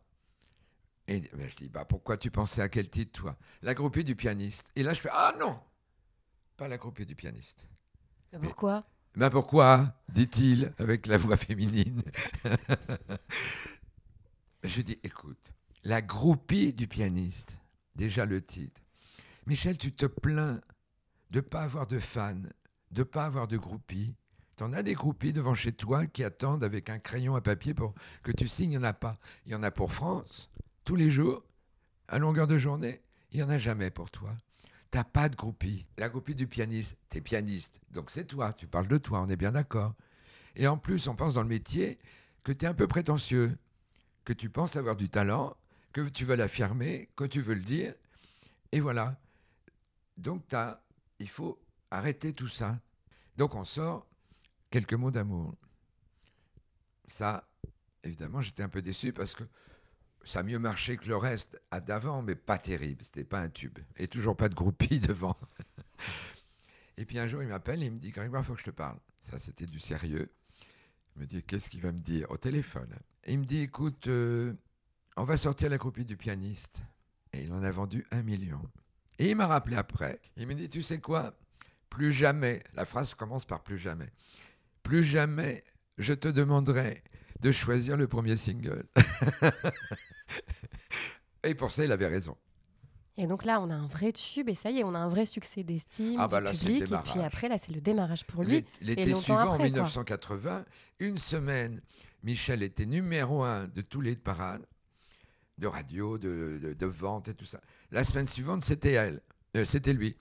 Et 1.11 1.21
ben, 1.35 1.49
je 1.51 1.57
dis 1.57 1.69
Bah, 1.69 1.85
pourquoi 1.85 2.17
tu 2.17 2.31
pensais 2.31 2.63
à 2.63 2.69
quel 2.69 2.89
titre, 2.89 3.21
toi? 3.21 3.37
La 3.63 3.75
groupie 3.75 4.05
du 4.05 4.15
pianiste. 4.15 4.71
Et 4.77 4.83
là, 4.85 4.95
je 4.95 5.01
fais 5.01 5.11
Ah 5.13 5.35
non 5.41 5.61
Pas 6.57 6.69
la 6.69 6.79
groupie 6.79 7.05
du 7.05 7.17
pianiste. 7.17 7.69
Mais 8.33 8.39
Pourquoi? 8.39 8.87
Ben 9.17 9.29
pourquoi? 9.29 9.93
dit-il 10.09 10.73
avec 10.79 11.09
la 11.09 11.17
voix 11.19 11.37
féminine. 11.37 12.03
Je 14.63 14.83
dis, 14.83 14.99
écoute, 15.03 15.53
la 15.83 16.01
groupie 16.01 16.73
du 16.73 16.87
pianiste, 16.87 17.51
déjà 17.97 18.25
le 18.25 18.41
titre, 18.41 18.81
Michel, 19.47 19.79
tu 19.79 19.91
te 19.91 20.07
plains 20.07 20.61
de 21.31 21.41
pas 21.41 21.63
avoir 21.63 21.89
de 21.89 21.99
fans, 21.99 22.43
de 22.93 23.03
pas 23.03 23.25
avoir 23.25 23.49
de 23.49 23.57
groupies. 23.57 24.15
Tu 24.57 24.63
en 24.63 24.73
as 24.75 24.85
des 24.85 24.95
groupies 24.95 25.33
devant 25.33 25.55
chez 25.55 25.73
toi 25.73 26.07
qui 26.07 26.23
attendent 26.23 26.63
avec 26.63 26.89
un 26.89 27.01
crayon 27.01 27.35
à 27.35 27.41
papier 27.41 27.75
pour 27.75 27.95
que 28.23 28.31
tu 28.31 28.47
signes. 28.47 28.73
Il 28.73 28.79
n'y 28.79 28.85
en 28.85 28.85
a 28.85 28.93
pas. 28.93 29.19
Il 29.47 29.53
y 29.53 29.55
en 29.57 29.63
a 29.65 29.71
pour 29.71 29.93
France, 29.93 30.51
tous 30.85 30.97
les 30.97 31.11
jours, 31.11 31.45
à 32.09 32.19
longueur 32.19 32.47
de 32.47 32.59
journée. 32.59 33.01
Il 33.33 33.39
n'y 33.39 33.43
en 33.43 33.51
a 33.51 33.59
jamais 33.59 33.91
pour 33.91 34.11
toi. 34.11 34.35
T'as 34.91 35.05
pas 35.05 35.29
de 35.29 35.37
groupie. 35.37 35.87
La 35.99 36.09
groupie 36.09 36.35
du 36.35 36.47
pianiste, 36.49 36.97
t'es 37.09 37.21
pianiste. 37.21 37.81
Donc 37.91 38.11
c'est 38.11 38.25
toi, 38.25 38.53
tu 38.53 38.67
parles 38.67 38.89
de 38.89 38.99
toi, 38.99 39.23
on 39.23 39.29
est 39.29 39.37
bien 39.37 39.53
d'accord. 39.53 39.95
Et 40.57 40.67
en 40.67 40.79
plus, 40.79 41.07
on 41.07 41.15
pense 41.15 41.35
dans 41.35 41.43
le 41.43 41.49
métier 41.49 41.99
que 42.43 42.53
tu 42.53 42.65
es 42.65 42.69
un 42.69 42.75
peu 42.75 42.89
prétentieux, 42.89 43.57
que 44.25 44.33
tu 44.33 44.51
penses 44.51 44.75
avoir 44.75 44.97
du 44.97 45.09
talent, 45.09 45.57
que 45.93 46.09
tu 46.09 46.25
veux 46.25 46.35
l'affirmer, 46.35 47.09
que 47.17 47.25
tu 47.25 47.41
veux 47.41 47.55
le 47.55 47.63
dire. 47.63 47.95
Et 48.73 48.81
voilà. 48.81 49.17
Donc 50.17 50.53
as, 50.53 50.83
il 51.21 51.29
faut 51.29 51.61
arrêter 51.91 52.33
tout 52.33 52.49
ça. 52.49 52.81
Donc 53.37 53.55
on 53.55 53.65
sort 53.65 54.07
quelques 54.71 54.95
mots 54.95 55.11
d'amour. 55.11 55.55
Ça, 57.07 57.49
évidemment, 58.03 58.41
j'étais 58.41 58.63
un 58.63 58.69
peu 58.69 58.83
déçu 58.83 59.13
parce 59.13 59.35
que 59.35 59.45
ça 60.25 60.41
a 60.41 60.43
mieux 60.43 60.59
marché 60.59 60.97
que 60.97 61.09
le 61.09 61.17
reste 61.17 61.61
à 61.71 61.81
d'avant, 61.81 62.23
mais 62.23 62.35
pas 62.35 62.59
terrible. 62.59 63.05
C'était 63.05 63.25
pas 63.25 63.41
un 63.41 63.49
tube. 63.49 63.79
Et 63.97 64.09
toujours 64.09 64.37
pas 64.37 64.49
de 64.49 64.55
groupie 64.55 65.01
devant. 65.01 65.37
et 66.97 67.05
puis 67.05 67.19
un 67.19 67.27
jour, 67.27 67.43
il 67.43 67.49
m'appelle 67.49 67.83
et 67.83 67.87
il 67.87 67.93
me 67.93 67.99
dit 67.99 68.11
Grégoire, 68.11 68.43
il 68.43 68.47
faut 68.47 68.55
que 68.55 68.61
je 68.61 68.67
te 68.67 68.71
parle. 68.71 68.99
Ça, 69.31 69.39
c'était 69.39 69.67
du 69.67 69.81
sérieux. 69.81 70.31
Il 71.17 71.23
me 71.23 71.27
dit 71.27 71.43
Qu'est-ce 71.43 71.71
qu'il 71.71 71.81
va 71.81 71.93
me 71.93 72.01
dire? 72.01 72.31
Au 72.31 72.37
téléphone. 72.37 72.95
Il 73.27 73.41
me 73.41 73.45
dit 73.45 73.59
Écoute, 73.59 74.07
euh, 74.09 74.55
on 75.17 75.25
va 75.25 75.37
sortir 75.37 75.71
la 75.71 75.79
groupie 75.79 76.05
du 76.05 76.17
pianiste. 76.17 76.83
Et 77.33 77.43
il 77.45 77.53
en 77.53 77.63
a 77.63 77.71
vendu 77.71 78.05
un 78.11 78.23
million. 78.23 78.61
Et 79.19 79.31
il 79.31 79.37
m'a 79.37 79.47
rappelé 79.47 79.77
après. 79.77 80.21
Il 80.37 80.47
me 80.47 80.55
dit 80.55 80.69
Tu 80.69 80.83
sais 80.83 81.01
quoi? 81.01 81.35
Plus 81.89 82.13
jamais, 82.13 82.63
la 82.75 82.85
phrase 82.85 83.15
commence 83.15 83.45
par 83.45 83.63
plus 83.63 83.79
jamais. 83.79 84.11
Plus 84.83 85.03
jamais 85.03 85.65
je 86.01 86.15
te 86.15 86.29
demanderai 86.29 87.03
de 87.41 87.53
choisir 87.53 87.97
le 87.97 88.07
premier 88.07 88.37
single. 88.37 88.85
et 91.45 91.55
pour 91.55 91.71
ça, 91.71 91.85
il 91.85 91.93
avait 91.93 92.07
raison. 92.07 92.37
Et 93.17 93.27
donc 93.27 93.45
là, 93.45 93.61
on 93.61 93.71
a 93.71 93.75
un 93.75 93.87
vrai 93.87 94.13
tube, 94.13 94.49
et 94.49 94.55
ça 94.55 94.71
y 94.71 94.79
est, 94.79 94.85
on 94.85 94.95
a 94.95 94.99
un 94.99 95.09
vrai 95.09 95.27
succès 95.27 95.63
d'estime 95.63 96.17
ah 96.19 96.29
bah 96.29 96.41
du 96.41 96.59
public. 96.59 96.91
Et 96.91 97.11
puis 97.11 97.21
après, 97.21 97.49
là, 97.49 97.59
c'est 97.59 97.73
le 97.73 97.81
démarrage 97.81 98.25
pour 98.25 98.43
lui. 98.43 98.65
L'été 98.81 99.15
suivant, 99.15 99.49
en 99.49 99.59
1980, 99.59 100.65
une 101.01 101.19
semaine, 101.19 101.83
Michel 102.23 102.63
était 102.63 102.87
numéro 102.87 103.43
un 103.43 103.67
de 103.67 103.83
tous 103.83 104.01
les 104.01 104.17
parades, 104.17 104.65
de 105.59 105.67
radio, 105.67 106.17
de, 106.17 106.75
de, 106.79 106.87
vente 106.87 107.29
et 107.29 107.35
tout 107.35 107.45
ça. 107.45 107.61
La 107.91 108.05
semaine 108.05 108.29
suivante, 108.29 108.65
c'était 108.65 108.93
elle, 108.93 109.21
euh, 109.57 109.67
c'était 109.67 109.93
lui. 109.93 110.17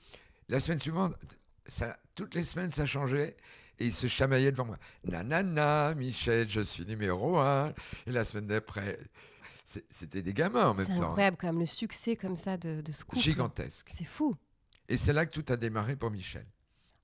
La 0.50 0.60
semaine 0.60 0.80
suivante, 0.80 1.16
ça, 1.68 1.98
toutes 2.16 2.36
les 2.36 2.44
semaines, 2.44 2.72
ça 2.72 2.86
changeait 2.86 3.38
et 3.80 3.86
il 3.86 3.94
se 3.94 4.08
chamaillait 4.08 4.52
devant 4.52 4.66
moi. 4.66 4.78
Nanana, 5.06 5.96
Michel, 5.96 6.50
je 6.50 6.62
suis 6.62 6.86
numéro 6.86 7.38
un. 7.38 7.74
Et 8.08 8.12
la 8.12 8.24
semaine 8.24 8.48
d'après, 8.48 9.00
c'était 9.90 10.22
des 10.22 10.34
gamins 10.34 10.70
en 10.70 10.74
même 10.74 10.88
temps. 10.88 10.94
C'est 10.96 11.04
incroyable 11.04 11.38
quand 11.40 11.48
même 11.48 11.60
le 11.60 11.66
succès 11.66 12.16
comme 12.16 12.36
ça 12.36 12.58
de, 12.58 12.82
de 12.82 12.92
ce 12.92 13.06
couple. 13.06 13.22
Gigantesque. 13.22 13.90
C'est 13.94 14.06
fou. 14.06 14.36
Et 14.88 14.98
c'est 14.98 15.14
là 15.14 15.26
que 15.26 15.32
tout 15.32 15.46
a 15.52 15.58
démarré 15.58 15.96
pour 15.96 16.12
Michel. 16.12 16.46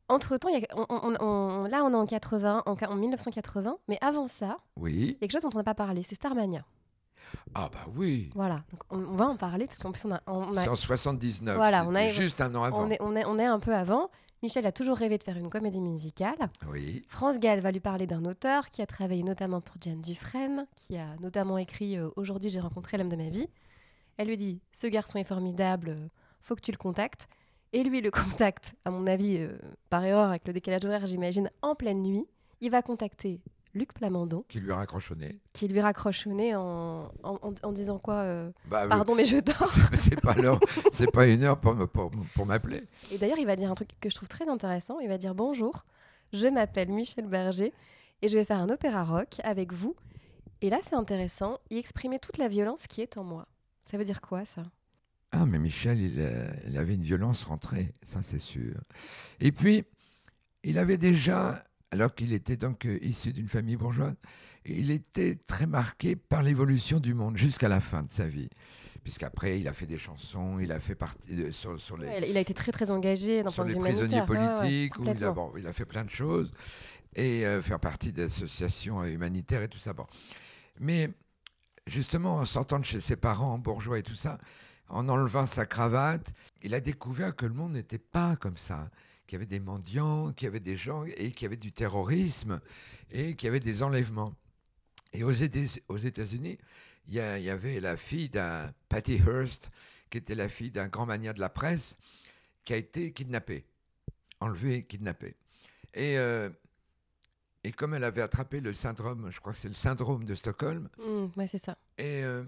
Entre-temps, 0.08 0.50
là, 0.50 1.84
on 1.84 1.92
est 1.92 1.96
en, 1.96 2.06
80, 2.06 2.64
en, 2.66 2.96
1980, 2.96 3.78
mais 3.88 3.98
avant 4.02 4.28
ça, 4.28 4.60
oui. 4.78 4.94
il 4.94 5.06
y 5.06 5.16
a 5.16 5.20
quelque 5.20 5.32
chose 5.32 5.42
dont 5.42 5.50
on 5.54 5.58
n'a 5.58 5.64
pas 5.64 5.74
parlé, 5.74 6.04
c'est 6.04 6.14
Starmania. 6.14 6.64
Ah 7.56 7.70
bah 7.74 7.86
oui. 7.96 8.30
Voilà, 8.36 8.64
donc 8.72 8.82
on, 8.92 9.16
va 9.16 9.26
en 9.26 9.36
parler 9.36 9.66
parce 9.66 9.80
qu'en 9.80 9.92
plus 9.92 10.06
on 10.06 10.12
a... 10.12 10.22
On 10.28 10.56
a... 10.56 10.64
C'est 10.64 10.70
en 10.70 10.76
79, 10.76 11.56
voilà, 11.56 11.86
on 11.88 11.96
a, 11.96 12.10
juste 12.10 12.40
un 12.40 12.54
an 12.54 12.64
avant. 12.64 12.86
On 12.86 12.92
est, 12.92 12.98
on 13.02 13.16
est, 13.16 13.26
on 13.26 13.40
est 13.40 13.46
un 13.46 13.60
peu 13.60 13.74
avant. 13.74 14.12
Michel 14.46 14.68
a 14.68 14.72
toujours 14.72 14.98
rêvé 14.98 15.18
de 15.18 15.24
faire 15.24 15.38
une 15.38 15.50
comédie 15.50 15.82
musicale. 15.82 16.38
Oui. 16.70 17.02
France 17.08 17.40
Gall 17.40 17.62
va 17.62 17.72
lui 17.72 17.80
parler 17.80 18.06
d'un 18.06 18.26
auteur 18.26 18.70
qui 18.70 18.84
a 18.84 18.86
travaillé 18.86 19.24
notamment 19.24 19.60
pour 19.60 19.78
Diane 19.78 20.04
Dufresne, 20.04 20.68
qui 20.76 20.98
a 20.98 21.16
notamment 21.20 21.58
écrit 21.58 21.98
euh, 21.98 22.10
Aujourd'hui 22.16 22.50
j'ai 22.50 22.60
rencontré 22.60 23.00
l'homme 23.00 23.10
de 23.10 23.16
ma 23.16 23.30
vie. 23.30 23.48
Elle 24.18 24.28
lui 24.28 24.38
dit 24.38 24.62
Ce 24.72 24.86
garçon 24.86 25.18
est 25.18 25.24
formidable, 25.24 25.90
euh, 25.90 26.08
faut 26.42 26.56
que 26.56 26.62
tu 26.62 26.72
le 26.72 26.78
contactes. 26.78 27.28
Et 27.74 27.84
lui 27.84 28.02
le 28.02 28.12
contacte, 28.12 28.76
à 28.86 28.92
mon 28.92 29.08
avis, 29.08 29.38
euh, 29.40 29.58
par 29.90 30.04
erreur, 30.04 30.30
avec 30.30 30.46
le 30.46 30.54
décalage 30.54 30.86
horaire, 30.86 31.08
j'imagine, 31.08 31.50
en 31.64 31.74
pleine 31.74 32.04
nuit. 32.04 32.28
Il 32.62 32.70
va 32.70 32.84
contacter 32.84 33.42
Luc 33.76 33.94
Plamondon. 33.94 34.46
Qui 34.48 34.62
lui 34.62 34.72
a 34.72 34.78
raccrochonné. 34.78 35.40
Qui 35.54 35.68
lui 35.68 35.80
a 35.80 35.84
raccrochonné 35.84 36.56
en, 36.56 37.12
en, 37.24 37.72
disant 37.74 38.00
quoi 38.00 38.16
euh, 38.16 38.52
bah, 38.68 38.88
Pardon, 38.88 39.14
mais 39.16 39.26
je 39.26 39.38
dors. 39.42 39.68
c'est 39.94 40.20
pas 40.22 40.34
l'heure, 40.34 40.60
c'est 40.94 41.12
pas 41.12 41.28
une 41.28 41.44
heure 41.44 41.60
pour, 41.60 41.76
pour, 41.90 42.12
pour 42.34 42.46
m'appeler. 42.46 42.84
Et 43.12 43.18
d'ailleurs, 43.18 43.38
il 43.38 43.46
va 43.46 43.56
dire 43.56 43.70
un 43.70 43.76
truc 43.76 43.90
que 44.00 44.10
je 44.10 44.16
trouve 44.16 44.30
très 44.30 44.48
intéressant. 44.48 45.00
Il 45.02 45.10
va 45.10 45.18
dire 45.18 45.36
Bonjour, 45.36 45.86
je 46.32 46.48
m'appelle 46.48 46.90
Michel 46.90 47.28
Berger 47.28 47.74
et 48.22 48.28
je 48.28 48.38
vais 48.38 48.46
faire 48.46 48.60
un 48.60 48.70
opéra 48.70 49.04
rock 49.04 49.42
avec 49.44 49.74
vous. 49.74 49.96
Et 50.62 50.70
là, 50.70 50.80
c'est 50.82 50.96
intéressant. 50.96 51.60
Il 51.70 51.78
exprimait 51.78 52.20
toute 52.20 52.38
la 52.38 52.48
violence 52.48 52.88
qui 52.88 53.02
est 53.02 53.18
en 53.18 53.24
moi. 53.24 53.46
Ça 53.92 53.98
veut 53.98 54.06
dire 54.06 54.22
quoi, 54.22 54.46
ça? 54.46 54.64
Ah, 55.32 55.46
mais 55.46 55.60
Michel, 55.60 56.00
il, 56.00 56.20
euh, 56.20 56.48
il 56.66 56.78
avait 56.78 56.96
une 56.96 57.04
violence 57.04 57.44
rentrée, 57.44 57.94
ça 58.04 58.24
c'est 58.24 58.40
sûr. 58.40 58.76
Et 59.42 59.52
puis, 59.52 59.84
il 60.64 60.78
avait 60.78 60.98
déjà 60.98 61.64
alors 61.92 62.14
qu'il 62.14 62.34
était 62.34 62.58
donc 62.58 62.86
euh, 62.86 62.98
issu 63.02 63.34
d'une 63.34 63.48
famille 63.48 63.76
bourgeoise. 63.76 64.16
il 64.66 64.92
était 64.92 65.36
très 65.48 65.68
marqué 65.68 66.16
par 66.16 66.44
l'évolution 66.44 67.00
du 67.00 67.14
monde 67.14 67.38
jusqu'à 67.38 67.70
la 67.70 67.80
fin 67.80 68.04
de 68.04 68.12
sa 68.12 68.28
vie. 68.28 68.50
Puisqu'après, 69.04 69.60
il 69.60 69.68
a 69.68 69.74
fait 69.74 69.86
des 69.86 70.00
chansons, 70.00 70.58
il 70.60 70.72
a 70.72 70.80
fait 70.80 70.96
partie 70.96 71.36
de, 71.36 71.52
sur, 71.52 71.78
les. 71.96 72.28
Il 72.28 72.38
a 72.38 72.40
été 72.40 72.56
très 72.56 72.72
très 72.72 72.90
engagé 72.90 73.44
dans 73.44 73.52
sur 73.52 73.64
les 73.64 73.76
prisonniers 73.76 74.26
politiques, 74.26 74.98
où 74.98 75.06
il 75.06 75.24
a, 75.24 75.32
bon, 75.32 75.54
il 75.58 75.68
a 75.68 75.74
fait 75.74 75.86
plein 75.86 76.04
de 76.04 76.10
choses 76.10 76.52
et 77.16 77.46
euh, 77.46 77.62
faire 77.62 77.80
partie 77.80 78.12
d'associations 78.12 79.04
humanitaires 79.04 79.62
et 79.62 79.68
tout 79.68 79.78
ça. 79.78 79.94
Bon. 79.94 80.08
Mais 80.80 81.12
justement, 81.86 82.38
en 82.38 82.46
sortant 82.46 82.80
de 82.80 82.86
chez 82.86 83.00
ses 83.00 83.16
parents 83.16 83.60
bourgeois 83.60 84.00
et 84.00 84.04
tout 84.04 84.16
ça, 84.16 84.40
en 84.90 85.08
enlevant 85.08 85.46
sa 85.46 85.66
cravate, 85.66 86.34
il 86.62 86.74
a 86.74 86.80
découvert 86.80 87.36
que 87.36 87.46
le 87.46 87.54
monde 87.54 87.74
n'était 87.74 88.00
pas 88.00 88.36
comme 88.36 88.58
ça 88.58 88.90
qu'il 89.28 89.36
y 89.36 89.38
avait 89.38 89.46
des 89.46 89.60
mendiants, 89.60 90.34
qu'il 90.34 90.46
y 90.46 90.50
avait 90.50 90.60
des 90.60 90.78
gens, 90.78 91.04
et 91.06 91.32
qu'il 91.32 91.44
y 91.44 91.46
avait 91.46 91.58
du 91.58 91.72
terrorisme, 91.72 92.60
et 93.12 93.36
qu'il 93.36 93.48
y 93.48 93.50
avait 93.50 93.60
des 93.60 93.84
enlèvements. 93.84 94.34
Et 95.14 95.24
aux 95.24 95.32
États-Unis, 95.32 96.58
il 97.08 97.14
y, 97.14 97.20
avait 97.20 97.80
la 97.80 97.98
fille 97.98 98.30
d'un 98.30 98.74
Patty 98.90 99.16
Hearst, 99.16 99.70
qui 100.10 100.18
était 100.18 100.36
la 100.36 100.50
fille 100.50 100.72
d'un 100.72 100.88
grand 100.88 101.06
mania 101.06 101.34
de 101.34 101.40
la 101.40 101.50
presse, 101.50 101.96
qui 102.64 102.74
a 102.74 102.78
été 102.78 103.12
kidnappée, 103.12 103.66
enlevée, 104.40 104.84
kidnappée. 104.84 105.36
Et, 105.94 106.18
euh, 106.18 106.50
et 107.64 107.72
comme 107.72 107.94
elle 107.94 108.04
avait 108.04 108.22
attrapé 108.22 108.60
le 108.60 108.74
syndrome, 108.74 109.30
je 109.32 109.40
crois 109.40 109.54
que 109.54 109.60
c'est 109.60 109.68
le 109.68 109.76
syndrome 109.76 110.26
de 110.26 110.36
Stockholm. 110.36 110.90
Mmh, 111.00 111.46
c'est 111.48 111.58
ça. 111.58 111.78
Et 111.98 112.24
euh, 112.24 112.44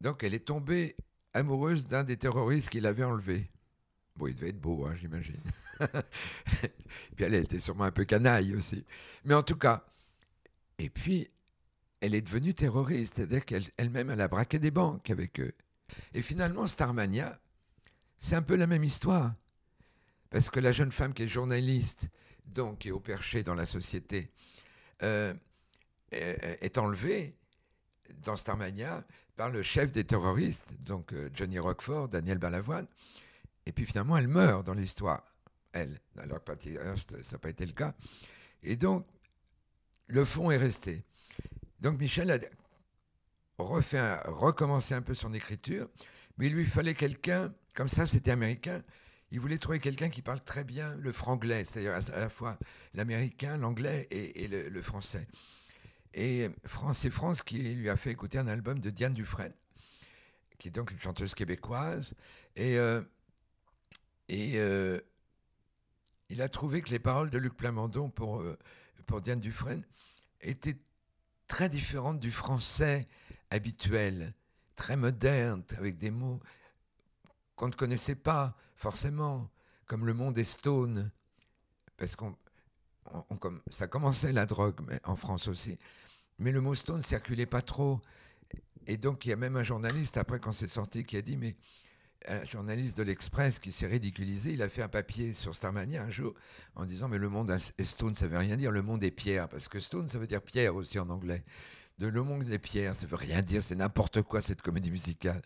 donc 0.00 0.24
elle 0.24 0.34
est 0.34 0.46
tombée 0.46 0.96
amoureuse 1.34 1.84
d'un 1.84 2.04
des 2.04 2.16
terroristes 2.16 2.70
qui 2.70 2.80
l'avait 2.80 3.04
enlevée. 3.04 3.50
Bon, 4.18 4.26
il 4.26 4.34
devait 4.34 4.48
être 4.48 4.60
beau, 4.60 4.84
hein, 4.84 4.96
j'imagine. 4.96 5.40
puis 5.78 7.24
elle 7.24 7.34
était 7.34 7.60
sûrement 7.60 7.84
un 7.84 7.92
peu 7.92 8.04
canaille 8.04 8.56
aussi. 8.56 8.84
Mais 9.24 9.34
en 9.34 9.44
tout 9.44 9.56
cas, 9.56 9.84
et 10.78 10.90
puis, 10.90 11.30
elle 12.00 12.16
est 12.16 12.20
devenue 12.20 12.52
terroriste, 12.52 13.14
c'est-à-dire 13.16 13.44
qu'elle-même, 13.44 14.10
elle 14.10 14.20
a 14.20 14.26
braqué 14.26 14.58
des 14.58 14.72
banques 14.72 15.08
avec 15.10 15.38
eux. 15.38 15.52
Et 16.14 16.22
finalement, 16.22 16.66
Starmania, 16.66 17.38
c'est 18.16 18.34
un 18.34 18.42
peu 18.42 18.56
la 18.56 18.66
même 18.66 18.82
histoire. 18.82 19.34
Parce 20.30 20.50
que 20.50 20.58
la 20.58 20.72
jeune 20.72 20.90
femme 20.90 21.14
qui 21.14 21.22
est 21.22 21.28
journaliste, 21.28 22.08
donc 22.46 22.78
qui 22.78 22.88
est 22.88 22.92
au 22.92 23.00
perché 23.00 23.44
dans 23.44 23.54
la 23.54 23.66
société, 23.66 24.30
euh, 25.02 25.32
est 26.10 26.76
enlevée 26.76 27.36
dans 28.22 28.36
Starmania 28.36 29.04
par 29.36 29.50
le 29.50 29.62
chef 29.62 29.92
des 29.92 30.04
terroristes, 30.04 30.74
donc 30.80 31.12
euh, 31.12 31.30
Johnny 31.32 31.60
Rockford, 31.60 32.08
Daniel 32.08 32.38
Balavoine. 32.38 32.88
Et 33.68 33.72
puis 33.72 33.84
finalement, 33.84 34.16
elle 34.16 34.28
meurt 34.28 34.64
dans 34.66 34.72
l'histoire, 34.72 35.22
elle, 35.72 36.00
alors 36.16 36.42
que 36.42 36.52
ça 37.22 37.32
n'a 37.32 37.38
pas 37.38 37.50
été 37.50 37.66
le 37.66 37.72
cas. 37.72 37.94
Et 38.62 38.76
donc, 38.76 39.06
le 40.06 40.24
fond 40.24 40.50
est 40.50 40.56
resté. 40.56 41.04
Donc 41.78 42.00
Michel 42.00 42.30
a 42.30 42.38
recommencé 43.58 44.94
un 44.94 45.02
peu 45.02 45.12
son 45.12 45.34
écriture, 45.34 45.86
mais 46.38 46.46
il 46.46 46.54
lui 46.54 46.64
fallait 46.64 46.94
quelqu'un, 46.94 47.52
comme 47.74 47.90
ça 47.90 48.06
c'était 48.06 48.30
américain, 48.30 48.82
il 49.32 49.38
voulait 49.38 49.58
trouver 49.58 49.80
quelqu'un 49.80 50.08
qui 50.08 50.22
parle 50.22 50.40
très 50.40 50.64
bien 50.64 50.96
le 50.96 51.12
franglais, 51.12 51.66
c'est-à-dire 51.66 51.92
à 51.92 52.20
la 52.20 52.30
fois 52.30 52.58
l'américain, 52.94 53.58
l'anglais 53.58 54.08
et, 54.10 54.48
le, 54.48 54.80
français. 54.80 55.28
Et 56.14 56.48
c'est 56.94 57.10
France 57.10 57.42
qui 57.42 57.58
lui 57.58 57.90
a 57.90 57.98
fait 57.98 58.12
écouter 58.12 58.38
un 58.38 58.48
album 58.48 58.80
de 58.80 58.88
Diane 58.88 59.12
Dufresne, 59.12 59.52
qui 60.58 60.68
est 60.68 60.70
donc 60.70 60.90
une 60.90 61.00
chanteuse 61.00 61.34
québécoise. 61.34 62.14
Et 62.56 62.78
euh, 62.78 63.02
et 64.28 64.54
euh, 64.56 65.00
il 66.28 66.42
a 66.42 66.48
trouvé 66.48 66.82
que 66.82 66.90
les 66.90 66.98
paroles 66.98 67.30
de 67.30 67.38
Luc 67.38 67.56
Plamondon 67.56 68.10
pour, 68.10 68.40
euh, 68.40 68.58
pour 69.06 69.20
Diane 69.20 69.40
Dufresne 69.40 69.84
étaient 70.40 70.78
très 71.46 71.68
différentes 71.68 72.20
du 72.20 72.30
français 72.30 73.08
habituel, 73.50 74.34
très 74.76 74.96
moderne, 74.96 75.64
avec 75.76 75.98
des 75.98 76.10
mots 76.10 76.40
qu'on 77.56 77.68
ne 77.68 77.72
connaissait 77.72 78.14
pas 78.14 78.54
forcément, 78.76 79.50
comme 79.86 80.06
le 80.06 80.14
monde 80.14 80.38
est 80.38 80.44
stone, 80.44 81.10
parce 81.96 82.14
qu'on 82.14 82.36
ça 83.70 83.88
commençait 83.88 84.32
la 84.32 84.44
drogue, 84.46 84.80
mais 84.86 85.00
en 85.04 85.16
France 85.16 85.48
aussi. 85.48 85.78
Mais 86.38 86.52
le 86.52 86.60
mot 86.60 86.74
stone 86.74 86.98
ne 86.98 87.02
circulait 87.02 87.46
pas 87.46 87.62
trop. 87.62 88.00
Et 88.86 88.96
donc, 88.96 89.24
il 89.24 89.30
y 89.30 89.32
a 89.32 89.36
même 89.36 89.56
un 89.56 89.62
journaliste, 89.62 90.16
après, 90.18 90.38
quand 90.38 90.52
c'est 90.52 90.68
sorti, 90.68 91.04
qui 91.04 91.16
a 91.16 91.22
dit 91.22 91.36
Mais 91.36 91.56
un 92.26 92.44
journaliste 92.44 92.96
de 92.96 93.02
l'Express 93.02 93.58
qui 93.58 93.72
s'est 93.72 93.86
ridiculisé, 93.86 94.52
il 94.52 94.62
a 94.62 94.68
fait 94.68 94.82
un 94.82 94.88
papier 94.88 95.34
sur 95.34 95.54
Starmania 95.54 96.02
un 96.02 96.10
jour 96.10 96.34
en 96.74 96.84
disant 96.84 97.08
Mais 97.08 97.18
le 97.18 97.28
monde 97.28 97.50
est 97.50 97.84
stone, 97.84 98.14
ça 98.14 98.26
veut 98.26 98.38
rien 98.38 98.56
dire. 98.56 98.72
Le 98.72 98.82
monde 98.82 99.04
est 99.04 99.10
pierre. 99.10 99.48
Parce 99.48 99.68
que 99.68 99.80
stone, 99.80 100.08
ça 100.08 100.18
veut 100.18 100.26
dire 100.26 100.42
pierre 100.42 100.74
aussi 100.74 100.98
en 100.98 101.08
anglais. 101.10 101.44
De 101.98 102.06
le 102.06 102.22
monde 102.22 102.44
des 102.44 102.58
pierres, 102.58 102.94
ça 102.94 103.06
veut 103.06 103.16
rien 103.16 103.42
dire. 103.42 103.62
C'est 103.62 103.74
n'importe 103.74 104.22
quoi, 104.22 104.42
cette 104.42 104.62
comédie 104.62 104.90
musicale. 104.90 105.42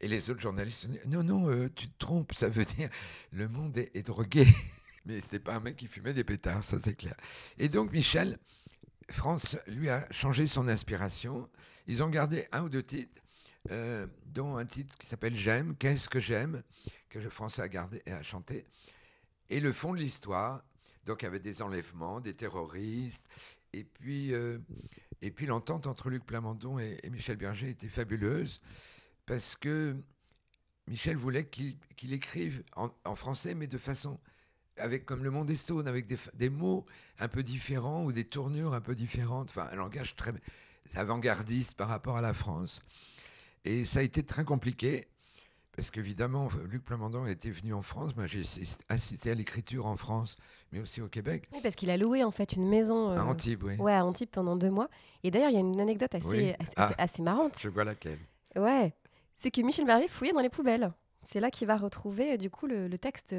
Et 0.00 0.08
les 0.08 0.30
autres 0.30 0.40
journalistes 0.40 0.86
ont 0.86 0.88
dit 0.88 0.98
Non, 1.06 1.22
non, 1.22 1.50
euh, 1.50 1.68
tu 1.74 1.88
te 1.88 1.98
trompes, 1.98 2.32
ça 2.34 2.48
veut 2.48 2.64
dire 2.64 2.88
le 3.32 3.48
monde 3.48 3.76
est, 3.76 3.94
est 3.94 4.02
drogué. 4.02 4.46
Mais 5.06 5.20
c'était 5.20 5.40
pas 5.40 5.54
un 5.54 5.60
mec 5.60 5.76
qui 5.76 5.86
fumait 5.86 6.12
des 6.12 6.24
pétards, 6.24 6.62
ça 6.62 6.78
c'est 6.78 6.94
clair. 6.94 7.16
Et 7.58 7.68
donc 7.68 7.92
Michel, 7.92 8.38
France 9.10 9.58
lui 9.66 9.88
a 9.88 10.06
changé 10.10 10.46
son 10.46 10.68
inspiration. 10.68 11.48
Ils 11.86 12.02
ont 12.02 12.08
gardé 12.08 12.46
un 12.52 12.62
ou 12.62 12.68
deux 12.68 12.82
titres, 12.82 13.20
euh, 13.70 14.06
dont 14.26 14.56
un 14.56 14.64
titre 14.64 14.96
qui 14.96 15.06
s'appelle 15.06 15.36
J'aime, 15.36 15.76
Qu'est-ce 15.76 16.08
que 16.08 16.20
j'aime, 16.20 16.62
que 17.08 17.18
le 17.18 17.30
français 17.30 17.62
a 17.62 17.68
gardé 17.68 18.02
a 18.06 18.22
chanté. 18.22 18.64
Et 19.50 19.60
le 19.60 19.72
fond 19.72 19.92
de 19.92 19.98
l'histoire, 19.98 20.62
donc 21.04 21.24
avec 21.24 21.42
des 21.42 21.60
enlèvements, 21.60 22.20
des 22.20 22.34
terroristes, 22.34 23.24
et 23.72 23.84
puis, 23.84 24.32
euh, 24.32 24.58
et 25.22 25.30
puis 25.30 25.46
l'entente 25.46 25.86
entre 25.86 26.10
Luc 26.10 26.24
Plamondon 26.24 26.78
et, 26.78 26.98
Michel 27.10 27.36
Berger 27.36 27.70
était 27.70 27.88
fabuleuse, 27.88 28.60
parce 29.26 29.56
que 29.56 29.96
Michel 30.86 31.16
voulait 31.16 31.46
qu'il 31.46 32.12
écrive 32.12 32.64
en, 32.74 33.14
français, 33.14 33.54
mais 33.54 33.66
de 33.66 33.78
façon 33.78 34.18
avec 34.76 35.04
comme 35.04 35.22
le 35.22 35.30
monde 35.30 35.50
est 35.50 35.56
stone, 35.56 35.86
avec 35.86 36.06
des, 36.34 36.48
mots 36.48 36.86
un 37.18 37.28
peu 37.28 37.42
différents 37.42 38.04
ou 38.04 38.12
des 38.12 38.24
tournures 38.24 38.72
un 38.72 38.80
peu 38.80 38.94
différentes, 38.94 39.50
enfin 39.50 39.68
un 39.70 39.76
langage 39.76 40.16
très 40.16 40.32
avant-gardiste 40.94 41.74
par 41.74 41.88
rapport 41.88 42.16
à 42.16 42.22
la 42.22 42.32
France. 42.32 42.82
Et 43.64 43.84
ça 43.84 44.00
a 44.00 44.02
été 44.02 44.22
très 44.22 44.44
compliqué, 44.44 45.08
parce 45.76 45.90
qu'évidemment, 45.90 46.48
Luc 46.68 46.84
Plamondon 46.84 47.26
était 47.26 47.50
venu 47.50 47.74
en 47.74 47.82
France, 47.82 48.16
moi 48.16 48.26
j'ai 48.26 48.42
assisté 48.88 49.30
à 49.30 49.34
l'écriture 49.34 49.86
en 49.86 49.96
France, 49.96 50.36
mais 50.72 50.80
aussi 50.80 51.00
au 51.00 51.08
Québec. 51.08 51.48
Oui, 51.52 51.60
parce 51.62 51.76
qu'il 51.76 51.90
a 51.90 51.96
loué 51.96 52.24
en 52.24 52.30
fait 52.30 52.54
une 52.54 52.68
maison... 52.68 53.10
Euh, 53.10 53.16
à 53.16 53.24
Antibes, 53.24 53.62
oui. 53.62 53.76
Ouais, 53.76 53.94
à 53.94 54.04
Antibes 54.04 54.30
pendant 54.30 54.56
deux 54.56 54.70
mois. 54.70 54.88
Et 55.22 55.30
d'ailleurs, 55.30 55.50
il 55.50 55.54
y 55.54 55.58
a 55.58 55.60
une 55.60 55.80
anecdote 55.80 56.14
assez, 56.14 56.56
assez, 56.58 56.94
assez, 56.98 57.20
ah, 57.20 57.22
marrante. 57.22 57.58
Je 57.60 57.68
vois 57.68 57.84
laquelle. 57.84 58.18
Ouais, 58.56 58.94
c'est 59.36 59.50
que 59.50 59.60
Michel 59.60 59.86
Berger 59.86 60.08
fouillait 60.08 60.32
dans 60.32 60.40
les 60.40 60.48
poubelles. 60.48 60.92
C'est 61.22 61.40
là 61.40 61.50
qu'il 61.50 61.66
va 61.66 61.76
retrouver 61.76 62.38
du 62.38 62.48
coup 62.48 62.66
le, 62.66 62.88
le 62.88 62.98
texte 62.98 63.34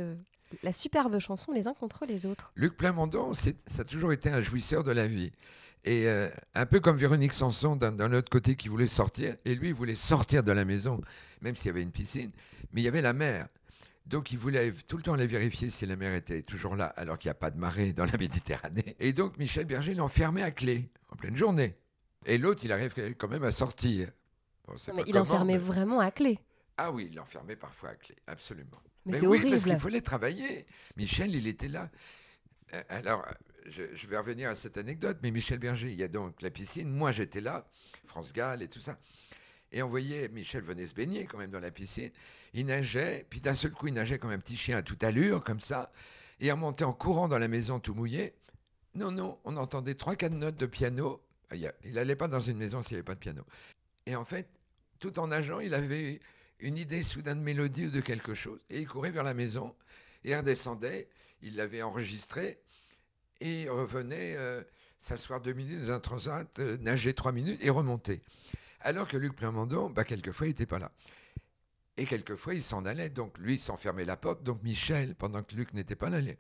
la 0.64 0.72
superbe 0.72 1.20
chanson 1.20 1.52
Les 1.52 1.68
uns 1.68 1.74
contre 1.74 2.06
les 2.06 2.26
autres. 2.26 2.52
Luc 2.56 2.78
Plamondon, 2.78 3.34
ça 3.34 3.52
a 3.80 3.84
toujours 3.84 4.12
été 4.12 4.30
un 4.30 4.42
jouisseur 4.42 4.84
de 4.84 4.92
la 4.92 5.08
vie. 5.08 5.32
Et 5.84 6.08
euh, 6.08 6.30
un 6.54 6.66
peu 6.66 6.80
comme 6.80 6.98
Véronique 6.98 7.34
Sanson 7.34 7.76
d'un 7.76 8.14
autre 8.14 8.30
côté 8.30 8.56
qui 8.56 8.68
voulait 8.68 8.88
sortir, 8.88 9.36
et 9.46 9.56
lui 9.56 9.70
il 9.70 9.74
voulait 9.74 9.96
sortir 9.96 10.44
de 10.44 10.52
la 10.52 10.64
maison, 10.64 11.02
même 11.42 11.56
s'il 11.56 11.68
y 11.68 11.70
avait 11.70 11.82
une 11.82 11.92
piscine, 11.92 12.32
mais 12.72 12.82
il 12.82 12.84
y 12.84 12.88
avait 12.88 13.02
la 13.02 13.14
mer. 13.14 13.48
Donc 14.06 14.32
il 14.32 14.38
voulait 14.38 14.72
tout 14.88 14.98
le 14.98 15.04
temps 15.04 15.14
aller 15.14 15.28
vérifier 15.28 15.70
si 15.70 15.86
la 15.86 15.96
mer 15.96 16.14
était 16.14 16.44
toujours 16.44 16.76
là, 16.76 16.86
alors 16.86 17.18
qu'il 17.18 17.30
n'y 17.30 17.32
a 17.32 17.36
pas 17.36 17.50
de 17.50 17.58
marée 17.58 17.94
dans 17.94 18.06
la 18.06 18.18
Méditerranée. 18.20 18.96
Et 19.00 19.14
donc 19.14 19.38
Michel 19.38 19.66
Berger 19.66 19.96
l'enfermait 19.96 20.44
à 20.44 20.52
clé, 20.52 20.90
en 21.10 21.16
pleine 21.16 21.36
journée. 21.36 21.76
Et 22.26 22.38
l'autre, 22.38 22.64
il 22.64 22.72
arrive 22.72 22.94
quand 23.18 23.28
même 23.28 23.44
à 23.44 23.52
sortir. 23.52 24.10
mais 24.94 25.04
il 25.08 25.18
enfermait 25.18 25.58
vraiment 25.58 26.00
à 26.00 26.12
clé. 26.12 26.40
Ah 26.78 26.92
oui, 26.92 27.08
il 27.10 27.16
l'enfermait 27.16 27.56
parfois 27.56 27.90
à 27.90 27.96
clé, 27.96 28.16
absolument. 28.28 28.78
Mais, 29.06 29.20
c'est 29.20 29.28
oui, 29.28 29.50
parce 29.50 29.64
qu'il 29.64 29.80
fallait 29.80 30.02
travailler. 30.02 30.66
Michel, 30.96 31.34
il 31.36 31.48
était 31.48 31.68
là. 31.68 31.90
Euh, 32.74 32.82
alors, 32.90 33.26
je, 33.68 34.08
vais 34.08 34.18
revenir 34.18 34.50
à 34.50 34.56
cette 34.56 34.78
anecdote, 34.78 35.18
mais 35.22 35.32
Michel 35.32 35.60
Berger, 35.60 35.92
il 35.92 36.00
y 36.00 36.04
a 36.04 36.08
donc 36.08 36.42
la 36.42 36.50
piscine. 36.50 36.90
Moi, 36.90 37.12
j'étais 37.12 37.42
là, 37.42 37.68
France 38.06 38.34
Gall 38.34 38.62
et 38.62 38.68
tout 38.68 38.82
ça. 38.82 38.98
Et 39.72 39.82
on 39.82 39.88
voyait, 39.88 40.28
Michel 40.30 40.64
venait 40.64 40.88
se 40.88 40.94
baigner 40.94 41.26
quand 41.26 41.38
même 41.38 41.52
dans 41.52 41.60
la 41.60 41.72
piscine. 41.72 42.12
Il 42.54 42.66
nageait, 42.66 43.26
puis 43.30 43.40
d'un 43.40 43.56
seul 43.56 43.72
coup, 43.72 43.88
il 43.88 43.94
nageait 43.94 44.20
comme 44.20 44.32
un 44.32 44.40
petit 44.40 44.58
chien 44.58 44.78
à 44.78 44.82
toute 44.82 45.04
allure, 45.04 45.44
comme 45.44 45.62
ça. 45.62 45.92
Et 46.40 46.48
il 46.48 46.52
remontait 46.52 46.84
en 46.84 46.94
courant 46.94 47.28
dans 47.28 47.40
la 47.40 47.48
maison 47.48 47.80
tout 47.80 47.94
mouillé. 47.94 48.34
Non, 48.96 49.12
non, 49.12 49.40
on 49.46 49.56
entendait 49.56 49.96
trois, 49.96 50.16
quatre 50.16 50.34
notes 50.34 50.58
de 50.58 50.66
piano. 50.66 51.22
Ah, 51.50 51.56
il 51.56 51.94
n'allait 51.94 52.16
pas 52.16 52.28
dans 52.28 52.42
une 52.42 52.58
maison 52.58 52.84
s'il 52.84 52.94
n'y 52.94 52.98
avait 52.98 53.06
pas 53.06 53.16
de 53.16 53.20
piano. 53.20 53.44
Et 54.06 54.16
en 54.16 54.26
fait, 54.26 54.50
tout 55.00 55.18
en 55.20 55.28
nageant, 55.28 55.60
il 55.60 55.74
avait 55.74 56.20
une 56.60 56.78
idée 56.78 57.04
soudain 57.04 57.36
de 57.36 57.42
mélodie 57.42 57.88
ou 57.88 57.92
de 57.92 58.02
quelque 58.02 58.34
chose. 58.34 58.60
Et 58.70 58.80
il 58.82 58.88
courait 58.88 59.12
vers 59.12 59.24
la 59.24 59.34
maison 59.34 59.76
et 60.24 60.36
redescendait. 60.36 61.08
Il 61.42 61.56
l'avait 61.56 61.82
enregistré 61.82 62.60
et 63.42 63.68
revenait 63.68 64.36
euh, 64.38 64.64
s'asseoir 65.00 65.42
deux 65.42 65.54
minutes 65.54 65.86
dans 65.86 65.94
un 65.94 66.00
transat, 66.00 66.60
euh, 66.60 66.78
nager 66.78 67.14
trois 67.14 67.32
minutes 67.32 67.60
et 67.64 67.70
remonter. 67.70 68.22
Alors 68.80 69.08
que 69.08 69.18
Luc 69.18 69.36
Plamondon, 69.36 69.90
bah, 69.90 70.04
quelquefois, 70.04 70.48
il 70.48 70.52
n'était 70.52 70.66
pas 70.66 70.80
là. 70.80 70.92
Et 71.98 72.06
quelquefois, 72.06 72.54
il 72.54 72.64
s'en 72.64 72.86
allait. 72.86 73.10
Donc, 73.10 73.38
lui, 73.38 73.56
il 73.56 73.60
s'enfermait 73.60 74.06
la 74.06 74.18
porte. 74.18 74.44
Donc, 74.44 74.64
Michel, 74.64 75.16
pendant 75.16 75.44
que 75.44 75.56
Luc 75.56 75.74
n'était 75.74 75.96
pas 75.96 76.10
là, 76.10 76.20
il 76.20 76.38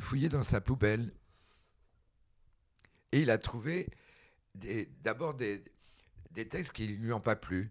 fouillait 0.00 0.28
dans 0.28 0.42
sa 0.42 0.60
poubelle. 0.60 1.12
Et 3.12 3.20
il 3.22 3.30
a 3.30 3.38
trouvé 3.38 3.88
d'abord 5.02 5.34
des, 5.34 5.64
des 6.32 6.46
textes 6.46 6.72
qui 6.72 6.88
ne 6.88 6.96
lui 6.96 7.12
ont 7.12 7.20
pas 7.20 7.36
plu. 7.36 7.70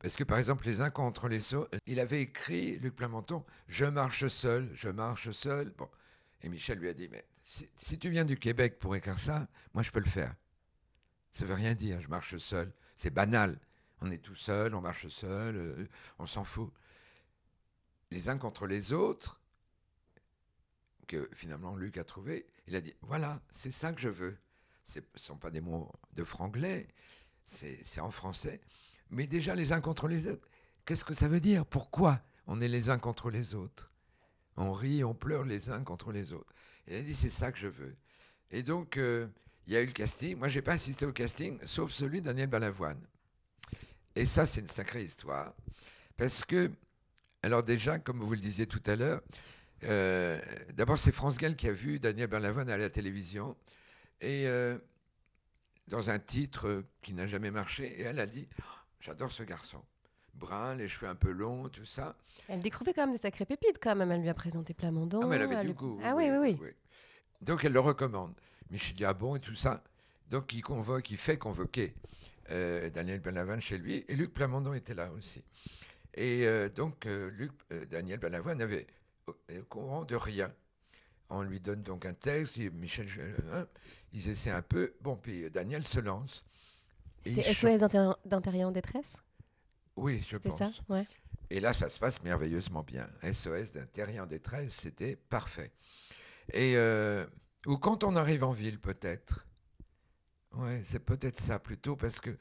Parce 0.00 0.16
que 0.16 0.24
par 0.24 0.38
exemple, 0.38 0.66
les 0.66 0.80
uns 0.80 0.90
contre 0.90 1.28
les 1.28 1.54
autres, 1.54 1.78
il 1.86 2.00
avait 2.00 2.22
écrit, 2.22 2.78
Luc 2.78 2.96
Plamondon, 2.96 3.44
Je 3.68 3.84
marche 3.84 4.26
seul, 4.28 4.70
je 4.74 4.88
marche 4.88 5.30
seul. 5.30 5.72
Bon. 5.76 5.88
Et 6.42 6.48
Michel 6.48 6.78
lui 6.78 6.88
a 6.88 6.94
dit 6.94 7.08
Mais 7.08 7.24
si, 7.42 7.98
tu 7.98 8.10
viens 8.10 8.24
du 8.24 8.36
Québec 8.36 8.78
pour 8.78 8.94
écrire 8.96 9.18
ça, 9.18 9.48
moi 9.74 9.82
je 9.82 9.90
peux 9.90 10.00
le 10.00 10.08
faire. 10.08 10.34
Ça 11.32 11.44
veut 11.44 11.54
rien 11.54 11.74
dire, 11.74 12.00
je 12.00 12.08
marche 12.08 12.36
seul. 12.38 12.72
C'est 12.96 13.10
banal. 13.10 13.58
On 14.00 14.10
est 14.10 14.18
tout 14.18 14.34
seul, 14.34 14.74
on 14.74 14.80
marche 14.80 15.08
seul, 15.08 15.56
euh, 15.56 15.86
on 16.18 16.26
s'en 16.26 16.44
fout. 16.44 16.72
Les 18.10 18.28
uns 18.28 18.38
contre 18.38 18.66
les 18.66 18.92
autres, 18.92 19.40
que 21.06 21.28
finalement 21.34 21.76
Luc 21.76 21.98
a 21.98 22.04
trouvé, 22.04 22.46
il 22.66 22.74
a 22.74 22.80
dit 22.80 22.94
Voilà, 23.02 23.40
c'est 23.50 23.70
ça 23.70 23.92
que 23.92 24.00
je 24.00 24.08
veux. 24.08 24.38
Ce 24.86 24.98
ne 24.98 25.04
sont 25.14 25.36
pas 25.36 25.50
des 25.50 25.60
mots 25.60 25.92
de 26.14 26.24
franglais, 26.24 26.88
c'est 27.44 28.00
en 28.00 28.10
français 28.10 28.60
mais 29.10 29.26
déjà 29.26 29.54
les 29.54 29.72
uns 29.72 29.80
contre 29.80 30.08
les 30.08 30.26
autres. 30.26 30.48
Qu'est-ce 30.84 31.04
que 31.04 31.14
ça 31.14 31.28
veut 31.28 31.40
dire? 31.40 31.66
Pourquoi 31.66 32.20
on 32.46 32.60
est 32.60 32.68
les 32.68 32.88
uns 32.88 32.98
contre 32.98 33.30
les 33.30 33.54
autres? 33.54 33.89
On 34.60 34.74
rit, 34.74 35.02
on 35.04 35.14
pleure 35.14 35.44
les 35.44 35.70
uns 35.70 35.82
contre 35.82 36.12
les 36.12 36.34
autres. 36.34 36.52
Il 36.86 36.94
a 36.94 37.02
dit, 37.02 37.14
c'est 37.14 37.30
ça 37.30 37.50
que 37.50 37.58
je 37.58 37.66
veux. 37.66 37.96
Et 38.50 38.62
donc, 38.62 38.98
euh, 38.98 39.26
il 39.66 39.72
y 39.72 39.76
a 39.76 39.80
eu 39.80 39.86
le 39.86 39.92
casting. 39.92 40.36
Moi, 40.36 40.50
je 40.50 40.58
n'ai 40.58 40.62
pas 40.62 40.72
assisté 40.72 41.06
au 41.06 41.12
casting, 41.12 41.58
sauf 41.64 41.90
celui 41.90 42.20
de 42.20 42.26
Daniel 42.26 42.48
Balavoine. 42.48 43.00
Et 44.14 44.26
ça, 44.26 44.44
c'est 44.44 44.60
une 44.60 44.68
sacrée 44.68 45.04
histoire. 45.04 45.54
Parce 46.18 46.44
que, 46.44 46.70
alors 47.42 47.62
déjà, 47.62 47.98
comme 47.98 48.20
vous 48.20 48.34
le 48.34 48.40
disiez 48.40 48.66
tout 48.66 48.82
à 48.84 48.96
l'heure, 48.96 49.22
euh, 49.84 50.38
d'abord, 50.74 50.98
c'est 50.98 51.12
France 51.12 51.38
Gall 51.38 51.56
qui 51.56 51.66
a 51.66 51.72
vu 51.72 51.98
Daniel 51.98 52.26
Balavoine 52.26 52.68
à 52.68 52.76
la 52.76 52.90
télévision. 52.90 53.56
Et 54.20 54.46
euh, 54.46 54.76
dans 55.88 56.10
un 56.10 56.18
titre 56.18 56.84
qui 57.00 57.14
n'a 57.14 57.26
jamais 57.26 57.50
marché, 57.50 57.98
et 57.98 58.02
elle 58.02 58.18
a 58.18 58.26
dit 58.26 58.46
J'adore 59.00 59.32
ce 59.32 59.42
garçon. 59.42 59.82
Brun, 60.40 60.74
les 60.74 60.88
cheveux 60.88 61.08
un 61.08 61.14
peu 61.14 61.30
longs, 61.30 61.68
tout 61.68 61.84
ça. 61.84 62.16
Elle 62.48 62.60
découvrait 62.60 62.94
quand 62.94 63.02
même 63.02 63.12
des 63.12 63.20
sacrées 63.20 63.44
pépites, 63.44 63.78
quand 63.80 63.94
même. 63.94 64.10
Elle 64.10 64.22
lui 64.22 64.28
a 64.28 64.34
présenté 64.34 64.74
Plamondon. 64.74 65.20
Ah, 65.22 65.26
mais 65.26 65.36
elle 65.36 65.42
avait 65.42 65.64
du 65.64 65.74
goût. 65.74 66.00
Ah 66.02 66.14
oui 66.16 66.30
oui, 66.30 66.56
oui, 66.60 66.70
Donc 67.42 67.64
elle 67.64 67.72
le 67.72 67.80
recommande. 67.80 68.32
Michel 68.70 68.96
Diabon 68.96 69.36
et 69.36 69.40
tout 69.40 69.54
ça. 69.54 69.82
Donc 70.30 70.52
il 70.54 70.62
convoque, 70.62 71.10
il 71.10 71.18
fait 71.18 71.36
convoquer 71.36 71.94
euh, 72.50 72.88
Daniel 72.90 73.20
Benavent 73.20 73.60
chez 73.60 73.78
lui. 73.78 74.04
Et 74.08 74.16
Luc 74.16 74.32
Plamondon 74.32 74.72
était 74.72 74.94
là 74.94 75.10
aussi. 75.12 75.44
Et 76.14 76.46
euh, 76.46 76.68
donc 76.68 77.06
euh, 77.06 77.30
Luc, 77.30 77.52
Daniel 77.90 78.18
Benavent 78.18 78.54
n'avait 78.54 78.86
au 79.28 79.64
courant 79.68 80.04
de 80.04 80.16
rien. 80.16 80.52
On 81.28 81.42
lui 81.42 81.60
donne 81.60 81.82
donc 81.82 82.06
un 82.06 82.14
texte, 82.14 82.56
Michel, 82.72 83.06
hein, 83.52 83.66
ils 84.12 84.28
essaient 84.28 84.50
un 84.50 84.62
peu. 84.62 84.94
Bon, 85.00 85.16
puis 85.16 85.48
Daniel 85.50 85.86
se 85.86 86.00
lance. 86.00 86.44
C'était 87.22 87.54
SOS 87.54 87.80
d'intérieur 88.24 88.68
en 88.68 88.72
détresse? 88.72 89.22
Oui, 90.00 90.22
je 90.26 90.36
pense. 90.36 90.58
ça 90.58 90.70
ouais. 90.88 91.06
Et 91.50 91.60
là, 91.60 91.72
ça 91.74 91.90
se 91.90 91.98
passe 91.98 92.22
merveilleusement 92.22 92.82
bien. 92.82 93.08
SOS 93.22 93.72
d'intérieur 93.72 94.24
en 94.24 94.26
détresse, 94.26 94.72
c'était 94.72 95.16
parfait. 95.16 95.72
Et 96.52 96.76
euh, 96.76 97.26
ou 97.66 97.76
quand 97.76 98.04
on 98.04 98.16
arrive 98.16 98.44
en 98.44 98.52
ville, 98.52 98.78
peut-être. 98.78 99.46
Ouais, 100.52 100.82
c'est 100.84 101.00
peut-être 101.04 101.40
ça 101.40 101.58
plutôt 101.58 101.96
parce 101.96 102.20
que 102.20 102.36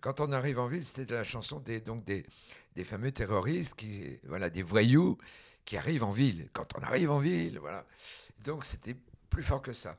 quand 0.00 0.20
on 0.20 0.32
arrive 0.32 0.58
en 0.58 0.66
ville, 0.66 0.84
c'était 0.84 1.14
la 1.14 1.24
chanson 1.24 1.60
des 1.60 1.80
donc 1.80 2.04
des, 2.04 2.26
des 2.74 2.84
fameux 2.84 3.12
terroristes 3.12 3.74
qui 3.74 4.18
voilà 4.24 4.50
des 4.50 4.62
voyous 4.62 5.18
qui 5.64 5.76
arrivent 5.76 6.04
en 6.04 6.12
ville. 6.12 6.48
Quand 6.52 6.76
on 6.76 6.82
arrive 6.82 7.10
en 7.10 7.18
ville, 7.18 7.58
voilà. 7.58 7.86
Donc 8.44 8.64
c'était 8.64 8.96
plus 9.30 9.42
fort 9.42 9.62
que 9.62 9.72
ça 9.72 9.96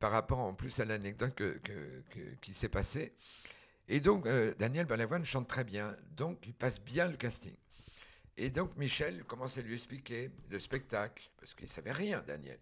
par 0.00 0.10
rapport 0.10 0.40
en 0.40 0.54
plus 0.54 0.80
à 0.80 0.84
l'anecdote 0.84 1.32
que, 1.36 1.60
qui 2.40 2.54
s'est 2.54 2.68
passée. 2.68 3.12
Et 3.88 4.00
donc, 4.00 4.26
euh, 4.26 4.54
Daniel 4.58 4.86
Balavoine 4.86 5.24
chante 5.24 5.48
très 5.48 5.64
bien, 5.64 5.96
donc 6.16 6.38
il 6.46 6.54
passe 6.54 6.80
bien 6.80 7.08
le 7.08 7.16
casting. 7.16 7.54
Et 8.36 8.48
donc 8.48 8.76
Michel 8.76 9.24
commence 9.24 9.58
à 9.58 9.62
lui 9.62 9.74
expliquer 9.74 10.30
le 10.48 10.58
spectacle, 10.58 11.30
parce 11.38 11.54
qu'il 11.54 11.68
savait 11.68 11.92
rien, 11.92 12.22
Daniel. 12.26 12.58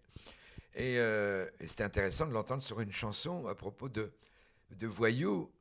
Et, 0.73 0.97
euh, 0.99 1.49
et 1.59 1.67
c'était 1.67 1.83
intéressant 1.83 2.27
de 2.27 2.33
l'entendre 2.33 2.63
sur 2.63 2.81
une 2.81 2.91
chanson 2.91 3.47
à 3.47 3.55
propos 3.55 3.87
de, 3.87 4.11
de 4.71 4.87
voyous, 4.87 5.51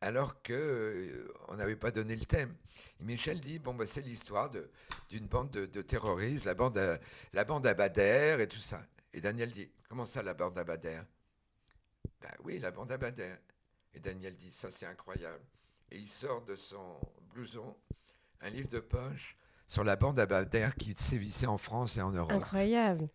alors 0.00 0.42
qu'on 0.42 0.52
euh, 0.52 1.56
n'avait 1.56 1.76
pas 1.76 1.90
donné 1.90 2.14
le 2.14 2.24
thème. 2.24 2.54
Michel 3.00 3.40
dit 3.40 3.58
bon, 3.58 3.74
bah, 3.74 3.86
c'est 3.86 4.02
l'histoire 4.02 4.50
d'une 5.08 5.26
bande 5.26 5.50
de, 5.50 5.66
de 5.66 5.82
terroristes, 5.82 6.44
la 6.44 6.54
bande, 6.54 6.78
à, 6.78 7.00
la 7.32 7.44
bande 7.44 7.66
Abadère 7.66 8.40
et 8.40 8.46
tout 8.46 8.60
ça. 8.60 8.86
Et 9.12 9.20
Daniel 9.20 9.52
dit 9.52 9.70
comment 9.88 10.06
ça, 10.06 10.22
la 10.22 10.34
bande 10.34 10.58
Abadère? 10.58 11.04
Ben 12.20 12.34
oui, 12.44 12.58
la 12.58 12.70
bande 12.70 12.92
Abadère. 12.92 13.38
Et 13.96 14.00
Daniel 14.00 14.36
dit 14.36 14.52
ça, 14.52 14.70
c'est 14.70 14.86
incroyable. 14.86 15.42
Et 15.90 15.98
il 15.98 16.06
sort 16.08 16.44
de 16.44 16.54
son 16.54 17.00
blouson 17.32 17.74
un 18.42 18.50
livre 18.50 18.68
de 18.68 18.80
poche 18.80 19.36
sur 19.66 19.82
la 19.84 19.96
bande 19.96 20.18
Abadère 20.18 20.74
qui 20.76 20.94
sévissait 20.94 21.46
en 21.46 21.56
France 21.56 21.96
et 21.96 22.02
en 22.02 22.12
Europe. 22.12 22.30
Incroyable. 22.30 23.08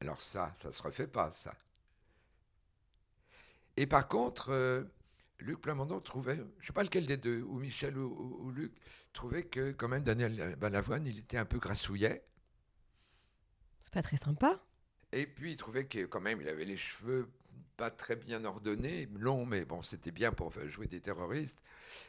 Alors 0.00 0.20
ça, 0.20 0.52
ça 0.56 0.72
se 0.72 0.82
refait 0.82 1.06
pas, 1.06 1.30
ça. 1.30 1.54
Et 3.76 3.86
par 3.86 4.08
contre, 4.08 4.50
euh, 4.50 4.82
Luc 5.38 5.60
Plamondon 5.60 6.00
trouvait, 6.00 6.42
je 6.60 6.66
sais 6.66 6.72
pas 6.72 6.82
lequel 6.82 7.06
des 7.06 7.16
deux, 7.16 7.42
ou 7.42 7.58
Michel 7.60 7.96
ou, 7.96 8.06
ou- 8.08 8.46
ou 8.46 8.50
Luc, 8.50 8.74
trouvait 9.12 9.44
que 9.44 9.70
quand 9.72 9.88
même 9.88 10.02
Daniel 10.02 10.56
Balavoine, 10.56 11.06
il 11.06 11.18
était 11.18 11.38
un 11.38 11.44
peu 11.44 11.58
grassouillet. 11.58 12.26
C'est 13.80 13.92
pas 13.92 14.02
très 14.02 14.16
sympa. 14.16 14.60
Et 15.12 15.26
puis 15.26 15.52
il 15.52 15.56
trouvait 15.56 15.86
que 15.86 16.04
quand 16.06 16.20
même 16.20 16.40
il 16.40 16.48
avait 16.48 16.64
les 16.64 16.76
cheveux 16.76 17.30
pas 17.76 17.90
très 17.90 18.16
bien 18.16 18.44
ordonnés, 18.44 19.08
longs, 19.18 19.44
mais 19.46 19.64
bon, 19.64 19.82
c'était 19.82 20.10
bien 20.10 20.32
pour 20.32 20.52
jouer 20.68 20.86
des 20.86 21.00
terroristes, 21.00 21.58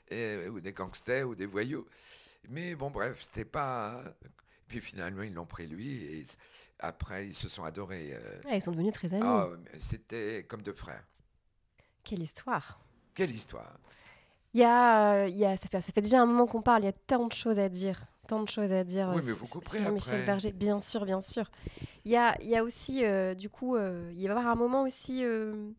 et- 0.09 0.47
ou 0.49 0.59
des 0.59 0.73
gangsters, 0.73 1.27
ou 1.27 1.35
des 1.35 1.45
voyous. 1.45 1.85
Mais 2.49 2.75
bon, 2.75 2.89
bref, 2.91 3.21
c'était 3.23 3.45
pas... 3.45 4.03
Puis 4.67 4.81
finalement, 4.81 5.23
ils 5.23 5.33
l'ont 5.33 5.45
pris 5.45 5.67
lui, 5.67 6.03
et 6.03 6.25
après, 6.79 7.27
ils 7.27 7.35
se 7.35 7.47
sont 7.49 7.63
adorés. 7.63 8.13
euh, 8.13 8.41
Ah, 8.49 8.55
ils 8.55 8.61
sont 8.61 8.71
devenus 8.71 8.93
très 8.93 9.13
amis. 9.13 9.23
Ah, 9.25 9.47
mais 9.63 9.79
c'était 9.79 10.45
comme 10.47 10.61
deux 10.61 10.73
frères. 10.73 11.03
Quelle 12.03 12.21
histoire. 12.21 12.79
Quelle 13.13 13.31
histoire 13.31 13.77
Il 14.53 14.59
y 14.61 14.63
a, 14.63 15.13
euh, 15.23 15.27
il 15.29 15.37
y 15.37 15.45
a, 15.45 15.55
ça, 15.57 15.67
fait, 15.69 15.81
ça 15.81 15.91
fait 15.93 16.01
déjà 16.01 16.21
un 16.21 16.25
moment 16.25 16.47
qu'on 16.47 16.61
parle, 16.61 16.83
il 16.83 16.85
y 16.85 16.89
a 16.89 16.93
tant 16.93 17.27
de 17.27 17.33
choses 17.33 17.59
à 17.59 17.69
dire. 17.69 18.05
Tant 18.27 18.43
de 18.43 18.49
choses 18.49 18.73
à 18.73 18.83
dire 18.83 19.09
Oui, 19.13 19.19
euh, 19.19 19.23
mais 19.25 19.31
vous 19.31 19.45
couperez 19.47 19.79
sur 19.79 19.91
Michel 19.91 20.13
après. 20.15 20.25
Berger. 20.25 20.51
Bien 20.51 20.79
sûr, 20.79 21.05
bien 21.05 21.21
sûr. 21.21 21.49
Il 22.05 22.11
y 22.11 22.17
a, 22.17 22.35
il 22.41 22.47
y 22.49 22.55
a 22.57 22.63
aussi, 22.63 23.03
euh, 23.05 23.33
du 23.35 23.49
coup, 23.49 23.75
euh, 23.75 24.11
il 24.15 24.23
va 24.23 24.33
y 24.33 24.37
avoir 24.37 24.47
un 24.47 24.55
moment 24.55 24.83
aussi 24.83 25.23
euh, 25.23 25.69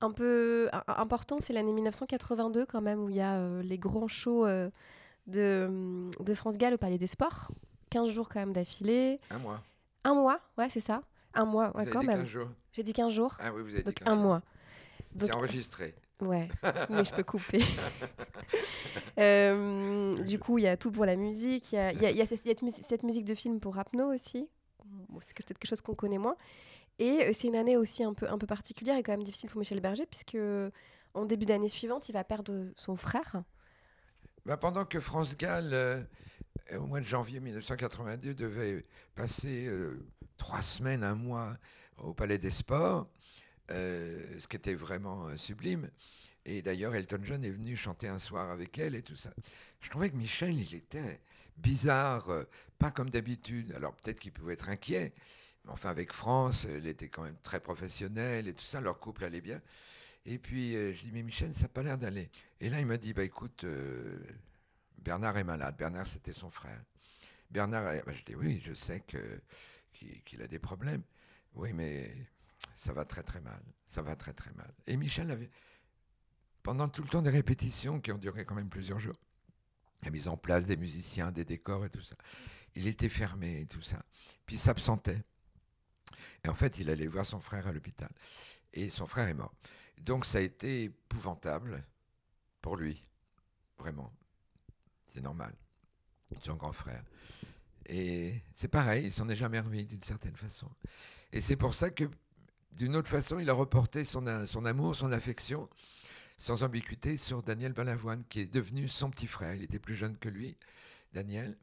un 0.00 0.10
peu 0.12 0.68
important, 0.88 1.38
c'est 1.40 1.52
l'année 1.52 1.72
1982 1.72 2.66
quand 2.66 2.80
même, 2.80 3.00
où 3.04 3.08
il 3.10 3.16
y 3.16 3.20
a 3.20 3.60
les 3.62 3.78
grands 3.78 4.08
shows 4.08 4.46
euh, 4.46 4.70
de, 5.26 6.10
de 6.20 6.34
France 6.34 6.56
Gall 6.58 6.74
au 6.74 6.78
Palais 6.78 6.98
des 6.98 7.06
Sports. 7.06 7.50
15 7.90 8.10
jours 8.10 8.28
quand 8.28 8.40
même 8.40 8.52
d'affilée. 8.52 9.20
Un 9.30 9.38
mois. 9.38 9.60
Un 10.04 10.14
mois, 10.14 10.40
ouais, 10.58 10.68
c'est 10.70 10.80
ça. 10.80 11.02
Un 11.34 11.44
mois, 11.44 11.68
Vous 11.68 11.76
ouais, 11.76 11.82
avez 11.82 11.90
quand 11.90 12.00
dit 12.00 12.06
même. 12.06 12.18
15 12.18 12.26
jours. 12.26 12.48
J'ai 12.72 12.82
dit 12.82 12.92
15 12.92 13.12
jours. 13.12 13.36
Ah 13.40 13.52
oui, 13.54 13.62
vous 13.62 13.68
avez 13.70 13.78
dit 13.78 13.84
Donc 13.84 13.94
15 13.94 14.08
un 14.08 14.14
jours. 14.14 14.22
mois. 14.24 14.42
C'est 15.18 15.34
enregistré. 15.34 15.94
Ouais, 16.22 16.48
mais 16.88 17.04
je 17.04 17.12
peux 17.12 17.24
couper. 17.24 17.62
Euh, 19.18 20.14
du 20.24 20.38
coup, 20.38 20.56
il 20.58 20.64
y 20.64 20.66
a 20.66 20.76
tout 20.76 20.90
pour 20.90 21.04
la 21.04 21.16
musique. 21.16 21.72
Il 21.72 21.76
y 21.76 21.78
a, 21.78 21.92
il 21.92 22.00
y 22.00 22.06
a- 22.06 22.10
il 22.10 22.16
y 22.16 22.22
a 22.22 22.26
cette, 22.26 23.02
musique 23.02 23.24
de 23.26 23.34
film 23.34 23.60
pour 23.60 23.74
Rapno 23.74 24.12
aussi. 24.12 24.48
Bon, 24.86 25.18
c'est 25.20 25.34
peut-être 25.36 25.58
quelque 25.58 25.68
chose 25.68 25.82
qu'on 25.82 25.94
connaît 25.94 26.18
moins. 26.18 26.36
Et 26.98 27.24
euh, 27.26 27.30
c'est 27.34 27.48
une 27.48 27.56
année 27.56 27.76
aussi 27.76 28.04
un 28.04 28.14
peu, 28.14 28.28
un 28.28 28.38
peu 28.38 28.46
particulière 28.46 28.96
et 28.96 29.02
quand 29.02 29.12
même 29.12 29.22
difficile 29.22 29.50
pour 29.50 29.58
Michel 29.58 29.80
Berger, 29.80 30.06
puisque 30.06 30.36
en 31.14 31.26
début 31.26 31.44
d'année 31.46 31.68
suivante, 31.68 32.08
il 32.08 32.12
va 32.12 32.24
perdre 32.24 32.54
son 32.76 32.96
frère. 32.96 33.42
Bah, 34.46 34.56
pendant 34.56 34.84
que 34.84 34.98
France 34.98 35.36
Gall, 35.36 35.70
euh, 35.72 36.02
au 36.76 36.86
mois 36.86 37.00
de 37.00 37.04
janvier 37.06 37.40
1982, 37.40 38.34
devait 38.34 38.82
passer 39.14 39.66
euh, 39.66 40.06
trois 40.36 40.62
semaines, 40.62 41.04
un 41.04 41.14
mois 41.14 41.56
au 41.98 42.14
Palais 42.14 42.38
des 42.38 42.50
Sports, 42.50 43.06
euh, 43.72 44.40
ce 44.40 44.48
qui 44.48 44.56
était 44.56 44.74
vraiment 44.74 45.28
euh, 45.28 45.36
sublime. 45.36 45.90
Et 46.44 46.62
d'ailleurs, 46.62 46.94
Elton 46.94 47.20
John 47.22 47.44
est 47.44 47.50
venu 47.50 47.76
chanter 47.76 48.08
un 48.08 48.18
soir 48.18 48.50
avec 48.50 48.78
elle 48.78 48.94
et 48.94 49.02
tout 49.02 49.16
ça. 49.16 49.32
Je 49.80 49.90
trouvais 49.90 50.10
que 50.10 50.16
Michel, 50.16 50.58
il 50.58 50.74
était 50.74 51.20
bizarre, 51.56 52.30
euh, 52.30 52.44
pas 52.78 52.90
comme 52.90 53.10
d'habitude. 53.10 53.72
Alors 53.72 53.94
peut-être 53.94 54.20
qu'il 54.20 54.32
pouvait 54.32 54.54
être 54.54 54.68
inquiet, 54.68 55.12
mais 55.64 55.72
enfin 55.72 55.90
avec 55.90 56.12
France, 56.12 56.66
il 56.68 56.86
était 56.86 57.08
quand 57.08 57.22
même 57.22 57.38
très 57.42 57.60
professionnel 57.60 58.48
et 58.48 58.54
tout 58.54 58.64
ça, 58.64 58.80
leur 58.80 58.98
couple 58.98 59.24
allait 59.24 59.40
bien. 59.40 59.60
Et 60.26 60.38
puis 60.38 60.72
je 60.74 61.02
dis, 61.02 61.10
mais 61.12 61.22
Michel, 61.22 61.54
ça 61.54 61.62
n'a 61.62 61.68
pas 61.68 61.82
l'air 61.82 61.98
d'aller. 61.98 62.30
Et 62.60 62.70
là, 62.70 62.80
il 62.80 62.86
m'a 62.86 62.96
dit, 62.96 63.12
bah 63.12 63.24
écoute, 63.24 63.64
Bernard 64.98 65.36
est 65.38 65.44
malade. 65.44 65.76
Bernard, 65.76 66.06
c'était 66.06 66.32
son 66.32 66.50
frère. 66.50 66.80
Bernard, 67.50 67.88
est- 67.92 68.04
bah, 68.06 68.12
je 68.14 68.24
dis, 68.24 68.34
oui, 68.34 68.60
je 68.64 68.72
sais 68.74 69.02
qu'il 69.94 70.42
a 70.42 70.46
des 70.46 70.58
problèmes. 70.58 71.02
Oui, 71.54 71.72
mais 71.72 72.10
ça 72.74 72.92
va 72.92 73.04
très 73.04 73.22
très 73.22 73.40
mal. 73.40 73.62
Ça 73.86 74.02
va 74.02 74.16
très 74.16 74.32
très 74.32 74.52
mal. 74.52 74.72
Et 74.86 74.96
Michel 74.96 75.30
avait, 75.30 75.50
pendant 76.62 76.88
tout 76.88 77.02
le 77.02 77.08
temps 77.08 77.22
des 77.22 77.30
répétitions 77.30 78.00
qui 78.00 78.12
ont 78.12 78.18
duré 78.18 78.44
quand 78.44 78.54
même 78.54 78.70
plusieurs 78.70 78.98
jours, 78.98 79.18
la 80.02 80.10
mise 80.10 80.28
en 80.28 80.36
place 80.36 80.66
des 80.66 80.76
musiciens, 80.76 81.30
des 81.30 81.44
décors 81.44 81.84
et 81.84 81.90
tout 81.90 82.00
ça, 82.00 82.16
il 82.74 82.86
était 82.86 83.08
fermé 83.08 83.60
et 83.60 83.66
tout 83.66 83.82
ça. 83.82 84.02
Puis 84.46 84.56
il 84.56 84.58
s'absentait. 84.58 85.22
Et 86.44 86.48
en 86.48 86.54
fait, 86.54 86.78
il 86.78 86.90
allait 86.90 87.06
voir 87.06 87.24
son 87.24 87.40
frère 87.40 87.66
à 87.68 87.72
l'hôpital. 87.72 88.10
Et 88.72 88.90
son 88.90 89.06
frère 89.06 89.28
est 89.28 89.34
mort. 89.34 89.54
Donc 90.00 90.26
ça 90.26 90.38
a 90.38 90.40
été 90.40 90.84
épouvantable 90.84 91.84
pour 92.60 92.76
lui. 92.76 93.06
Vraiment. 93.78 94.12
C'est 95.08 95.20
normal. 95.20 95.54
Son 96.40 96.56
grand 96.56 96.72
frère. 96.72 97.04
Et 97.86 98.42
c'est 98.54 98.68
pareil, 98.68 99.06
il 99.06 99.12
s'en 99.12 99.28
est 99.28 99.36
jamais 99.36 99.60
remis 99.60 99.84
d'une 99.84 100.02
certaine 100.02 100.36
façon. 100.36 100.70
Et 101.32 101.40
c'est 101.40 101.56
pour 101.56 101.74
ça 101.74 101.90
que, 101.90 102.04
d'une 102.72 102.96
autre 102.96 103.08
façon, 103.08 103.38
il 103.38 103.48
a 103.50 103.52
reporté 103.54 104.04
son, 104.04 104.26
a- 104.26 104.46
son 104.46 104.64
amour, 104.64 104.96
son 104.96 105.12
affection, 105.12 105.68
sans 106.38 106.62
ambiguïté, 106.64 107.16
sur 107.16 107.42
Daniel 107.42 107.72
Balavoine, 107.72 108.24
qui 108.28 108.40
est 108.40 108.52
devenu 108.52 108.88
son 108.88 109.10
petit 109.10 109.26
frère. 109.26 109.54
Il 109.54 109.62
était 109.62 109.78
plus 109.78 109.94
jeune 109.96 110.16
que 110.18 110.28
lui, 110.28 110.56
Daniel. 111.12 111.56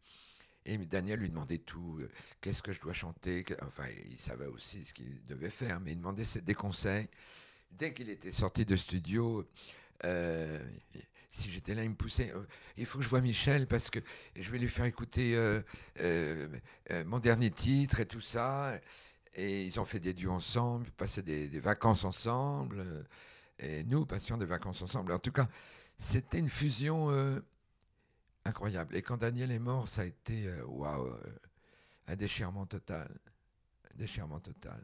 Et 0.65 0.77
Daniel 0.77 1.19
lui 1.19 1.29
demandait 1.29 1.57
tout. 1.59 1.99
euh, 2.01 2.09
Qu'est-ce 2.41 2.61
que 2.63 2.71
je 2.71 2.81
dois 2.81 2.93
chanter 2.93 3.45
Enfin, 3.63 3.85
il 4.09 4.19
savait 4.19 4.45
aussi 4.47 4.85
ce 4.85 4.93
qu'il 4.93 5.25
devait 5.25 5.49
faire, 5.49 5.79
mais 5.79 5.93
il 5.93 5.97
demandait 5.97 6.25
des 6.43 6.55
conseils. 6.55 7.07
Dès 7.71 7.93
qu'il 7.93 8.09
était 8.09 8.31
sorti 8.31 8.65
de 8.65 8.75
studio, 8.75 9.47
euh, 10.05 10.59
si 11.29 11.51
j'étais 11.51 11.75
là, 11.75 11.83
il 11.83 11.89
me 11.91 11.95
poussait. 11.95 12.31
euh, 12.35 12.43
il 12.77 12.85
faut 12.85 12.97
que 12.99 13.03
je 13.03 13.09
voie 13.09 13.21
Michel 13.21 13.67
parce 13.67 13.89
que 13.89 13.99
je 14.35 14.49
vais 14.51 14.59
lui 14.59 14.69
faire 14.69 14.85
écouter 14.85 15.35
euh, 15.35 15.61
euh, 16.01 16.47
euh, 16.91 17.05
mon 17.05 17.19
dernier 17.19 17.51
titre 17.51 17.99
et 17.99 18.05
tout 18.05 18.21
ça. 18.21 18.79
Et 19.39 19.63
ils 19.63 19.79
ont 19.79 19.85
fait 19.85 20.01
des 20.01 20.13
duos 20.13 20.33
ensemble, 20.33 20.91
passé 20.91 21.23
des, 21.23 21.47
vacances 21.61 22.03
ensemble. 22.03 22.81
euh, 22.81 23.03
et 23.57 23.85
nous 23.85 24.05
passions 24.05 24.37
des 24.37 24.45
vacances 24.45 24.81
ensemble. 24.81 25.13
En 25.13 25.19
tout 25.19 25.31
cas, 25.31 25.47
c'était 25.97 26.39
une 26.39 26.49
fusion 26.49 27.09
euh, 27.09 27.39
incroyable. 28.43 28.97
Et 28.97 29.01
quand 29.01 29.15
Daniel 29.15 29.51
est 29.51 29.59
mort, 29.59 29.87
ça 29.87 30.01
a 30.01 30.05
été 30.05 30.45
euh, 30.45 30.65
waouh, 30.65 31.15
un 32.07 32.15
déchirement 32.17 32.65
total. 32.65 33.09
Un 33.93 33.97
déchirement 33.97 34.41
total. 34.41 34.81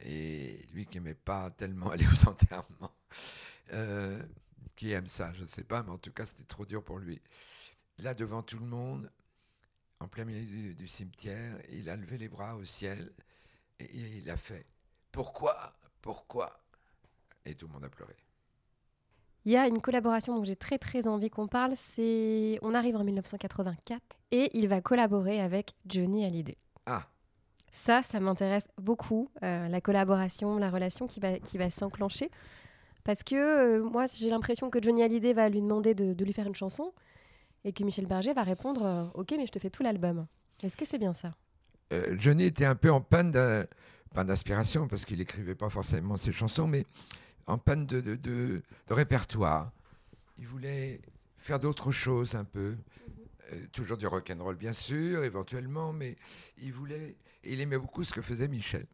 Et 0.00 0.66
lui 0.74 0.84
qui 0.84 0.98
n'aimait 0.98 1.14
pas 1.14 1.50
tellement 1.50 1.88
aller 1.90 2.06
aux 2.06 2.28
enterrements, 2.28 2.92
qui 4.76 4.92
aime 4.92 5.08
ça, 5.08 5.32
je 5.32 5.42
ne 5.42 5.48
sais 5.48 5.64
pas, 5.64 5.82
mais 5.82 5.90
en 5.90 5.98
tout 5.98 6.12
cas, 6.12 6.26
c'était 6.26 6.44
trop 6.44 6.66
dur 6.66 6.84
pour 6.84 6.98
lui. 6.98 7.18
Là, 7.96 8.12
devant 8.12 8.42
tout 8.42 8.58
le 8.58 8.66
monde, 8.66 9.10
en 10.00 10.08
plein 10.08 10.26
milieu 10.26 10.74
du 10.74 10.86
cimetière, 10.86 11.58
il 11.70 11.88
a 11.88 11.96
levé 11.96 12.18
les 12.18 12.28
bras 12.28 12.56
au 12.56 12.64
ciel 12.66 13.10
et, 13.80 14.18
il 14.18 14.30
a 14.30 14.36
fait 14.36 14.66
Pourquoi 15.12 15.74
Pourquoi? 16.02 16.60
Et 17.44 17.54
tout 17.54 17.66
le 17.66 17.72
monde 17.72 17.84
a 17.84 17.88
pleuré. 17.88 18.14
Il 19.46 19.52
y 19.52 19.56
a 19.56 19.66
une 19.66 19.80
collaboration 19.80 20.36
dont 20.36 20.44
j'ai 20.44 20.56
très 20.56 20.78
très 20.78 21.08
envie 21.08 21.30
qu'on 21.30 21.48
parle. 21.48 21.72
C'est, 21.76 22.58
on 22.62 22.74
arrive 22.74 22.96
en 22.96 23.04
1984 23.04 24.00
et 24.32 24.50
il 24.56 24.68
va 24.68 24.80
collaborer 24.80 25.40
avec 25.40 25.72
Johnny 25.86 26.26
Hallyday. 26.26 26.58
Ah, 26.86 27.06
Ça, 27.70 28.02
ça 28.02 28.20
m'intéresse 28.20 28.68
beaucoup, 28.76 29.30
euh, 29.42 29.68
la 29.68 29.80
collaboration, 29.80 30.58
la 30.58 30.70
relation 30.70 31.06
qui 31.06 31.20
va, 31.20 31.38
qui 31.38 31.56
va 31.56 31.70
s'enclencher. 31.70 32.30
Parce 33.02 33.22
que 33.22 33.34
euh, 33.34 33.82
moi, 33.82 34.04
j'ai 34.14 34.28
l'impression 34.28 34.68
que 34.68 34.80
Johnny 34.82 35.02
Hallyday 35.02 35.32
va 35.32 35.48
lui 35.48 35.62
demander 35.62 35.94
de, 35.94 36.12
de 36.12 36.24
lui 36.24 36.34
faire 36.34 36.46
une 36.46 36.54
chanson 36.54 36.92
et 37.64 37.72
que 37.72 37.82
Michel 37.82 38.06
Berger 38.06 38.34
va 38.34 38.42
répondre 38.42 38.84
euh, 38.84 39.04
Ok, 39.14 39.32
mais 39.36 39.46
je 39.46 39.52
te 39.52 39.58
fais 39.58 39.70
tout 39.70 39.82
l'album. 39.82 40.26
Est-ce 40.62 40.76
que 40.76 40.84
c'est 40.84 40.98
bien 40.98 41.14
ça? 41.14 41.34
Euh, 41.92 42.16
Johnny 42.18 42.44
était 42.44 42.64
un 42.64 42.74
peu 42.74 42.90
en 42.90 43.00
panne, 43.00 43.32
d'inspiration, 44.14 44.88
parce 44.88 45.04
qu'il 45.04 45.18
n'écrivait 45.18 45.54
pas 45.54 45.70
forcément 45.70 46.16
ses 46.16 46.32
chansons, 46.32 46.66
mais 46.66 46.84
en 47.46 47.58
panne 47.58 47.86
de, 47.86 48.62
répertoire. 48.88 49.72
Il 50.38 50.46
voulait 50.46 51.00
faire 51.36 51.60
d'autres 51.60 51.92
choses 51.92 52.34
un 52.34 52.44
peu. 52.44 52.76
Euh, 53.52 53.66
toujours 53.72 53.96
du 53.96 54.06
rock'n'roll, 54.06 54.56
bien 54.56 54.72
sûr, 54.72 55.24
éventuellement, 55.24 55.92
mais 55.92 56.16
il 56.58 56.72
voulait. 56.72 57.16
il 57.44 57.60
aimait 57.60 57.78
beaucoup 57.78 58.04
ce 58.04 58.12
que 58.12 58.22
faisait 58.22 58.48
Michel. 58.48 58.86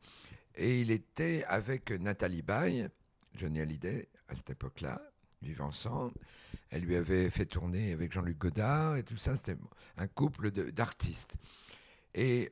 Et 0.55 0.81
il 0.81 0.91
était 0.91 1.45
avec 1.49 1.91
Nathalie 1.91 2.43
Baye, 2.43 2.89
Johnny 3.35 3.61
Hallyday, 3.61 4.09
à 4.29 4.35
cette 4.35 4.51
époque-là, 4.51 5.03
vivent 5.43 5.63
ensemble. 5.63 6.15
Elle 6.71 6.83
lui 6.83 6.97
avait 6.97 7.29
fait 7.31 7.45
tourner 7.45 7.93
avec 7.93 8.13
Jean-Luc 8.13 8.39
Godard 8.39 8.97
et 8.97 9.03
tout 9.03 9.19
ça. 9.19 9.37
C'était 9.37 9.57
un 9.99 10.07
couple 10.07 10.51
d'artistes. 10.51 11.37
Et 12.15 12.51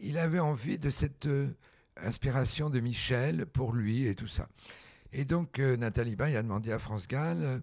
il 0.00 0.18
avait 0.18 0.38
envie 0.38 0.78
de 0.78 0.90
cette 0.90 1.26
euh, 1.26 1.48
inspiration 1.96 2.70
de 2.70 2.80
Michel 2.80 3.46
pour 3.46 3.72
lui 3.72 4.06
et 4.06 4.14
tout 4.14 4.28
ça. 4.28 4.48
Et 5.12 5.24
donc 5.24 5.58
euh, 5.58 5.76
Nathalie 5.76 6.16
Baye 6.16 6.36
a 6.36 6.42
demandé 6.42 6.72
à 6.72 6.78
France 6.78 7.08
Gall, 7.08 7.62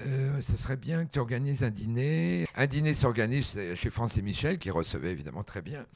euh, 0.00 0.42
ce 0.42 0.56
serait 0.56 0.76
bien 0.76 1.04
que 1.04 1.12
tu 1.12 1.18
organises 1.18 1.62
un 1.62 1.70
dîner. 1.70 2.46
Un 2.54 2.66
dîner 2.66 2.94
s'organise 2.94 3.56
chez 3.74 3.90
France 3.90 4.16
et 4.16 4.22
Michel, 4.22 4.58
qui 4.58 4.70
recevaient 4.70 5.10
évidemment 5.10 5.44
très 5.44 5.62
bien. 5.62 5.86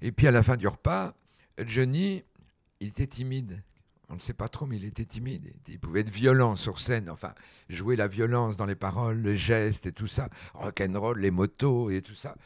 Et 0.00 0.12
puis 0.12 0.26
à 0.26 0.30
la 0.30 0.42
fin 0.42 0.56
du 0.56 0.66
repas, 0.66 1.14
Johnny, 1.64 2.24
il 2.80 2.88
était 2.88 3.06
timide. 3.06 3.62
On 4.08 4.16
ne 4.16 4.20
sait 4.20 4.34
pas 4.34 4.48
trop, 4.48 4.66
mais 4.66 4.76
il 4.76 4.84
était 4.84 5.06
timide. 5.06 5.52
Il 5.68 5.78
pouvait 5.78 6.00
être 6.00 6.10
violent 6.10 6.56
sur 6.56 6.80
scène, 6.80 7.08
enfin, 7.08 7.32
jouer 7.70 7.96
la 7.96 8.08
violence 8.08 8.58
dans 8.58 8.66
les 8.66 8.74
paroles, 8.74 9.22
les 9.22 9.36
gestes 9.36 9.86
et 9.86 9.92
tout 9.92 10.06
ça, 10.06 10.28
rock'n'roll, 10.54 11.18
les 11.18 11.30
motos 11.30 11.88
et 11.88 12.02
tout 12.02 12.14
ça. 12.14 12.36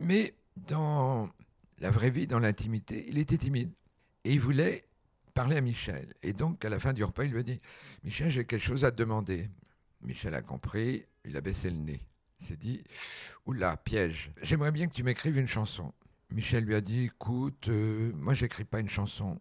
Mais 0.00 0.34
dans 0.56 1.30
la 1.80 1.90
vraie 1.90 2.10
vie, 2.10 2.26
dans 2.26 2.40
l'intimité, 2.40 3.04
il 3.08 3.18
était 3.18 3.38
timide. 3.38 3.72
Et 4.24 4.32
il 4.32 4.40
voulait 4.40 4.84
parler 5.34 5.56
à 5.56 5.60
Michel. 5.60 6.12
Et 6.22 6.32
donc, 6.32 6.64
à 6.64 6.68
la 6.68 6.78
fin 6.78 6.92
du 6.92 7.04
repas, 7.04 7.24
il 7.24 7.30
lui 7.30 7.38
a 7.38 7.42
dit 7.42 7.60
Michel, 8.02 8.30
j'ai 8.30 8.44
quelque 8.44 8.62
chose 8.62 8.84
à 8.84 8.90
te 8.90 8.96
demander. 8.96 9.48
Michel 10.02 10.34
a 10.34 10.42
compris, 10.42 11.04
il 11.24 11.36
a 11.36 11.40
baissé 11.40 11.70
le 11.70 11.76
nez. 11.76 12.00
Il 12.40 12.46
s'est 12.46 12.56
dit 12.56 12.82
Oula, 13.46 13.76
piège. 13.76 14.32
J'aimerais 14.42 14.72
bien 14.72 14.88
que 14.88 14.94
tu 14.94 15.02
m'écrives 15.02 15.38
une 15.38 15.48
chanson. 15.48 15.92
Michel 16.30 16.64
lui 16.64 16.74
a 16.74 16.80
dit 16.80 17.04
Écoute, 17.04 17.68
euh, 17.68 18.12
moi, 18.14 18.34
j'écris 18.34 18.64
pas 18.64 18.80
une 18.80 18.88
chanson. 18.88 19.40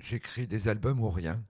J'écris 0.00 0.46
des 0.46 0.68
albums 0.68 1.00
ou 1.00 1.10
rien. 1.10 1.42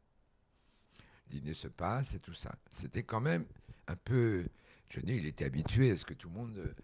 Dîner 1.28 1.54
se 1.54 1.68
passe 1.68 2.14
et 2.14 2.18
tout 2.18 2.34
ça. 2.34 2.54
C'était 2.70 3.02
quand 3.02 3.20
même 3.20 3.46
un 3.86 3.96
peu. 3.96 4.46
Johnny, 4.90 5.16
il 5.16 5.26
était 5.26 5.44
habitué 5.44 5.90
à 5.90 5.96
ce 5.96 6.04
que 6.04 6.14
tout 6.14 6.28
le 6.28 6.34
monde 6.34 6.74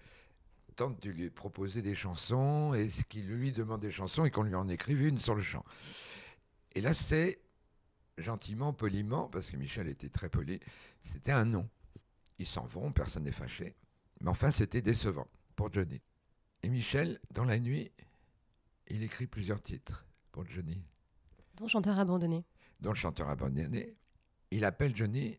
de 0.89 1.11
lui 1.11 1.29
proposer 1.31 1.83
des 1.83 1.95
chansons 1.95 2.73
et 2.73 2.89
qu'il 3.09 3.27
lui 3.27 3.53
demande 3.53 3.83
des 3.83 3.91
chansons 3.91 4.25
et 4.25 4.31
qu'on 4.31 4.43
lui 4.43 4.55
en 4.55 4.69
écrive 4.69 5.03
une 5.03 5.19
sur 5.19 5.35
le 5.35 5.43
champ. 5.43 5.65
Et 6.75 6.81
là, 6.81 6.95
c'est 6.95 7.43
gentiment, 8.17 8.73
poliment, 8.73 9.29
parce 9.29 9.51
que 9.51 9.57
Michel 9.57 9.89
était 9.89 10.09
très 10.09 10.31
poli, 10.31 10.61
c'était 11.03 11.33
un 11.33 11.45
non. 11.45 11.69
Ils 12.39 12.47
s'en 12.47 12.65
vont, 12.65 12.93
personne 12.93 13.25
n'est 13.25 13.33
fâché. 13.33 13.77
Mais 14.21 14.31
enfin, 14.31 14.51
c'était 14.51 14.81
décevant 14.81 15.29
pour 15.57 15.73
Johnny. 15.73 16.01
Et 16.63 16.71
Michel, 16.71 17.19
dans 17.33 17.45
la 17.45 17.59
nuit, 17.59 17.91
il 18.89 19.03
écrit 19.03 19.27
plusieurs 19.27 19.61
titres 19.61 20.07
pour 20.33 20.47
Johnny. 20.47 20.83
Dont 21.57 21.69
chanteur 21.69 21.99
abandonné. 21.99 22.45
Dont 22.81 22.95
chanteur 22.95 23.29
abandonné. 23.29 23.97
Il 24.51 24.65
appelle 24.65 24.97
Johnny, 24.97 25.39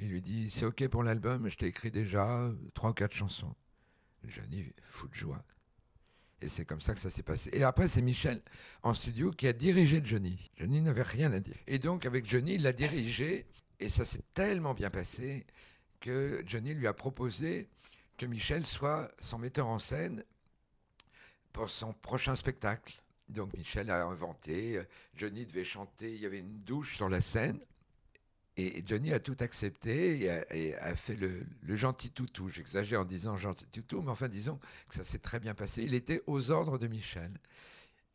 il 0.00 0.08
lui 0.08 0.22
dit 0.22 0.50
C'est 0.50 0.64
OK 0.64 0.86
pour 0.88 1.02
l'album, 1.02 1.48
je 1.48 1.56
t'ai 1.56 1.66
écrit 1.66 1.90
déjà 1.90 2.50
trois 2.74 2.90
ou 2.90 2.94
quatre 2.94 3.14
chansons. 3.14 3.54
Johnny, 4.24 4.72
fou 4.82 5.08
de 5.08 5.14
joie. 5.14 5.44
Et 6.40 6.48
c'est 6.48 6.64
comme 6.64 6.80
ça 6.80 6.94
que 6.94 7.00
ça 7.00 7.10
s'est 7.10 7.22
passé. 7.22 7.50
Et 7.52 7.64
après, 7.64 7.88
c'est 7.88 8.02
Michel 8.02 8.40
en 8.82 8.94
studio 8.94 9.30
qui 9.30 9.48
a 9.48 9.52
dirigé 9.52 10.00
Johnny. 10.04 10.50
Johnny 10.56 10.80
n'avait 10.80 11.02
rien 11.02 11.32
à 11.32 11.40
dire. 11.40 11.56
Et 11.66 11.78
donc, 11.78 12.06
avec 12.06 12.26
Johnny, 12.26 12.54
il 12.54 12.62
l'a 12.62 12.72
dirigé. 12.72 13.46
Et 13.80 13.88
ça 13.88 14.04
s'est 14.04 14.22
tellement 14.34 14.74
bien 14.74 14.90
passé 14.90 15.46
que 16.00 16.42
Johnny 16.46 16.74
lui 16.74 16.86
a 16.86 16.92
proposé 16.92 17.68
que 18.16 18.26
Michel 18.26 18.66
soit 18.66 19.10
son 19.20 19.38
metteur 19.38 19.68
en 19.68 19.78
scène 19.78 20.24
pour 21.52 21.70
son 21.70 21.92
prochain 21.92 22.36
spectacle. 22.36 23.00
Donc 23.28 23.54
Michel 23.56 23.90
a 23.90 24.04
inventé, 24.06 24.80
Johnny 25.14 25.44
devait 25.44 25.64
chanter, 25.64 26.14
il 26.14 26.20
y 26.20 26.26
avait 26.26 26.38
une 26.38 26.60
douche 26.62 26.96
sur 26.96 27.08
la 27.08 27.20
scène. 27.20 27.60
Et 28.60 28.82
Johnny 28.84 29.12
a 29.12 29.20
tout 29.20 29.36
accepté 29.38 30.24
et 30.50 30.74
a, 30.74 30.96
fait 30.96 31.14
le, 31.14 31.46
gentil 31.76 32.10
toutou. 32.10 32.48
J'exagère 32.48 33.02
en 33.02 33.04
disant 33.04 33.36
gentil 33.36 33.66
toutou, 33.66 34.02
mais 34.02 34.10
enfin 34.10 34.28
disons 34.28 34.58
que 34.88 34.96
ça 34.96 35.04
s'est 35.04 35.20
très 35.20 35.38
bien 35.38 35.54
passé. 35.54 35.84
Il 35.84 35.94
était 35.94 36.22
aux 36.26 36.50
ordres 36.50 36.76
de 36.76 36.88
Michel, 36.88 37.30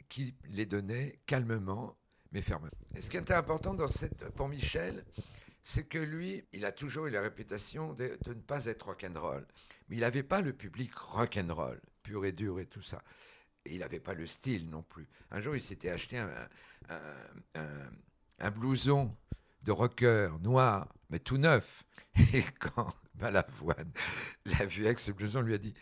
qui 0.10 0.36
les 0.50 0.66
donnait 0.66 1.18
calmement 1.28 1.96
mais 2.34 2.42
fermement. 2.42 2.72
Et 2.94 3.02
ce 3.02 3.10
qui 3.10 3.16
était 3.16 3.34
important 3.34 3.78
pour 4.36 4.50
Michel, 4.50 5.06
c'est 5.64 5.86
que 5.86 6.00
lui, 6.00 6.44
il 6.52 6.66
a 6.66 6.74
toujours 6.74 7.06
eu 7.06 7.12
la 7.12 7.22
réputation 7.22 7.94
de, 7.94 8.18
ne 8.28 8.34
pas 8.34 8.66
être 8.66 8.88
rock'n'roll. 8.88 9.48
Mais 9.88 9.96
il 9.96 10.00
n'avait 10.02 10.24
pas 10.24 10.42
le 10.42 10.52
public 10.52 10.94
rock'n'roll, 10.94 11.80
pur 12.02 12.26
et 12.26 12.34
dur 12.34 12.60
et 12.60 12.66
tout 12.66 12.82
ça. 12.82 13.02
Et 13.64 13.76
il 13.76 13.80
n'avait 13.80 14.02
pas 14.02 14.14
le 14.14 14.28
style 14.28 14.70
non 14.70 14.84
plus. 14.84 15.08
Un 15.32 15.40
jour, 15.40 15.56
il 15.56 15.62
s'était 15.62 15.90
acheté 15.90 16.22
un 18.40 18.52
blouson 18.52 19.16
de 19.64 19.72
rocker 19.72 20.30
noir, 20.42 20.88
mais 21.10 21.20
tout 21.20 21.38
neuf. 21.38 21.84
Et 22.34 22.44
quand 22.60 22.94
Balavoine 23.16 23.92
l'a 24.46 24.66
vu 24.66 24.86
avec 24.86 25.00
ce 25.00 25.12
blouson, 25.12 25.42
lui 25.42 25.54
a 25.54 25.58
dit 25.58 25.74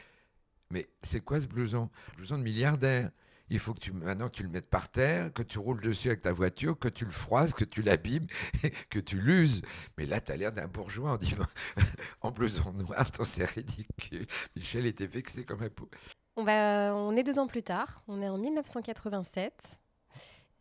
Mais 0.71 0.89
c'est 1.03 1.21
quoi 1.21 1.41
ce 1.41 1.47
blouson? 1.47 1.89
Blouson 2.17 2.37
de 2.37 2.43
milliardaire. 2.43 3.11
Il 3.49 3.59
faut 3.59 3.73
que 3.73 3.79
tu, 3.79 3.91
maintenant 3.91 4.29
tu 4.29 4.43
le 4.43 4.49
mettes 4.49 4.69
par 4.69 4.89
terre, 4.89 5.33
que 5.33 5.43
tu 5.43 5.59
roules 5.59 5.81
dessus 5.81 6.07
avec 6.07 6.21
ta 6.21 6.31
voiture, 6.31 6.79
que 6.79 6.87
tu 6.87 7.03
le 7.03 7.11
froisses, 7.11 7.51
que 7.53 7.65
tu 7.65 7.81
l'abîmes, 7.81 8.27
que 8.89 8.99
tu 8.99 9.19
l'uses. 9.19 9.61
Mais 9.97 10.05
là, 10.05 10.21
tu 10.21 10.31
as 10.31 10.37
l'air 10.37 10.53
d'un 10.53 10.69
bourgeois 10.69 11.11
en, 11.11 11.17
disant, 11.17 11.45
en 12.21 12.31
blouson 12.31 12.71
noir, 12.71 13.05
c'est 13.25 13.43
ridicule. 13.43 14.25
Michel 14.55 14.85
était 14.85 15.05
vexé 15.05 15.43
comme 15.43 15.63
un 15.63 15.69
pou. 15.69 15.89
On, 16.37 16.45
va, 16.45 16.95
on 16.95 17.13
est 17.17 17.23
deux 17.23 17.39
ans 17.39 17.47
plus 17.47 17.61
tard, 17.61 18.03
on 18.07 18.21
est 18.21 18.29
en 18.29 18.37
1987. 18.37 19.80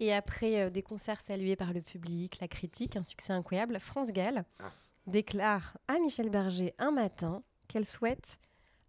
Et 0.01 0.15
après 0.15 0.63
euh, 0.63 0.71
des 0.71 0.83
concerts 0.83 1.21
salués 1.21 1.57
par 1.57 1.73
le 1.75 1.83
public, 1.83 2.41
la 2.41 2.49
critique, 2.49 2.97
un 2.97 3.03
succès 3.03 3.35
incroyable, 3.35 3.79
France 3.79 4.13
Gall 4.13 4.45
ah. 4.59 4.73
déclare 5.07 5.77
à 5.89 5.99
Michel 5.99 6.31
Berger 6.31 6.75
un 6.79 6.91
matin 6.91 7.43
qu'elle 7.69 7.87
souhaite 7.87 8.39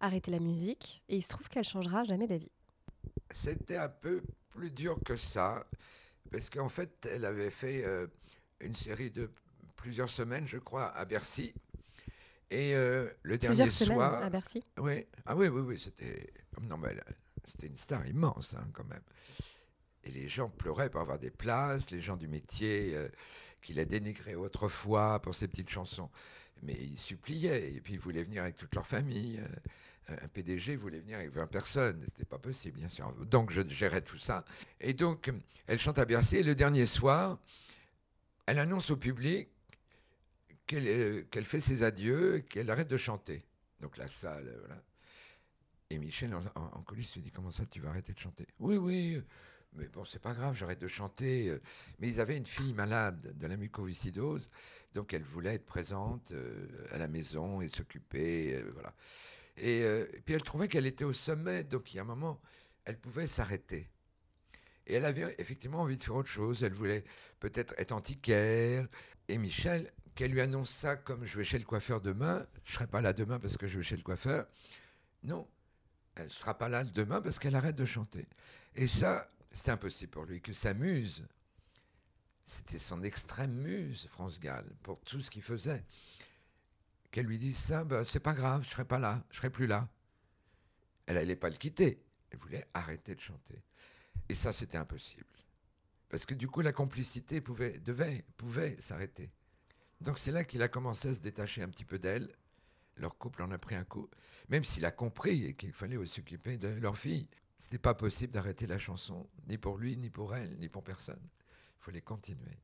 arrêter 0.00 0.30
la 0.30 0.40
musique 0.40 1.04
et 1.08 1.16
il 1.16 1.22
se 1.22 1.28
trouve 1.28 1.48
qu'elle 1.48 1.64
changera 1.64 2.02
jamais 2.04 2.26
d'avis. 2.26 2.50
C'était 3.30 3.76
un 3.76 3.90
peu 3.90 4.22
plus 4.48 4.70
dur 4.70 4.98
que 5.04 5.16
ça, 5.16 5.66
parce 6.30 6.50
qu'en 6.50 6.68
fait, 6.68 7.08
elle 7.10 7.24
avait 7.24 7.50
fait 7.50 7.84
euh, 7.84 8.06
une 8.60 8.74
série 8.74 9.10
de 9.10 9.30
plusieurs 9.76 10.08
semaines, 10.08 10.46
je 10.46 10.58
crois, 10.58 10.94
à 10.96 11.04
Bercy. 11.04 11.54
Et 12.50 12.74
euh, 12.74 13.08
le 13.22 13.38
dernier 13.38 13.70
soir. 13.70 14.22
à 14.22 14.28
Bercy? 14.28 14.62
Oui, 14.78 15.06
ah 15.24 15.34
oui, 15.36 15.48
oui, 15.48 15.62
oui, 15.62 15.78
c'était. 15.78 16.32
Non, 16.60 16.76
mais 16.76 16.94
c'était 17.46 17.66
une 17.66 17.78
star 17.78 18.06
immense, 18.06 18.54
hein, 18.54 18.66
quand 18.74 18.84
même. 18.84 19.02
Et 20.04 20.10
les 20.10 20.28
gens 20.28 20.48
pleuraient 20.48 20.90
pour 20.90 21.00
avoir 21.00 21.18
des 21.18 21.30
places, 21.30 21.90
les 21.90 22.00
gens 22.00 22.16
du 22.16 22.28
métier 22.28 22.94
euh, 22.94 23.08
qu'il 23.60 23.78
a 23.78 23.84
dénigré 23.84 24.34
autrefois 24.34 25.20
pour 25.20 25.34
ses 25.34 25.48
petites 25.48 25.70
chansons. 25.70 26.10
Mais 26.62 26.74
ils 26.74 26.98
suppliaient, 26.98 27.72
et 27.74 27.80
puis 27.80 27.94
ils 27.94 28.00
voulaient 28.00 28.24
venir 28.24 28.42
avec 28.42 28.56
toute 28.56 28.74
leur 28.74 28.86
famille. 28.86 29.40
Euh, 29.40 30.16
un 30.22 30.28
PDG 30.28 30.76
voulait 30.76 30.98
venir 30.98 31.18
avec 31.18 31.30
20 31.30 31.46
personnes, 31.46 32.02
c'était 32.06 32.24
pas 32.24 32.38
possible, 32.38 32.78
bien 32.78 32.88
sûr. 32.88 33.12
Donc 33.26 33.52
je 33.52 33.66
gérais 33.68 34.02
tout 34.02 34.18
ça. 34.18 34.44
Et 34.80 34.92
donc, 34.92 35.30
elle 35.66 35.78
chante 35.78 35.98
à 35.98 36.04
Bercy, 36.04 36.38
et 36.38 36.42
le 36.42 36.56
dernier 36.56 36.86
soir, 36.86 37.38
elle 38.46 38.58
annonce 38.58 38.90
au 38.90 38.96
public 38.96 39.48
qu'elle 40.66 40.88
euh, 40.88 41.44
fait 41.44 41.60
ses 41.60 41.84
adieux, 41.84 42.40
qu'elle 42.48 42.70
arrête 42.70 42.88
de 42.88 42.96
chanter. 42.96 43.44
Donc 43.80 43.96
la 43.96 44.08
salle, 44.08 44.52
voilà. 44.58 44.82
Et 45.90 45.98
Michel, 45.98 46.34
en, 46.34 46.42
en 46.54 46.82
coulisses, 46.82 47.14
lui 47.14 47.22
dit 47.22 47.30
Comment 47.30 47.50
ça, 47.50 47.66
tu 47.66 47.80
vas 47.80 47.90
arrêter 47.90 48.12
de 48.12 48.18
chanter? 48.18 48.46
Oui, 48.58 48.76
oui, 48.76 49.22
mais 49.74 49.88
bon, 49.88 50.04
c'est 50.04 50.20
pas 50.20 50.34
grave, 50.34 50.54
j'arrête 50.54 50.80
de 50.80 50.88
chanter. 50.88 51.48
Euh. 51.48 51.60
Mais 51.98 52.08
ils 52.08 52.20
avaient 52.20 52.36
une 52.36 52.46
fille 52.46 52.72
malade 52.74 53.36
de 53.36 53.46
la 53.46 53.56
mucoviscidose, 53.56 54.48
donc 54.94 55.14
elle 55.14 55.22
voulait 55.22 55.54
être 55.54 55.66
présente 55.66 56.32
euh, 56.32 56.66
à 56.90 56.98
la 56.98 57.08
maison 57.08 57.60
et 57.60 57.68
s'occuper, 57.68 58.54
euh, 58.54 58.70
voilà. 58.74 58.94
Et, 59.58 59.84
puis 60.24 60.34
elle 60.34 60.42
trouvait 60.42 60.68
qu'elle 60.68 60.86
était 60.86 61.04
au 61.04 61.12
sommet, 61.12 61.62
donc 61.64 61.92
il 61.92 61.96
y 61.96 61.98
a 61.98 62.02
un 62.02 62.06
moment, 62.06 62.40
elle 62.84 62.98
pouvait 62.98 63.26
s'arrêter. 63.26 63.88
Et 64.86 64.94
elle 64.94 65.04
avait 65.04 65.34
effectivement 65.38 65.80
envie 65.80 65.96
de 65.96 66.02
faire 66.02 66.16
autre 66.16 66.28
chose. 66.28 66.62
Elle 66.62 66.72
voulait 66.72 67.04
peut-être 67.38 67.74
être 67.78 67.92
antiquaire. 67.92 68.88
Et 69.28 69.38
Michel, 69.38 69.92
qu'elle 70.14 70.32
lui 70.32 70.40
annonce 70.40 70.70
ça 70.70 70.96
comme 70.96 71.24
je 71.24 71.38
vais 71.38 71.44
chez 71.44 71.58
le 71.58 71.64
coiffeur 71.64 72.00
demain, 72.00 72.46
je 72.64 72.74
serai 72.74 72.86
pas 72.86 73.00
là 73.00 73.12
demain 73.12 73.38
parce 73.38 73.56
que 73.56 73.66
je 73.66 73.78
vais 73.78 73.84
chez 73.84 73.96
le 73.96 74.02
coiffeur. 74.02 74.46
Non, 75.22 75.46
elle 76.16 76.30
sera 76.30 76.56
pas 76.58 76.68
là 76.68 76.84
demain 76.84 77.20
parce 77.20 77.38
qu'elle 77.38 77.56
arrête 77.56 77.76
de 77.76 77.84
chanter. 77.84 78.26
Et 78.74 78.86
ça, 78.86 79.30
c'était 79.54 79.70
impossible 79.70 80.10
pour 80.10 80.24
lui. 80.24 80.40
Que 80.40 80.52
sa 80.52 80.74
muse, 80.74 81.26
c'était 82.46 82.78
son 82.78 83.02
extrême 83.02 83.52
muse, 83.52 84.06
France 84.08 84.40
Gall, 84.40 84.66
pour 84.82 85.00
tout 85.00 85.20
ce 85.20 85.30
qu'il 85.30 85.42
faisait. 85.42 85.84
Qu'elle 87.10 87.26
lui 87.26 87.38
dise 87.38 87.58
ça, 87.58 87.84
ben, 87.84 88.04
c'est 88.04 88.20
pas 88.20 88.34
grave, 88.34 88.64
je 88.64 88.70
serai 88.70 88.84
pas 88.84 88.98
là, 88.98 89.22
je 89.30 89.36
serai 89.36 89.50
plus 89.50 89.66
là. 89.66 89.88
Elle 91.06 91.16
n'allait 91.16 91.36
pas 91.36 91.50
le 91.50 91.56
quitter. 91.56 92.02
Elle 92.30 92.38
voulait 92.38 92.66
arrêter 92.72 93.14
de 93.14 93.20
chanter. 93.20 93.62
Et 94.28 94.34
ça, 94.34 94.52
c'était 94.52 94.78
impossible. 94.78 95.26
Parce 96.08 96.26
que 96.26 96.34
du 96.34 96.48
coup, 96.48 96.60
la 96.60 96.72
complicité 96.72 97.40
pouvait, 97.40 97.78
devait, 97.80 98.24
pouvait 98.36 98.80
s'arrêter. 98.80 99.30
Donc 100.00 100.18
c'est 100.18 100.32
là 100.32 100.44
qu'il 100.44 100.62
a 100.62 100.68
commencé 100.68 101.08
à 101.08 101.14
se 101.14 101.20
détacher 101.20 101.62
un 101.62 101.68
petit 101.68 101.84
peu 101.84 101.98
d'elle. 101.98 102.34
Leur 102.96 103.16
couple 103.16 103.42
en 103.42 103.50
a 103.50 103.58
pris 103.58 103.74
un 103.74 103.84
coup, 103.84 104.10
même 104.48 104.64
s'il 104.64 104.84
a 104.84 104.90
compris 104.90 105.54
qu'il 105.56 105.72
fallait 105.72 106.04
s'occuper 106.06 106.58
de 106.58 106.68
leur 106.68 106.96
fille. 106.96 107.28
C'était 107.62 107.78
pas 107.78 107.94
possible 107.94 108.32
d'arrêter 108.32 108.66
la 108.66 108.76
chanson, 108.76 109.26
ni 109.48 109.56
pour 109.56 109.78
lui, 109.78 109.96
ni 109.96 110.10
pour 110.10 110.34
elle, 110.34 110.58
ni 110.58 110.68
pour 110.68 110.82
personne. 110.82 111.20
Il 111.80 111.84
fallait 111.84 112.00
continuer. 112.00 112.58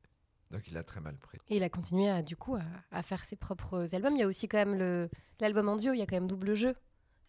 Donc 0.51 0.67
il 0.67 0.75
a 0.77 0.83
très 0.83 0.99
mal 0.99 1.17
pris. 1.17 1.37
Et 1.47 1.57
il 1.57 1.63
a 1.63 1.69
continué 1.69 2.09
à, 2.09 2.21
du 2.21 2.35
coup 2.35 2.57
à, 2.91 3.01
faire 3.01 3.23
ses 3.23 3.37
propres 3.37 3.95
albums. 3.95 4.15
Il 4.15 4.19
y 4.19 4.23
a 4.23 4.27
aussi 4.27 4.49
quand 4.49 4.57
même 4.57 5.09
l'album 5.39 5.69
en 5.69 5.77
duo, 5.77 5.93
il 5.93 5.99
y 5.99 6.01
a 6.01 6.05
quand 6.05 6.17
même 6.17 6.27
double 6.27 6.53
jeu. 6.53 6.75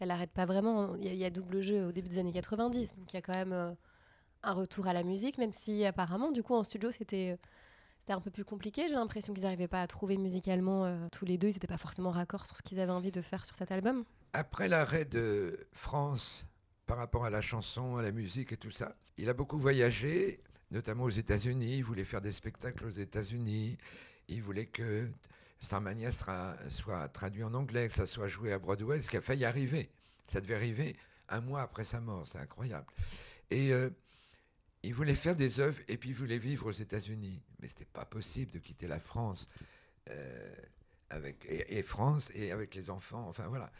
Elle 0.01 0.09
n'arrête 0.09 0.33
pas 0.33 0.47
vraiment. 0.47 0.97
Il 0.97 1.14
y, 1.14 1.25
a, 1.25 1.31
double 1.31 1.62
jeu 1.62 1.87
au 1.87 1.93
début 1.93 2.09
des 2.09 2.18
années 2.18 2.33
90. 2.33 2.95
Donc 2.95 3.12
il 3.12 3.16
y 3.16 3.18
a 3.18 3.23
quand 3.23 3.37
même 3.37 3.53
euh, 3.53 3.73
un 4.43 4.53
retour 4.53 4.89
à 4.89 4.93
la 4.93 5.05
musique, 5.05 5.39
même 5.39 5.53
si 5.53 5.85
apparemment, 5.85 6.33
du 6.33 6.43
coup, 6.43 6.55
en 6.55 6.64
studio, 6.64 6.91
c'était 6.91 7.39
c'était 8.01 8.14
un 8.14 8.21
peu 8.21 8.31
plus 8.31 8.45
compliqué. 8.45 8.89
J'ai 8.89 8.95
l'impression 8.95 9.33
qu'ils 9.35 9.45
n'arrivaient 9.45 9.68
pas 9.68 9.83
à 9.83 9.87
trouver 9.87 10.16
musicalement 10.16 10.87
euh, 10.87 11.07
tous 11.12 11.27
les 11.27 11.39
deux. 11.39 11.49
Ils 11.49 11.53
n'étaient 11.53 11.66
pas 11.66 11.79
forcément 11.79 12.11
raccords 12.11 12.47
sur 12.47 12.57
ce 12.57 12.62
qu'ils 12.62 12.81
avaient 12.81 12.91
envie 12.91 13.12
de 13.12 13.21
faire 13.21 13.45
sur 13.45 13.55
cet 13.55 13.71
album. 13.71 14.05
Après 14.33 14.68
l'arrêt 14.68 15.05
de 15.05 15.66
France 15.73 16.47
par 16.91 16.99
rapport 16.99 17.24
à 17.24 17.30
la 17.30 17.41
chanson, 17.41 17.99
à 17.99 18.03
la 18.03 18.11
musique 18.11 18.51
et 18.51 18.57
tout 18.57 18.72
ça, 18.72 18.97
il 19.16 19.28
a 19.28 19.32
beaucoup 19.32 19.61
voyagé, 19.61 20.41
notamment 20.72 21.05
aux 21.05 21.11
États-Unis. 21.11 21.76
Il 21.76 21.84
voulait 21.84 22.03
faire 22.03 22.20
des 22.20 22.32
spectacles 22.32 22.84
aux 22.84 22.91
États-Unis. 22.91 23.78
Il 24.26 24.43
voulait 24.43 24.66
que 24.66 25.09
Starmania 25.61 26.11
soit 26.11 27.09
traduit 27.11 27.45
en 27.45 27.55
anglais, 27.55 27.86
que 27.86 27.95
ça 27.95 28.09
soit 28.09 28.26
joué 28.26 28.53
à 28.53 28.59
Broadway, 28.59 29.01
ce 29.03 29.09
qui 29.09 29.16
a 29.16 29.20
failli 29.20 29.45
arriver. 29.45 29.88
Ça 30.26 30.41
devait 30.41 30.57
arriver 30.57 30.97
un 31.28 31.41
mois 31.41 31.62
après 31.62 31.84
sa 31.84 32.01
mort, 32.01 32.26
c'est 32.26 32.38
incroyable. 32.38 32.88
Et 33.53 33.72
euh, 33.72 33.91
il 34.82 34.93
voulait 34.93 35.14
faire 35.14 35.36
des 35.36 35.61
œuvres 35.61 35.78
et 35.86 35.97
puis 35.97 36.09
il 36.09 36.16
voulait 36.16 36.38
vivre 36.38 36.66
aux 36.66 36.72
États-Unis. 36.72 37.41
Mais 37.61 37.68
ce 37.68 37.74
n'était 37.74 37.84
pas 37.93 38.05
possible 38.05 38.51
de 38.51 38.59
quitter 38.59 38.88
la 38.88 38.99
France. 38.99 39.47
Euh, 40.09 40.55
avec, 41.09 41.47
et, 41.49 41.84
France 41.84 42.32
et 42.34 42.51
avec 42.51 42.74
les 42.74 42.91
enfants, 42.91 43.28
enfin 43.28 43.47
voilà. 43.47 43.70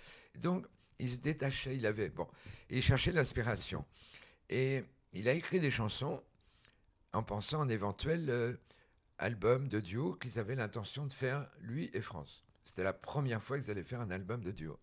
Donc, 0.41 0.65
il 1.01 1.11
se 1.11 1.17
détachait, 1.17 1.77
il 1.77 1.87
avait, 1.87 2.11
bon, 2.11 2.27
il 2.69 2.83
cherchait 2.83 3.13
l'inspiration. 3.13 3.85
Et 4.49 4.85
il 5.13 5.29
a 5.29 5.33
écrit 5.33 5.61
des 5.61 5.71
chansons 5.71 6.23
en 7.13 7.23
pensant 7.23 7.61
à 7.61 7.65
un 7.65 7.69
éventuel 7.69 8.29
euh, 8.31 8.57
album 9.19 9.69
de 9.69 9.81
duo 9.81 10.15
qu'ils 10.15 10.39
avaient 10.39 10.55
l'intention 10.55 11.07
de 11.07 11.13
faire, 11.13 11.49
lui 11.61 11.91
et 11.93 12.01
France. 12.01 12.45
C'était 12.65 12.85
la 12.85 12.93
première 12.93 13.43
fois 13.43 13.59
qu'ils 13.59 13.71
allaient 13.71 13.85
faire 13.85 14.01
un 14.01 14.11
album 14.11 14.43
de 14.43 14.53
duo. 14.53 14.79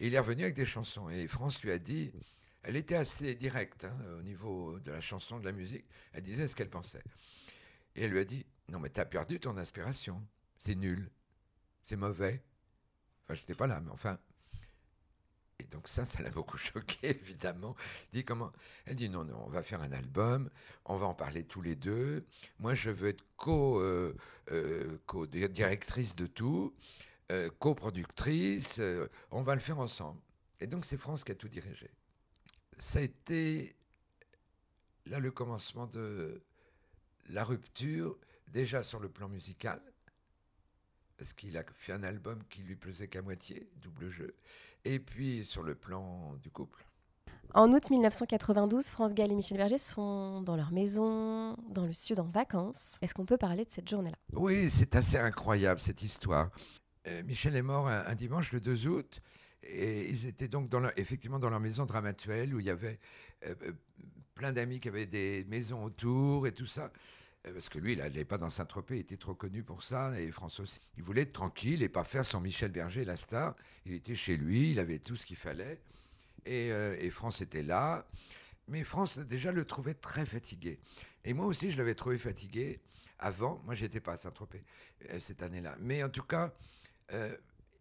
Et 0.00 0.08
il 0.08 0.14
est 0.14 0.18
revenu 0.18 0.42
avec 0.42 0.54
des 0.54 0.66
chansons. 0.66 1.08
Et 1.08 1.26
France 1.28 1.62
lui 1.62 1.70
a 1.70 1.78
dit, 1.78 2.12
elle 2.62 2.76
était 2.76 2.96
assez 2.96 3.34
directe 3.34 3.84
hein, 3.84 3.96
au 4.18 4.22
niveau 4.22 4.78
de 4.80 4.90
la 4.90 5.00
chanson, 5.00 5.38
de 5.38 5.44
la 5.44 5.52
musique. 5.52 5.84
Elle 6.12 6.22
disait 6.22 6.48
ce 6.48 6.56
qu'elle 6.56 6.70
pensait. 6.70 7.04
Et 7.94 8.04
elle 8.04 8.10
lui 8.10 8.18
a 8.18 8.24
dit, 8.24 8.44
non 8.70 8.80
mais 8.80 8.88
t'as 8.88 9.04
perdu 9.04 9.38
ton 9.40 9.56
inspiration. 9.56 10.20
C'est 10.58 10.74
nul. 10.74 11.10
C'est 11.84 11.96
mauvais. 11.96 12.42
Enfin, 13.24 13.34
je 13.34 13.40
n'étais 13.40 13.54
pas 13.54 13.66
là, 13.66 13.80
mais 13.80 13.90
enfin, 13.90 14.18
donc 15.70 15.88
ça, 15.88 16.06
ça 16.06 16.22
l'a 16.22 16.30
beaucoup 16.30 16.56
choqué, 16.56 17.10
évidemment. 17.22 17.74
dit 18.12 18.24
comment 18.24 18.50
Elle 18.84 18.96
dit 18.96 19.08
non, 19.08 19.24
non, 19.24 19.38
on 19.46 19.50
va 19.50 19.62
faire 19.62 19.82
un 19.82 19.92
album, 19.92 20.50
on 20.84 20.98
va 20.98 21.06
en 21.06 21.14
parler 21.14 21.44
tous 21.44 21.62
les 21.62 21.74
deux. 21.76 22.24
Moi, 22.58 22.74
je 22.74 22.90
veux 22.90 23.08
être 23.08 23.24
co, 23.36 23.80
euh, 23.80 24.14
euh, 24.52 24.98
de 25.12 26.26
tout, 26.26 26.74
euh, 27.32 27.50
coproductrice. 27.58 28.80
on 29.30 29.42
va 29.42 29.54
le 29.54 29.60
faire 29.60 29.78
ensemble. 29.78 30.20
Et 30.60 30.66
donc 30.66 30.84
c'est 30.84 30.96
France 30.96 31.24
qui 31.24 31.32
a 31.32 31.34
tout 31.34 31.48
dirigé. 31.48 31.90
Ça 32.78 32.98
a 33.00 33.02
été 33.02 33.76
là 35.06 35.18
le 35.18 35.30
commencement 35.30 35.86
de 35.86 36.42
la 37.28 37.44
rupture, 37.44 38.16
déjà 38.48 38.82
sur 38.82 39.00
le 39.00 39.08
plan 39.08 39.28
musical, 39.28 39.80
parce 41.16 41.32
qu'il 41.32 41.56
a 41.56 41.64
fait 41.72 41.92
un 41.92 42.02
album 42.02 42.42
qui 42.50 42.62
lui 42.62 42.76
plaisait 42.76 43.08
qu'à 43.08 43.22
moitié, 43.22 43.68
double 43.82 44.08
jeu, 44.08 44.34
et 44.84 44.98
puis 44.98 45.44
sur 45.44 45.62
le 45.62 45.74
plan 45.74 46.34
du 46.42 46.50
couple. 46.50 46.86
En 47.54 47.72
août 47.72 47.90
1992, 47.90 48.90
France 48.90 49.14
Gall 49.14 49.32
et 49.32 49.34
Michel 49.34 49.56
Berger 49.56 49.78
sont 49.78 50.42
dans 50.42 50.56
leur 50.56 50.72
maison, 50.72 51.56
dans 51.70 51.86
le 51.86 51.92
sud, 51.92 52.20
en 52.20 52.26
vacances. 52.26 52.98
Est-ce 53.00 53.14
qu'on 53.14 53.24
peut 53.24 53.38
parler 53.38 53.64
de 53.64 53.70
cette 53.70 53.88
journée-là? 53.88 54.16
Oui, 54.34 54.68
c'est 54.70 54.94
assez 54.96 55.16
incroyable 55.16 55.80
cette 55.80 56.02
histoire. 56.02 56.50
Euh, 57.06 57.22
Michel 57.22 57.56
est 57.56 57.62
mort 57.62 57.88
un, 57.88 58.14
dimanche 58.14 58.52
le 58.52 58.60
2 58.60 58.88
août, 58.88 59.22
et 59.62 60.08
ils 60.10 60.26
étaient 60.26 60.48
donc 60.48 60.68
dans 60.68 60.82
effectivement 60.96 61.38
dans 61.38 61.50
leur 61.50 61.60
maison 61.60 61.86
dramatuelle 61.86 62.54
où 62.54 62.60
il 62.60 62.66
y 62.66 62.70
avait 62.70 62.98
euh, 63.46 63.54
euh, 63.62 63.72
plein 64.34 64.52
d'amis 64.52 64.80
qui 64.80 64.88
avaient 64.88 65.06
des 65.06 65.44
maisons 65.48 65.84
autour 65.84 66.46
et 66.46 66.52
tout 66.52 66.66
ça. 66.66 66.92
Euh, 67.46 67.52
parce 67.52 67.68
que 67.68 67.78
lui, 67.78 67.92
il 67.92 67.98
n'allait 67.98 68.24
pas 68.24 68.38
dans 68.38 68.50
Saint-Tropez, 68.50 68.96
il 68.96 69.00
était 69.00 69.16
trop 69.16 69.34
connu 69.34 69.62
pour 69.62 69.82
ça, 69.82 70.18
et 70.20 70.30
François 70.32 70.64
aussi. 70.64 70.80
Il 70.96 71.02
voulait 71.02 71.22
être 71.22 71.32
tranquille 71.32 71.82
et 71.82 71.88
pas 71.88 72.04
faire 72.04 72.26
son 72.26 72.40
Michel 72.40 72.72
Berger, 72.72 73.04
la 73.04 73.16
star. 73.16 73.54
Il 73.84 73.94
était 73.94 74.14
chez 74.14 74.36
lui, 74.36 74.72
il 74.72 74.78
avait 74.78 74.98
tout 74.98 75.16
ce 75.16 75.26
qu'il 75.26 75.36
fallait, 75.36 75.80
et, 76.44 76.70
euh, 76.72 77.10
France 77.10 77.40
était 77.40 77.62
là. 77.62 78.06
Mais 78.68 78.82
France, 78.84 79.18
déjà, 79.18 79.52
le 79.52 79.64
trouvait 79.64 79.94
très 79.94 80.26
fatigué. 80.26 80.80
Et 81.24 81.32
moi 81.34 81.46
aussi, 81.46 81.70
je 81.70 81.78
l'avais 81.78 81.94
trouvé 81.94 82.18
fatigué 82.18 82.80
avant. 83.18 83.60
Moi, 83.64 83.74
j'étais 83.74 84.00
pas 84.00 84.12
à 84.12 84.16
Saint-Tropez 84.16 84.64
euh, 85.10 85.20
cette 85.20 85.42
année-là. 85.42 85.76
Mais 85.80 86.02
en 86.02 86.08
tout 86.08 86.24
cas, 86.24 86.52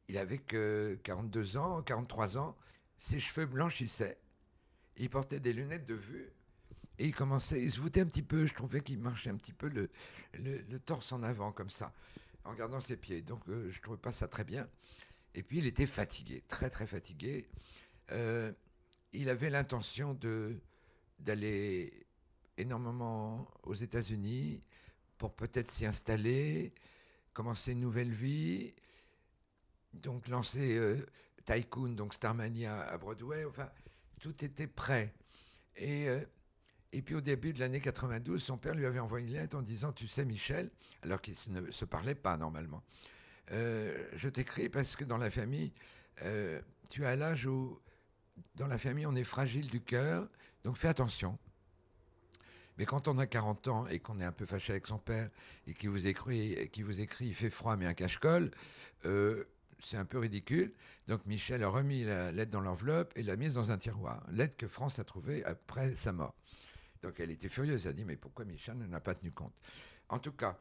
il 0.07 0.17
avait 0.19 0.37
que 0.37 0.99
42 1.03 1.57
ans, 1.57 1.81
43 1.81 2.37
ans. 2.37 2.55
Ses 2.99 3.19
cheveux 3.19 3.47
blanchissaient. 3.47 4.19
Il 4.97 5.09
portait 5.09 5.39
des 5.39 5.51
lunettes 5.51 5.85
de 5.85 5.95
vue. 5.95 6.31
Et 6.97 7.07
il 7.07 7.15
commençait, 7.15 7.61
il 7.61 7.71
se 7.71 7.79
voûtait 7.79 8.01
un 8.01 8.05
petit 8.05 8.21
peu, 8.21 8.45
je 8.45 8.53
trouvais 8.53 8.81
qu'il 8.81 8.99
marchait 8.99 9.29
un 9.29 9.35
petit 9.35 9.53
peu 9.53 9.67
le, 9.67 9.89
le, 10.33 10.79
torse 10.79 11.11
en 11.11 11.23
avant, 11.23 11.51
comme 11.51 11.69
ça, 11.69 11.93
en 12.45 12.51
regardant 12.51 12.79
ses 12.79 12.95
pieds. 12.95 13.21
Donc 13.21 13.41
euh, 13.49 13.69
je 13.69 13.81
trouvais 13.81 13.97
pas 13.97 14.13
ça 14.13 14.27
très 14.27 14.43
bien. 14.43 14.67
Et 15.33 15.43
puis 15.43 15.57
il 15.57 15.67
était 15.67 15.85
fatigué, 15.85 16.43
très 16.47 16.69
très 16.69 16.87
fatigué. 16.87 17.47
Euh, 18.11 18.51
il 19.11 19.29
avait 19.29 19.49
l'intention 19.49 20.17
d'aller 21.19 22.05
énormément 22.57 23.45
aux 23.63 23.73
États-Unis 23.73 24.61
pour 25.17 25.33
peut-être 25.33 25.71
s'y 25.71 25.85
installer, 25.85 26.73
commencer 27.33 27.73
une 27.73 27.81
nouvelle 27.81 28.11
vie, 28.11 28.73
donc 29.93 30.27
lancer 30.29 30.77
euh, 30.77 31.05
Tycoon, 31.45 31.89
donc 31.89 32.13
Starmania 32.13 32.83
à 32.83 32.97
Broadway. 32.97 33.43
Enfin, 33.43 33.69
tout 34.21 34.45
était 34.45 34.67
prêt. 34.67 35.13
Et 35.77 36.07
et 36.91 37.01
puis 37.01 37.15
au 37.15 37.21
début 37.21 37.53
de 37.53 37.59
l'année 37.59 37.81
92, 37.81 38.41
son 38.41 38.57
père 38.57 38.73
lui 38.73 38.85
avait 38.85 38.99
envoyé 38.99 39.27
une 39.27 39.33
lettre 39.33 39.57
en 39.57 39.61
disant 39.61 39.91
Tu 39.91 40.07
sais, 40.07 40.25
Michel, 40.25 40.71
alors 41.01 41.21
qu'ils 41.21 41.35
ne 41.49 41.71
se 41.71 41.85
parlaient 41.85 42.15
pas 42.15 42.37
normalement, 42.37 42.83
euh, 43.51 43.95
je 44.15 44.29
t'écris 44.29 44.69
parce 44.69 44.95
que 44.95 45.03
dans 45.03 45.17
la 45.17 45.29
famille, 45.29 45.73
euh, 46.23 46.61
tu 46.89 47.05
as 47.05 47.15
l'âge 47.15 47.45
où, 47.45 47.79
dans 48.55 48.67
la 48.67 48.77
famille, 48.77 49.05
on 49.05 49.15
est 49.15 49.23
fragile 49.23 49.67
du 49.67 49.81
cœur, 49.81 50.29
donc 50.63 50.77
fais 50.77 50.87
attention. 50.87 51.37
Mais 52.77 52.85
quand 52.85 53.07
on 53.07 53.17
a 53.17 53.27
40 53.27 53.67
ans 53.69 53.87
et 53.87 53.99
qu'on 53.99 54.19
est 54.19 54.25
un 54.25 54.33
peu 54.33 54.45
fâché 54.45 54.73
avec 54.73 54.85
son 54.85 54.97
père 54.97 55.29
et 55.67 55.73
qu'il 55.73 55.89
vous 55.89 56.07
écrit, 56.07 56.69
qui 56.71 56.83
vous 56.83 56.99
écrit 56.99 57.27
il 57.27 57.35
fait 57.35 57.49
froid 57.49 57.77
mais 57.77 57.85
un 57.85 57.93
cache-colle, 57.93 58.51
euh, 59.05 59.45
c'est 59.79 59.97
un 59.97 60.05
peu 60.05 60.19
ridicule. 60.19 60.73
Donc 61.07 61.25
Michel 61.25 61.63
a 61.63 61.69
remis 61.69 62.03
la 62.03 62.31
lettre 62.31 62.51
dans 62.51 62.61
l'enveloppe 62.61 63.13
et 63.15 63.23
l'a 63.23 63.37
mise 63.37 63.53
dans 63.53 63.71
un 63.71 63.77
tiroir. 63.77 64.25
Lettre 64.29 64.57
que 64.57 64.67
France 64.67 64.99
a 64.99 65.03
trouvée 65.03 65.43
après 65.45 65.95
sa 65.95 66.11
mort. 66.11 66.35
Donc 67.05 67.19
elle 67.19 67.29
était 67.29 67.49
furieuse. 67.49 67.85
Elle 67.85 67.91
a 67.91 67.93
dit 67.93 68.03
Mais 68.03 68.15
pourquoi 68.15 68.45
Michel 68.45 68.75
n'en 68.77 68.91
a 68.93 68.99
pas 68.99 69.13
tenu 69.13 69.29
compte? 69.29 69.53
En 70.09 70.17
tout 70.17 70.31
cas, 70.31 70.59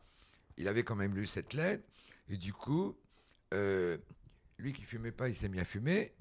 il 0.59 0.68
avait 0.68 0.84
quand 0.84 0.95
même 0.95 1.14
lu 1.14 1.26
cette 1.26 1.55
lettre. 1.55 1.84
Et 2.28 2.36
du 2.36 2.53
coup, 2.53 2.95
euh, 3.55 3.97
lui 4.59 4.74
qui 4.74 4.82
fumait 4.82 5.11
pas, 5.11 5.30
il 5.30 5.34
s'est 5.34 5.49
mis 5.49 5.59
à 5.59 5.64
fumer. 5.64 6.12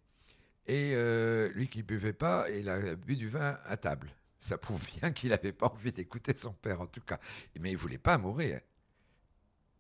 Et 0.66 0.94
euh, 0.96 1.50
lui 1.50 1.68
qui 1.68 1.84
buvait 1.84 2.14
pas, 2.14 2.50
il 2.50 2.70
a 2.70 2.96
bu 2.96 3.18
du 3.18 3.28
vin 3.28 3.60
à 3.66 3.76
table. 3.76 4.10
Ça 4.40 4.58
prouve 4.58 4.82
bien 5.02 5.12
qu'il 5.12 5.32
n'avait 5.32 5.52
pas 5.52 5.68
envie 5.68 5.92
d'écouter 5.92 6.34
son 6.34 6.54
père, 6.54 6.80
en 6.80 6.88
tout 6.88 7.02
cas. 7.02 7.20
Mais 7.60 7.72
il 7.72 7.78
voulait 7.78 7.98
pas 7.98 8.18
mourir. 8.18 8.62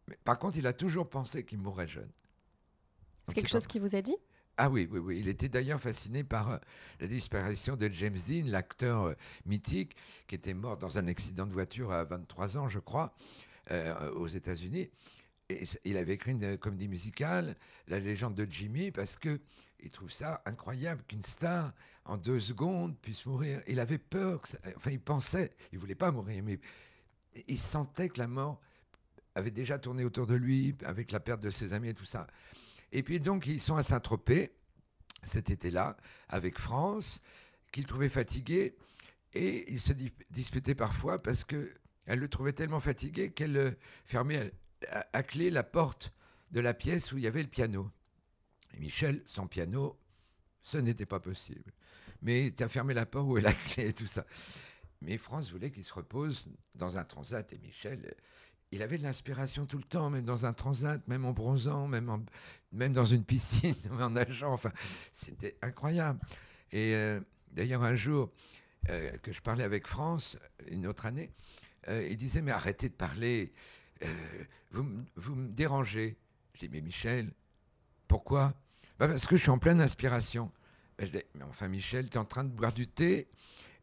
Mais 0.09 0.17
par 0.25 0.37
contre, 0.39 0.57
il 0.57 0.67
a 0.67 0.73
toujours 0.73 1.09
pensé 1.09 1.45
qu'il 1.45 1.59
mourrait 1.59 1.87
jeune. 1.87 2.11
C'est 3.27 3.35
quelque 3.35 3.49
chose 3.49 3.65
qu'il 3.65 3.81
vous 3.81 3.95
a 3.95 4.01
dit? 4.01 4.17
Ah 4.57 4.69
oui, 4.69 4.87
oui, 4.91 4.99
oui. 4.99 5.19
Il 5.19 5.27
était 5.29 5.49
d'ailleurs 5.49 5.81
fasciné 5.81 6.23
par 6.23 6.51
euh, 6.51 6.57
la 6.99 7.07
disparition 7.07 7.75
de 7.75 7.89
James 7.89 8.19
Dean, 8.27 8.45
l'acteur 8.45 9.03
euh, 9.03 9.13
mythique, 9.45 9.95
qui 10.27 10.35
était 10.35 10.53
mort 10.53 10.77
dans 10.77 10.97
un 10.97 11.07
accident 11.07 11.47
de 11.47 11.53
voiture 11.53 11.91
à 11.91 12.03
23 12.03 12.57
ans, 12.57 12.67
je 12.67 12.79
crois, 12.79 13.15
euh, 13.71 14.11
aux 14.11 14.27
États-Unis. 14.27 14.89
Et 15.49 15.63
il 15.85 15.97
avait 15.97 16.13
écrit 16.13 16.31
une 16.31 16.57
comédie 16.57 16.87
musicale, 16.87 17.55
La 17.87 17.99
légende 17.99 18.35
de 18.35 18.47
Jimmy, 18.49 18.91
parce 18.91 19.17
que 19.17 19.41
il 19.79 19.89
trouve 19.89 20.11
ça 20.11 20.41
incroyable 20.45 21.03
qu'une 21.07 21.23
star, 21.23 21.73
en 22.05 22.17
deux 22.17 22.39
secondes, 22.39 22.95
puisse 23.01 23.25
mourir. 23.25 23.61
Il 23.67 23.79
avait 23.79 23.97
peur, 23.97 24.41
enfin, 24.77 24.91
il 24.91 25.01
pensait, 25.01 25.51
il 25.71 25.79
voulait 25.79 25.95
pas 25.95 26.11
mourir, 26.11 26.41
mais 26.43 26.59
il 27.47 27.59
sentait 27.59 28.07
que 28.07 28.19
la 28.19 28.27
mort 28.27 28.61
avait 29.35 29.51
déjà 29.51 29.79
tourné 29.79 30.05
autour 30.05 30.27
de 30.27 30.35
lui, 30.35 30.75
avec 30.85 31.11
la 31.11 31.19
perte 31.19 31.41
de 31.41 31.49
ses 31.49 31.73
amis 31.73 31.89
et 31.89 31.93
tout 31.93 32.05
ça. 32.05 32.27
Et 32.93 33.01
puis 33.01 33.19
donc, 33.19 33.47
ils 33.47 33.59
sont 33.59 33.75
à 33.75 33.83
Saint-Tropez 33.83 34.53
cet 35.23 35.49
été-là, 35.49 35.97
avec 36.29 36.59
France, 36.59 37.21
qu'il 37.71 37.85
trouvait 37.85 38.07
fatigué. 38.07 38.75
Et 39.33 39.71
ils 39.71 39.81
se 39.81 39.93
disputaient 40.29 40.75
parfois 40.75 41.17
parce 41.17 41.43
qu'elle 41.43 41.69
le 42.05 42.27
trouvait 42.27 42.53
tellement 42.53 42.79
fatigué 42.79 43.31
qu'elle 43.31 43.57
euh, 43.57 43.71
fermait 44.05 44.51
à, 45.11 45.23
clé 45.23 45.49
la 45.49 45.63
porte 45.63 46.13
de 46.51 46.59
la 46.59 46.75
pièce 46.75 47.11
où 47.11 47.17
il 47.17 47.23
y 47.23 47.27
avait 47.27 47.41
le 47.41 47.49
piano. 47.49 47.89
Et 48.75 48.79
Michel, 48.79 49.23
sans 49.25 49.47
piano, 49.47 49.97
ce 50.61 50.77
n'était 50.77 51.07
pas 51.07 51.19
possible. 51.19 51.73
Mais 52.21 52.53
tu 52.55 52.63
as 52.63 52.69
fermé 52.69 52.93
la 52.93 53.07
porte 53.07 53.27
où 53.27 53.37
est 53.39 53.41
la 53.41 53.53
clé 53.53 53.87
et 53.87 53.93
tout 53.93 54.05
ça. 54.05 54.23
Mais 55.01 55.17
France 55.17 55.51
voulait 55.51 55.71
qu'il 55.71 55.83
se 55.83 55.93
repose 55.93 56.45
dans 56.75 56.97
un 56.97 57.03
transat. 57.03 57.51
Et 57.53 57.57
Michel, 57.57 58.13
il 58.73 58.81
avait 58.81 58.97
de 58.97 59.03
l'inspiration 59.03 59.67
tout 59.67 59.77
le 59.77 59.83
temps, 59.83 60.09
même 60.09 60.25
dans 60.25 60.47
un 60.47 60.53
transat, 60.53 61.07
même 61.07 61.25
en 61.25 61.31
bronzant, 61.31 61.87
même, 61.87 62.25
même 62.71 62.91
dans 62.91 63.05
une 63.05 63.23
piscine, 63.23 63.75
en 63.91 64.09
nageant. 64.09 64.51
Enfin, 64.51 64.71
c'était 65.11 65.55
incroyable. 65.61 66.19
Et 66.71 66.95
euh, 66.95 67.21
d'ailleurs, 67.51 67.83
un 67.83 67.95
jour 67.95 68.31
euh, 68.89 69.11
que 69.17 69.31
je 69.31 69.41
parlais 69.41 69.63
avec 69.63 69.85
France, 69.85 70.39
une 70.69 70.87
autre 70.87 71.05
année, 71.05 71.31
euh, 71.87 72.07
il 72.09 72.17
disait 72.17 72.41
Mais 72.41 72.51
arrêtez 72.51 72.89
de 72.89 72.95
parler, 72.95 73.53
vous, 74.71 74.85
vous, 75.15 75.35
me 75.35 75.49
dérangez. 75.49 76.17
J'ai 76.55 76.67
dit 76.67 76.73
Mais 76.73 76.81
Michel, 76.81 77.31
pourquoi? 78.07 78.53
Bah, 78.97 79.07
Parce 79.07 79.27
que 79.27 79.37
je 79.37 79.41
suis 79.43 79.51
en 79.51 79.59
pleine 79.59 79.81
inspiration. 79.81 80.51
Ben, 80.97 81.09
mais 81.35 81.43
enfin, 81.43 81.67
Michel, 81.67 82.09
tu 82.09 82.17
es 82.17 82.19
en 82.19 82.25
train 82.25 82.43
de 82.43 82.49
boire 82.49 82.73
du 82.73 82.87
thé 82.87 83.29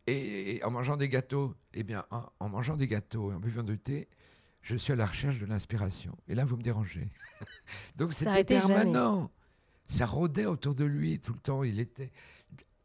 et, 0.09 0.61
en 0.65 0.73
mangeant 0.73 0.97
des 0.97 1.09
gâteaux. 1.09 1.55
Eh 1.75 1.85
bien, 1.85 2.05
en, 2.11 2.27
en 2.41 2.49
mangeant 2.49 2.77
des 2.77 2.89
gâteaux 2.89 3.31
et 3.31 3.35
en 3.37 3.39
buvant 3.39 3.63
du 3.63 3.79
thé, 3.79 4.09
je 4.63 4.77
suis 4.77 4.93
à 4.93 4.97
la 4.97 5.07
recherche 5.07 5.39
de 5.39 5.47
l'inspiration. 5.47 6.17
Et 6.29 6.35
là, 6.35 6.45
vous 6.45 6.57
me 6.57 6.63
dérangez. 6.63 7.09
Donc 7.97 8.13
c'était 8.13 8.45
permanent. 8.45 9.31
Ça 9.91 10.07
rôdait 10.07 10.47
autour 10.47 10.75
de 10.75 10.85
lui 10.85 11.19
tout 11.21 11.33
le 11.33 11.41
temps. 11.41 11.65
Il 11.65 11.81
était 11.81 12.13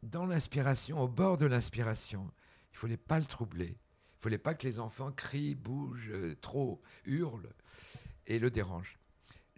dans 0.02 0.26
l'inspiration, 0.26 1.00
au 1.00 1.08
bord 1.08 1.38
de 1.38 1.46
l'inspiration. 1.46 2.30
Il 2.72 2.76
ne 2.76 2.78
fallait 2.78 2.96
pas 2.96 3.18
le 3.18 3.24
troubler. 3.24 3.68
Il 4.16 4.18
ne 4.18 4.22
fallait 4.22 4.38
pas 4.38 4.54
que 4.54 4.66
les 4.66 4.78
enfants 4.78 5.12
crient, 5.12 5.54
bougent 5.54 6.10
euh, 6.10 6.36
trop, 6.40 6.80
hurlent 7.04 7.52
et 8.26 8.38
le 8.38 8.50
dérangent. 8.50 8.98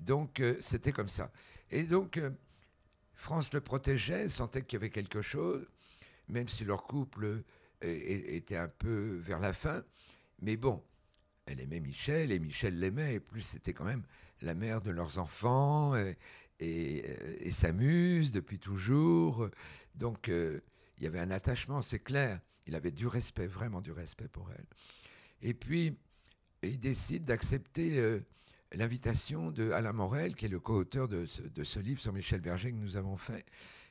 Donc 0.00 0.40
euh, 0.40 0.56
c'était 0.60 0.92
comme 0.92 1.08
ça. 1.08 1.30
Et 1.70 1.84
donc 1.84 2.16
euh, 2.16 2.30
France 3.14 3.52
le 3.52 3.60
protégeait, 3.60 4.28
sentait 4.28 4.62
qu'il 4.62 4.76
y 4.76 4.80
avait 4.80 4.90
quelque 4.90 5.22
chose, 5.22 5.66
même 6.28 6.48
si 6.48 6.64
leur 6.64 6.84
couple 6.84 7.42
était 7.80 8.56
un 8.56 8.68
peu 8.68 9.16
vers 9.22 9.38
la 9.38 9.52
fin. 9.52 9.84
Mais 10.40 10.56
bon, 10.56 10.82
elle 11.48 11.60
aimait 11.60 11.80
Michel 11.80 12.30
et 12.30 12.38
Michel 12.38 12.78
l'aimait, 12.78 13.14
et 13.14 13.20
plus 13.20 13.40
c'était 13.40 13.72
quand 13.72 13.84
même 13.84 14.04
la 14.42 14.54
mère 14.54 14.80
de 14.80 14.90
leurs 14.90 15.18
enfants, 15.18 15.96
et, 15.96 16.16
et, 16.60 17.52
s'amuse 17.52 18.32
depuis 18.32 18.58
toujours. 18.58 19.48
Donc 19.94 20.28
euh, 20.28 20.60
il 20.98 21.04
y 21.04 21.06
avait 21.06 21.20
un 21.20 21.30
attachement, 21.30 21.82
c'est 21.82 21.98
clair. 21.98 22.40
Il 22.66 22.74
avait 22.74 22.90
du 22.90 23.06
respect, 23.06 23.46
vraiment 23.46 23.80
du 23.80 23.92
respect 23.92 24.28
pour 24.28 24.50
elle. 24.50 24.66
Et 25.40 25.54
puis, 25.54 25.96
il 26.62 26.78
décide 26.78 27.24
d'accepter 27.24 27.98
euh, 27.98 28.20
l'invitation 28.72 29.50
de 29.50 29.70
Alain 29.70 29.92
Morel, 29.92 30.34
qui 30.34 30.46
est 30.46 30.50
le 30.50 30.60
co-auteur 30.60 31.08
de, 31.08 31.24
ce 31.26 31.78
livre 31.78 32.00
sur 32.00 32.12
Michel 32.12 32.40
Berger 32.40 32.70
que 32.70 32.76
nous 32.76 32.96
avons 32.96 33.16
fait, 33.16 33.46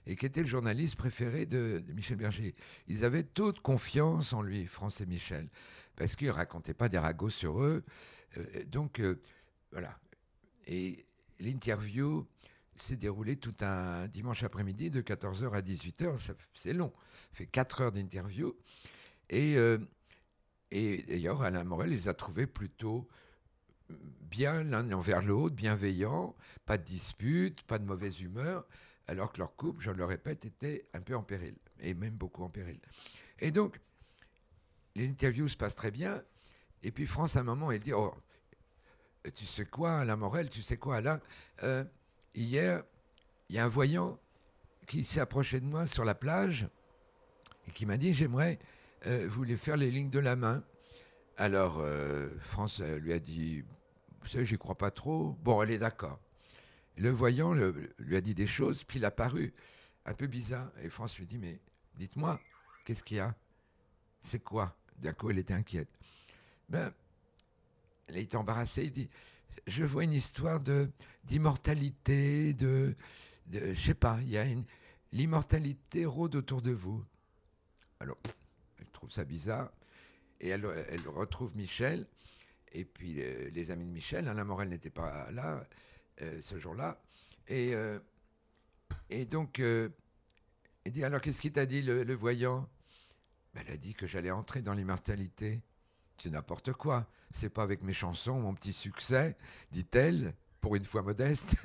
et 0.06 0.16
qui 0.16 0.26
était 0.26 0.42
le 0.42 0.48
journaliste 0.48 0.96
préféré 0.96 1.46
de, 1.46 1.84
de 1.88 1.94
Michel 1.94 2.18
Berger. 2.18 2.54
Ils 2.88 3.04
avaient 3.04 3.24
toute 3.24 3.62
confiance 3.62 4.34
en 4.34 4.42
lui, 4.42 4.68
France 4.68 5.02
et 5.02 5.06
Michel 5.06 5.50
parce 5.98 6.16
qu'ils 6.16 6.32
racontaient 6.32 6.76
pas 6.76 6.88
des 6.88 7.00
ragots 7.00 7.30
sur 7.30 7.62
eux. 7.62 7.84
Euh, 8.38 8.64
donc, 8.66 9.02
euh, 9.02 9.20
voilà. 9.72 10.00
Et 10.68 11.06
l'interview 11.40 12.26
s'est 12.76 12.96
déroulée 12.96 13.36
tout 13.38 13.56
un 13.62 14.08
dimanche 14.08 14.44
après-midi 14.44 14.92
de 14.92 15.02
14h 15.02 15.52
à 15.52 15.62
18h. 15.62 16.34
C'est 16.54 16.74
long. 16.74 16.94
Ça 16.96 17.30
fait 17.34 17.48
4 17.48 17.82
heures 17.82 17.92
d'interview. 17.92 18.56
Et, 19.30 19.58
euh, 19.58 19.80
et 20.72 21.04
d'ailleurs, 21.04 21.42
Alain 21.42 21.64
Morel 21.64 21.90
les 21.90 22.08
a 22.08 22.14
trouvés 22.14 22.48
plutôt 22.48 23.08
bien 23.90 24.64
l'un 24.64 24.92
envers 24.92 25.22
l'autre, 25.22 25.56
bienveillants, 25.56 26.36
pas 26.66 26.78
de 26.78 26.84
dispute, 26.84 27.64
pas 27.64 27.80
de 27.80 27.86
mauvaise 27.86 28.22
humeur, 28.22 28.68
alors 29.08 29.32
que 29.32 29.40
leur 29.40 29.56
couple, 29.56 29.82
je 29.82 29.92
le 29.92 30.06
répète, 30.06 30.46
était 30.46 30.86
un 30.94 31.02
peu 31.02 31.16
en 31.16 31.24
péril, 31.24 31.56
et 31.80 31.94
même 31.94 32.16
beaucoup 32.16 32.44
en 32.44 32.50
péril. 32.50 32.80
Et 33.40 33.52
donc, 33.52 33.80
l'interview 34.98 35.48
se 35.48 35.58
passe 35.58 35.76
très 35.76 35.92
bien. 35.92 36.22
Et 36.84 36.92
puis 36.92 37.06
France, 37.06 37.36
à 37.36 37.40
un 37.40 37.44
moment, 37.44 37.72
elle 37.72 37.82
dit 37.82 37.94
Oh, 37.94 38.14
tu 39.36 39.46
sais 39.46 39.66
quoi, 39.66 40.00
Alain 40.00 40.16
Morel, 40.16 40.50
tu 40.50 40.62
sais 40.62 40.78
quoi, 40.78 40.98
Alain 40.98 41.20
euh, 41.64 41.84
Hier, 42.36 42.84
il 43.50 43.56
y 43.56 43.60
a 43.60 43.66
un 43.66 43.70
voyant 43.70 44.20
qui 44.88 45.04
s'est 45.04 45.20
approché 45.20 45.60
de 45.60 45.66
moi 45.66 45.88
sur 45.88 46.06
la 46.06 46.16
plage 46.16 46.68
et 47.68 47.72
qui 47.72 47.86
m'a 47.86 47.98
dit 47.98 48.14
J'aimerais 48.14 48.60
euh, 49.06 49.28
vous 49.30 49.44
les 49.44 49.58
faire 49.58 49.78
les 49.78 49.92
lignes 49.92 50.10
de 50.10 50.20
la 50.20 50.36
main. 50.36 50.64
Alors, 51.38 51.80
euh, 51.80 52.30
France 52.40 52.80
lui 52.80 53.14
a 53.14 53.20
dit 53.20 53.64
Vous 54.22 54.28
savez, 54.28 54.46
j'y 54.46 54.58
crois 54.58 54.78
pas 54.78 54.92
trop. 54.92 55.38
Bon, 55.44 55.62
elle 55.62 55.72
est 55.72 55.80
d'accord. 55.80 56.20
Le 56.96 57.12
voyant 57.12 57.54
lui 57.54 58.16
a 58.16 58.22
dit 58.22 58.34
des 58.34 58.48
choses, 58.48 58.84
puis 58.84 58.98
il 58.98 59.06
a 59.06 59.12
paru 59.12 59.54
un 60.06 60.14
peu 60.14 60.26
bizarre. 60.26 60.72
Et 60.82 60.90
France 60.90 61.18
lui 61.20 61.28
dit 61.28 61.38
Mais 61.38 61.60
dites-moi, 61.96 62.40
qu'est-ce 62.86 63.04
qu'il 63.04 63.18
y 63.18 63.20
a? 63.20 63.36
C'est 64.24 64.40
quoi? 64.40 64.76
D'un 64.98 65.14
coup, 65.14 65.30
elle 65.30 65.40
était 65.40 65.54
inquiète. 65.54 65.90
Ben, 66.70 66.92
elle 68.08 68.18
été 68.18 68.38
embarrassée. 68.38 68.86
Il 68.86 68.92
dit 68.92 69.10
Je 69.68 69.84
vois 69.84 70.04
une 70.04 70.14
histoire 70.14 70.60
d'immortalité, 71.24 72.54
de, 72.54 72.96
de. 73.48 73.74
Je 73.74 73.82
sais 73.82 73.94
pas, 73.94 74.20
il 74.22 74.30
y 74.30 74.38
a 74.38 74.46
une. 74.46 74.66
L'immortalité 75.12 76.06
rôde 76.06 76.36
autour 76.36 76.62
de 76.62 76.72
vous. 76.72 77.04
Alors, 78.00 78.18
elle 78.80 78.88
trouve 78.88 79.12
ça 79.12 79.24
bizarre. 79.24 79.72
Et 80.40 80.50
elle, 80.50 80.66
elle 80.90 81.08
retrouve 81.08 81.56
Michel. 81.56 82.08
Et 82.74 82.86
puis, 82.86 83.14
les, 83.14 83.72
amis 83.72 83.86
de 83.86 83.92
Michel, 83.92 84.28
Alain 84.28 84.44
Morel 84.44 84.70
n'était 84.70 84.90
pas 84.90 85.32
là 85.32 85.66
euh, 86.22 86.42
ce 86.42 86.60
jour-là. 86.60 87.02
Et, 87.48 87.74
euh, 87.74 87.98
et 89.10 89.26
donc, 89.26 89.60
euh, 89.60 89.90
il 90.86 90.92
dit 90.92 91.04
Alors, 91.04 91.22
qu'est-ce 91.22 91.42
qu'il 91.42 91.54
t'a 91.54 91.66
dit, 91.66 91.82
le 91.82 92.14
voyant? 92.14 92.70
Elle 93.60 93.74
a 93.74 93.78
dit 93.78 93.94
que 93.94 94.08
j'allais 94.08 94.32
entrer 94.32 94.62
dans 94.62 94.74
l'immortalité. 94.74 95.64
C'est 96.18 96.30
n'importe 96.30 96.74
quoi. 96.74 97.08
C'est 97.34 97.50
pas 97.50 97.64
avec 97.64 97.84
mes 97.84 97.94
chansons, 97.94 98.40
mon 98.40 98.54
petit 98.54 98.74
succès, 98.74 99.36
dit-elle, 99.72 100.34
pour 100.62 100.76
une 100.76 100.86
fois 100.86 101.02
modeste, 101.02 101.56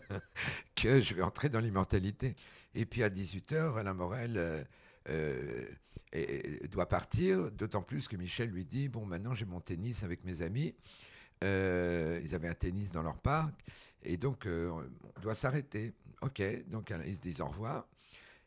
que 0.74 1.00
je 1.00 1.14
vais 1.14 1.22
entrer 1.22 1.48
dans 1.48 1.60
l'immortalité. 1.60 2.34
Et 2.74 2.84
puis 2.84 3.02
à 3.02 3.08
18h, 3.08 3.78
Alain 3.78 3.94
Morel 3.94 4.34
euh, 4.36 4.64
euh, 5.08 5.64
doit 6.70 6.88
partir, 6.88 7.50
d'autant 7.52 7.82
plus 7.82 8.08
que 8.08 8.16
Michel 8.16 8.50
lui 8.50 8.64
dit 8.64 8.88
Bon, 8.88 9.06
maintenant 9.06 9.34
j'ai 9.34 9.44
mon 9.44 9.60
tennis 9.60 10.02
avec 10.02 10.24
mes 10.24 10.42
amis. 10.42 10.74
Euh, 11.44 12.20
ils 12.22 12.34
avaient 12.34 12.48
un 12.48 12.54
tennis 12.54 12.90
dans 12.92 13.02
leur 13.02 13.20
parc. 13.20 13.54
Et 14.02 14.16
donc, 14.16 14.46
on 14.46 14.84
doit 15.20 15.34
s'arrêter. 15.34 15.92
OK, 16.22 16.42
donc 16.68 16.92
ils 17.04 17.14
se 17.14 17.20
disent 17.20 17.40
au 17.40 17.46
revoir. 17.46 17.86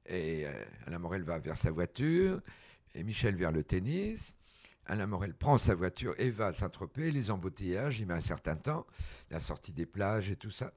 Et 0.05 0.45
Alain 0.87 0.99
Morel 0.99 1.23
va 1.23 1.37
vers 1.37 1.57
sa 1.57 1.69
voiture 1.71 2.41
et 2.95 3.03
Michel 3.03 3.35
vers 3.35 3.51
le 3.51 3.63
tennis. 3.63 4.35
Alain 4.85 5.05
Morel 5.05 5.35
prend 5.35 5.57
sa 5.57 5.75
voiture 5.75 6.15
et 6.17 6.31
va 6.31 6.47
à 6.47 6.53
Saint-Tropez, 6.53 7.11
les 7.11 7.29
embouteillages, 7.29 7.99
il 7.99 8.07
met 8.07 8.15
un 8.15 8.21
certain 8.21 8.55
temps, 8.55 8.87
la 9.29 9.39
sortie 9.39 9.71
des 9.71 9.85
plages 9.85 10.31
et 10.31 10.35
tout 10.35 10.49
ça. 10.49 10.73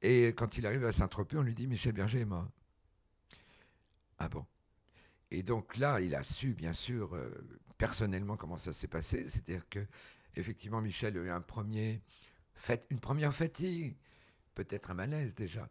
Et 0.00 0.28
quand 0.28 0.58
il 0.58 0.66
arrive 0.66 0.84
à 0.84 0.92
Saint-Tropez, 0.92 1.36
on 1.38 1.42
lui 1.42 1.54
dit 1.54 1.66
Michel 1.66 1.92
Berger 1.92 2.20
est 2.20 2.24
mort. 2.24 2.48
Ah 4.18 4.28
bon? 4.28 4.46
Et 5.30 5.42
donc 5.42 5.76
là, 5.76 6.00
il 6.00 6.14
a 6.14 6.22
su, 6.24 6.54
bien 6.54 6.72
sûr, 6.72 7.14
euh, 7.14 7.30
personnellement, 7.76 8.36
comment 8.36 8.58
ça 8.58 8.72
s'est 8.72 8.88
passé. 8.88 9.28
C'est-à-dire 9.28 9.68
que, 9.68 9.84
effectivement, 10.36 10.80
Michel 10.80 11.16
a 11.16 11.20
eu 11.20 11.30
une 12.90 13.00
première 13.00 13.34
fatigue, 13.34 13.96
peut-être 14.54 14.90
un 14.90 14.94
malaise 14.94 15.34
déjà, 15.34 15.68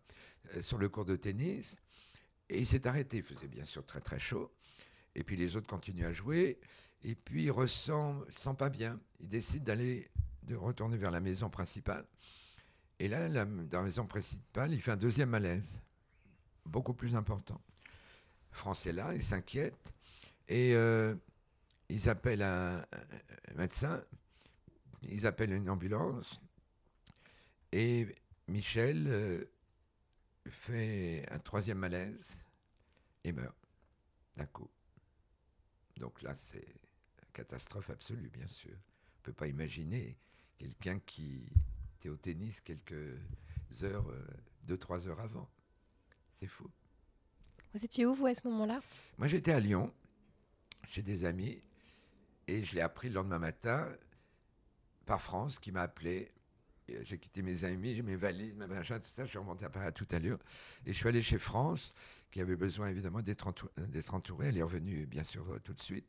euh, 0.56 0.62
sur 0.62 0.78
le 0.78 0.90
cours 0.90 1.06
de 1.06 1.16
tennis. 1.16 1.78
Et 2.50 2.60
il 2.60 2.68
s'est 2.68 2.86
arrêté. 2.86 3.18
Il 3.18 3.24
faisait 3.24 3.48
bien 3.48 3.66
sûr 3.66 3.86
très 3.86 4.02
très 4.02 4.20
chaud. 4.20 4.52
Et 5.18 5.24
puis 5.24 5.36
les 5.36 5.56
autres 5.56 5.68
continuent 5.68 6.06
à 6.06 6.14
jouer. 6.14 6.60
Et 7.04 7.16
puis 7.16 7.44
il 7.44 7.52
ressent, 7.52 8.24
sent 8.30 8.54
pas 8.58 8.70
bien. 8.70 9.00
Il 9.20 9.28
décide 9.28 9.64
d'aller, 9.64 10.10
de 10.44 10.56
retourner 10.56 10.96
vers 10.96 11.12
la 11.12 11.20
maison 11.20 11.50
principale. 11.50 12.06
Et 13.00 13.08
là, 13.08 13.28
dans 13.46 13.80
la 13.80 13.84
maison 13.84 14.08
principale, 14.08 14.74
il 14.74 14.82
fait 14.82 14.92
un 14.92 14.98
deuxième 14.98 15.30
malaise, 15.30 15.82
beaucoup 16.66 16.94
plus 16.94 17.16
important. 17.16 17.60
France 18.52 18.86
est 18.86 18.94
là, 18.94 19.14
il 19.14 19.24
s'inquiète. 19.24 19.94
Et 20.48 20.74
euh, 20.76 21.14
ils 21.90 22.10
appellent 22.10 22.44
un, 22.44 22.86
médecin, 23.56 24.04
ils 25.04 25.26
appellent 25.28 25.54
une 25.54 25.70
ambulance. 25.70 26.40
Et 27.72 28.08
Michel 28.48 29.08
euh, 29.08 29.46
fait 30.50 31.26
un 31.32 31.40
troisième 31.40 31.80
malaise 31.80 32.38
et 33.24 33.32
meurt 33.32 33.56
d'un 34.36 34.46
coup. 34.46 34.70
Donc 35.98 36.22
là, 36.22 36.36
c'est 36.36 36.58
une 36.58 37.32
catastrophe 37.34 37.90
absolue, 37.90 38.30
bien 38.30 38.48
sûr. 38.48 38.72
On 38.72 39.20
ne 39.20 39.24
peut 39.24 39.34
pas 39.34 39.48
imaginer 39.48 40.18
quelqu'un 40.58 41.00
qui 41.00 41.44
était 41.98 42.10
au 42.10 42.18
tennis 42.18 42.62
quelques 42.62 43.18
heures, 43.84 44.10
euh, 44.10 44.28
deux, 44.64 44.78
trois 44.78 45.08
heures 45.08 45.20
avant. 45.20 45.50
C'est 46.40 46.48
fou. 46.48 46.70
Vous 47.74 47.84
étiez 47.84 48.06
où, 48.06 48.14
vous, 48.14 48.28
à 48.28 48.34
ce 48.34 48.48
moment-là? 48.48 48.80
Moi, 49.18 49.28
j'étais 49.28 49.52
à 49.52 49.60
Lyon, 49.60 49.94
chez 50.90 51.02
des 51.02 51.26
amis, 51.26 51.62
et 52.48 52.64
je 52.64 52.76
l'ai 52.76 52.82
appris 52.82 53.10
le 53.10 53.16
lendemain 53.16 53.40
matin 53.40 53.92
par 55.06 55.22
France, 55.22 55.60
qui 55.60 55.72
m'a 55.72 55.82
appelé. 55.82 56.32
J'ai 57.02 57.18
quitté 57.18 57.42
mes 57.42 57.66
amis, 57.66 57.96
j'ai 57.96 58.02
mes 58.02 58.16
valises, 58.16 58.54
mes 58.56 58.66
machins, 58.66 59.00
tout 59.00 59.10
ça. 59.10 59.26
Je 59.26 59.30
suis 59.30 59.38
remonté 59.38 59.66
à 59.66 59.70
Paris 59.70 59.88
à 59.88 59.92
toute 59.92 60.14
allure. 60.14 60.40
Et 60.86 60.94
je 60.94 60.98
suis 60.98 61.08
allé 61.10 61.22
chez 61.22 61.38
France 61.38 61.94
qui 62.32 62.42
avait 62.42 62.56
besoin 62.56 62.90
évidemment 62.90 63.22
d'être 63.22 63.48
entourée. 63.48 64.48
Elle 64.48 64.58
est 64.58 64.64
revenue 64.64 65.06
bien 65.06 65.24
sûr 65.24 65.50
euh, 65.52 65.60
tout 65.60 65.74
de 65.74 65.82
suite 65.82 66.08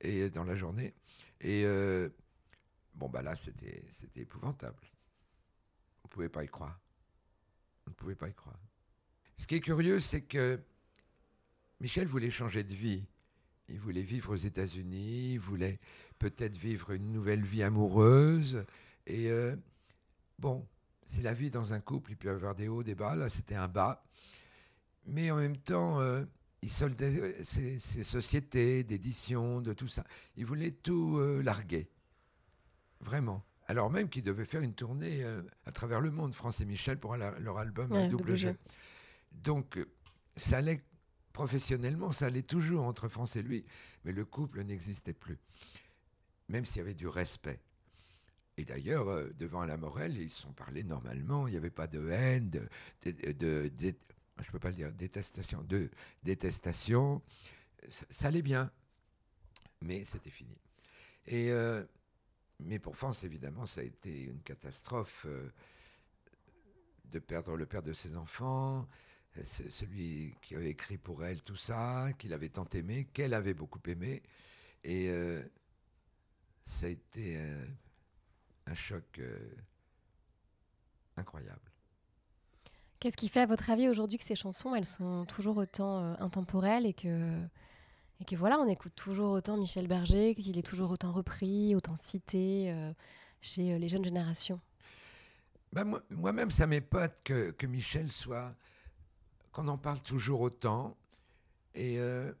et 0.00 0.30
dans 0.30 0.44
la 0.44 0.54
journée. 0.54 0.94
Et 1.40 1.64
euh, 1.64 2.08
Bon, 2.94 3.08
bah 3.08 3.22
là, 3.22 3.34
c'était 3.36 3.84
épouvantable. 4.14 4.82
On 6.04 6.06
ne 6.06 6.10
pouvait 6.10 6.28
pas 6.28 6.44
y 6.44 6.48
croire. 6.48 6.78
On 7.86 7.90
ne 7.90 7.94
pouvait 7.94 8.14
pas 8.14 8.28
y 8.28 8.34
croire. 8.34 8.58
Ce 9.36 9.46
qui 9.46 9.56
est 9.56 9.60
curieux, 9.60 9.98
c'est 9.98 10.22
que 10.22 10.60
Michel 11.80 12.06
voulait 12.06 12.30
changer 12.30 12.62
de 12.62 12.72
vie. 12.72 13.04
Il 13.68 13.80
voulait 13.80 14.02
vivre 14.02 14.32
aux 14.32 14.36
États-Unis, 14.36 15.32
il 15.32 15.40
voulait 15.40 15.80
peut-être 16.18 16.56
vivre 16.56 16.92
une 16.92 17.12
nouvelle 17.12 17.42
vie 17.42 17.62
amoureuse. 17.62 18.64
Et 19.06 19.30
euh, 19.30 19.56
bon, 20.38 20.68
c'est 21.08 21.22
la 21.22 21.32
vie 21.32 21.50
dans 21.50 21.72
un 21.72 21.80
couple, 21.80 22.12
il 22.12 22.16
peut 22.16 22.28
y 22.28 22.30
avoir 22.30 22.54
des 22.54 22.68
hauts, 22.68 22.84
des 22.84 22.94
bas. 22.94 23.16
Là, 23.16 23.28
c'était 23.28 23.54
un 23.54 23.68
bas. 23.68 24.04
Mais 25.06 25.30
en 25.30 25.36
même 25.36 25.56
temps, 25.56 26.00
euh, 26.00 26.24
il 26.62 26.70
soldait 26.70 27.42
ses, 27.44 27.78
ses 27.78 28.04
sociétés 28.04 28.84
d'édition, 28.84 29.60
de 29.60 29.72
tout 29.72 29.88
ça. 29.88 30.04
Il 30.36 30.46
voulait 30.46 30.70
tout 30.72 31.18
euh, 31.18 31.42
larguer. 31.42 31.88
Vraiment. 33.00 33.44
Alors 33.66 33.90
même 33.90 34.08
qu'il 34.08 34.22
devait 34.22 34.44
faire 34.44 34.60
une 34.62 34.74
tournée 34.74 35.22
euh, 35.24 35.42
à 35.66 35.72
travers 35.72 36.00
le 36.00 36.10
monde, 36.10 36.34
France 36.34 36.60
et 36.60 36.64
Michel, 36.64 36.98
pour 36.98 37.16
la- 37.16 37.38
leur 37.38 37.58
album 37.58 37.90
Ouais, 37.92 38.08
double, 38.08 38.36
jeu. 38.36 38.56
Donc, 39.32 39.78
ça 40.36 40.58
allait 40.58 40.82
professionnellement, 41.32 42.12
ça 42.12 42.26
allait 42.26 42.42
toujours 42.42 42.84
entre 42.84 43.08
France 43.08 43.36
et 43.36 43.42
lui, 43.42 43.64
mais 44.04 44.12
le 44.12 44.24
couple 44.24 44.62
n'existait 44.62 45.12
plus, 45.14 45.38
même 46.48 46.64
s'il 46.64 46.78
y 46.78 46.80
avait 46.80 46.94
du 46.94 47.08
respect. 47.08 47.58
Et 48.56 48.64
d'ailleurs, 48.64 49.08
euh, 49.08 49.30
devant 49.38 49.62
Alain 49.62 49.76
Morel, 49.78 50.16
ils 50.16 50.30
se 50.30 50.42
sont 50.42 50.52
parlé 50.52 50.84
normalement, 50.84 51.48
il 51.48 51.52
n'y 51.52 51.56
avait 51.56 51.70
pas 51.70 51.88
de 51.88 52.08
haine, 52.08 52.50
de, 52.50 52.62
de, 53.04 53.68
de- 53.68 53.94
je 54.42 54.50
peux 54.50 54.58
pas 54.58 54.70
le 54.70 54.76
dire, 54.76 54.92
détestation, 54.92 55.62
de 55.62 55.90
détestation, 56.22 57.22
ça, 57.88 58.28
allait 58.28 58.42
bien, 58.42 58.70
mais 59.80 60.04
c'était 60.04 60.30
fini. 60.30 60.58
Et 61.26 61.50
euh, 61.50 61.84
mais 62.60 62.78
pour 62.78 62.96
France, 62.96 63.24
évidemment, 63.24 63.66
ça 63.66 63.80
a 63.80 63.84
été 63.84 64.24
une 64.24 64.42
catastrophe 64.42 65.26
euh, 65.28 65.50
de 67.06 67.18
perdre 67.18 67.56
le 67.56 67.66
père 67.66 67.82
de 67.82 67.92
ses 67.92 68.16
enfants, 68.16 68.88
euh, 69.36 69.42
celui 69.44 70.34
qui 70.42 70.54
avait 70.56 70.70
écrit 70.70 70.98
pour 70.98 71.24
elle 71.24 71.42
tout 71.42 71.56
ça, 71.56 72.12
qu'il 72.18 72.32
avait 72.32 72.48
tant 72.48 72.68
aimé, 72.72 73.08
qu'elle 73.12 73.34
avait 73.34 73.54
beaucoup 73.54 73.80
aimé. 73.86 74.22
Et 74.82 75.10
ça 76.66 76.86
a 76.86 76.88
été 76.90 77.38
un 78.66 78.74
choc 78.74 79.18
incroyable. 81.16 81.73
Qu'est-ce 83.00 83.16
qui 83.16 83.28
fait, 83.28 83.40
à 83.40 83.46
votre 83.46 83.68
avis, 83.70 83.88
aujourd'hui 83.88 84.16
que 84.18 84.24
ces 84.24 84.34
chansons, 84.34 84.74
elles 84.74 84.86
sont 84.86 85.26
toujours 85.26 85.56
autant 85.58 85.98
euh, 86.02 86.14
intemporelles 86.20 86.86
et 86.86 86.94
que, 86.94 87.38
et 88.20 88.24
que 88.24 88.34
voilà, 88.36 88.58
on 88.58 88.66
écoute 88.68 88.94
toujours 88.94 89.32
autant 89.32 89.56
Michel 89.58 89.86
Berger, 89.88 90.34
qu'il 90.34 90.56
est 90.58 90.62
toujours 90.66 90.90
autant 90.90 91.12
repris, 91.12 91.74
autant 91.74 91.96
cité 91.96 92.70
euh, 92.72 92.92
chez 93.42 93.74
euh, 93.74 93.78
les 93.78 93.88
jeunes 93.88 94.04
générations? 94.04 94.60
Moi- 95.74 96.02
Moi-même, 96.10 96.50
ça 96.50 96.66
m'épate 96.66 97.20
que, 97.24 97.66
Michel 97.66 98.10
soit. 98.10 98.54
qu'on 99.52 99.68
en 99.68 99.78
parle 99.78 100.00
toujours 100.00 100.40
autant. 100.40 100.96
Et 101.74 101.98
euh, 101.98 102.32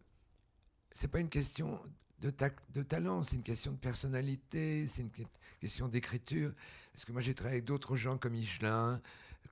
c'est 0.94 1.08
pas 1.08 1.20
une 1.20 1.28
question 1.28 1.78
de, 2.20 2.32
de 2.70 2.82
talent, 2.82 3.22
c'est 3.22 3.36
une 3.36 3.42
question 3.42 3.72
de 3.72 3.76
personnalité, 3.78 4.86
c'est 4.88 5.02
une 5.02 5.10
que- 5.10 5.22
question 5.60 5.88
d'écriture. 5.88 6.52
Parce 6.92 7.04
que 7.04 7.12
moi, 7.12 7.20
j'ai 7.20 7.34
travaillé 7.34 7.56
avec 7.58 7.64
d'autres 7.66 7.96
gens 7.96 8.16
comme 8.16 8.32
Michelin, 8.32 9.02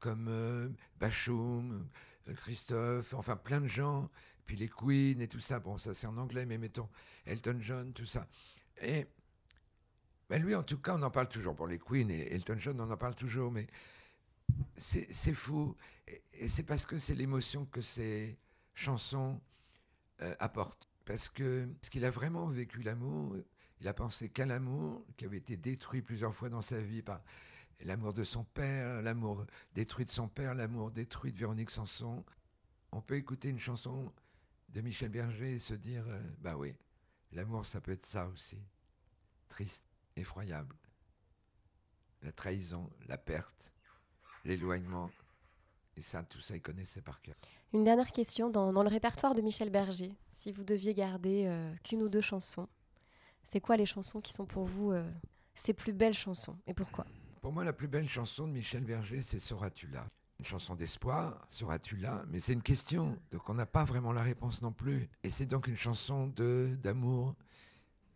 comme 0.02 0.26
euh, 0.28 0.68
Bachoum, 1.00 1.88
euh, 2.28 2.34
Christophe, 2.34 3.14
enfin 3.14 3.36
plein 3.36 3.62
de 3.62 3.68
gens. 3.68 4.10
Puis 4.44 4.56
les 4.56 4.68
Queen 4.68 5.22
et 5.22 5.28
tout 5.28 5.40
ça. 5.40 5.60
Bon, 5.60 5.78
ça 5.78 5.94
c'est 5.94 6.06
en 6.06 6.18
anglais, 6.18 6.44
mais 6.44 6.58
mettons 6.58 6.90
Elton 7.24 7.58
John, 7.60 7.92
tout 7.94 8.04
ça. 8.04 8.26
Et 8.82 9.06
ben 10.28 10.42
lui, 10.42 10.54
en 10.54 10.64
tout 10.64 10.78
cas, 10.78 10.96
on 10.96 11.02
en 11.02 11.10
parle 11.10 11.28
toujours. 11.28 11.54
Pour 11.54 11.68
les 11.68 11.78
Queen 11.78 12.10
et 12.10 12.34
Elton 12.34 12.56
John, 12.58 12.80
on 12.80 12.90
en 12.90 12.96
parle 12.96 13.14
toujours, 13.14 13.52
mais 13.52 13.66
c'est 14.76 15.34
fou. 15.34 15.76
Et, 16.32 16.48
c'est 16.48 16.64
parce 16.64 16.84
que 16.84 16.98
c'est 16.98 17.14
l'émotion 17.14 17.64
que 17.66 17.80
ces 17.80 18.36
chansons 18.74 19.40
euh, 20.20 20.34
apportent. 20.40 20.88
Parce 21.04 21.28
que 21.28 21.66
parce 21.80 21.90
qu'il 21.90 22.04
a 22.04 22.10
vraiment 22.10 22.46
vécu 22.48 22.82
l'amour, 22.82 23.36
il 23.80 23.88
a 23.88 23.94
pensé 23.94 24.28
qu'à 24.28 24.46
l'amour, 24.46 25.06
qui 25.16 25.24
avait 25.24 25.38
été 25.38 25.56
détruit 25.56 26.02
plusieurs 26.02 26.34
fois 26.34 26.48
dans 26.48 26.62
sa 26.62 26.80
vie 26.80 27.02
par 27.02 27.20
l'amour 27.80 28.14
de 28.14 28.24
son 28.24 28.44
père, 28.44 29.02
l'amour 29.02 29.44
détruit 29.74 30.04
de 30.04 30.10
son 30.10 30.28
père, 30.28 30.54
l'amour 30.54 30.90
détruit 30.90 31.32
de 31.32 31.38
Véronique 31.38 31.70
Sanson. 31.70 32.24
On 32.92 33.00
peut 33.00 33.16
écouter 33.16 33.48
une 33.48 33.58
chanson 33.58 34.12
de 34.68 34.80
Michel 34.80 35.10
Berger 35.10 35.54
et 35.54 35.58
se 35.58 35.74
dire, 35.74 36.04
euh, 36.08 36.20
bah 36.40 36.56
oui, 36.56 36.74
l'amour, 37.32 37.66
ça 37.66 37.80
peut 37.80 37.92
être 37.92 38.06
ça 38.06 38.26
aussi. 38.28 38.58
Triste, 39.48 39.84
effroyable. 40.16 40.76
La 42.22 42.32
trahison, 42.32 42.88
la 43.08 43.18
perte, 43.18 43.72
l'éloignement. 44.44 45.10
Et 45.96 46.02
ça, 46.02 46.22
tout 46.22 46.40
ça, 46.40 46.56
il 46.56 46.62
connaissait 46.62 47.02
par 47.02 47.20
cœur. 47.20 47.36
Une 47.74 47.84
dernière 47.84 48.12
question, 48.12 48.48
dans, 48.50 48.70
le 48.70 48.88
répertoire 48.88 49.34
de 49.34 49.42
Michel 49.42 49.70
Berger, 49.70 50.12
si 50.32 50.52
vous 50.52 50.64
deviez 50.64 50.94
garder 50.94 51.44
euh, 51.46 51.70
qu'une 51.82 52.02
ou 52.02 52.08
deux 52.08 52.20
chansons, 52.20 52.68
c'est 53.44 53.60
quoi 53.60 53.76
les 53.76 53.86
chansons 53.86 54.20
qui 54.20 54.32
sont 54.32 54.46
pour 54.46 54.64
vous 54.64 54.92
euh, 54.92 55.10
ses 55.54 55.74
plus 55.74 55.92
belles 55.92 56.14
chansons 56.14 56.56
et 56.66 56.74
pourquoi? 56.74 57.06
Pour 57.42 57.52
moi, 57.52 57.64
la 57.64 57.72
plus 57.72 57.88
belle 57.88 58.08
chanson 58.08 58.46
de 58.46 58.52
Michel 58.52 58.84
Berger, 58.84 59.20
c'est 59.20 59.40
Seras-tu 59.40 59.88
là 59.88 60.06
Une 60.38 60.46
chanson 60.46 60.76
d'espoir, 60.76 61.44
Seras-tu 61.48 61.96
là 61.96 62.24
Mais 62.28 62.38
c'est 62.38 62.52
une 62.52 62.62
question, 62.62 63.18
donc 63.32 63.50
on 63.50 63.54
n'a 63.54 63.66
pas 63.66 63.84
vraiment 63.84 64.12
la 64.12 64.22
réponse 64.22 64.62
non 64.62 64.70
plus. 64.70 65.10
Et 65.24 65.30
c'est 65.30 65.46
donc 65.46 65.66
une 65.66 65.76
chanson 65.76 66.28
de 66.28 66.78
d'amour 66.80 67.34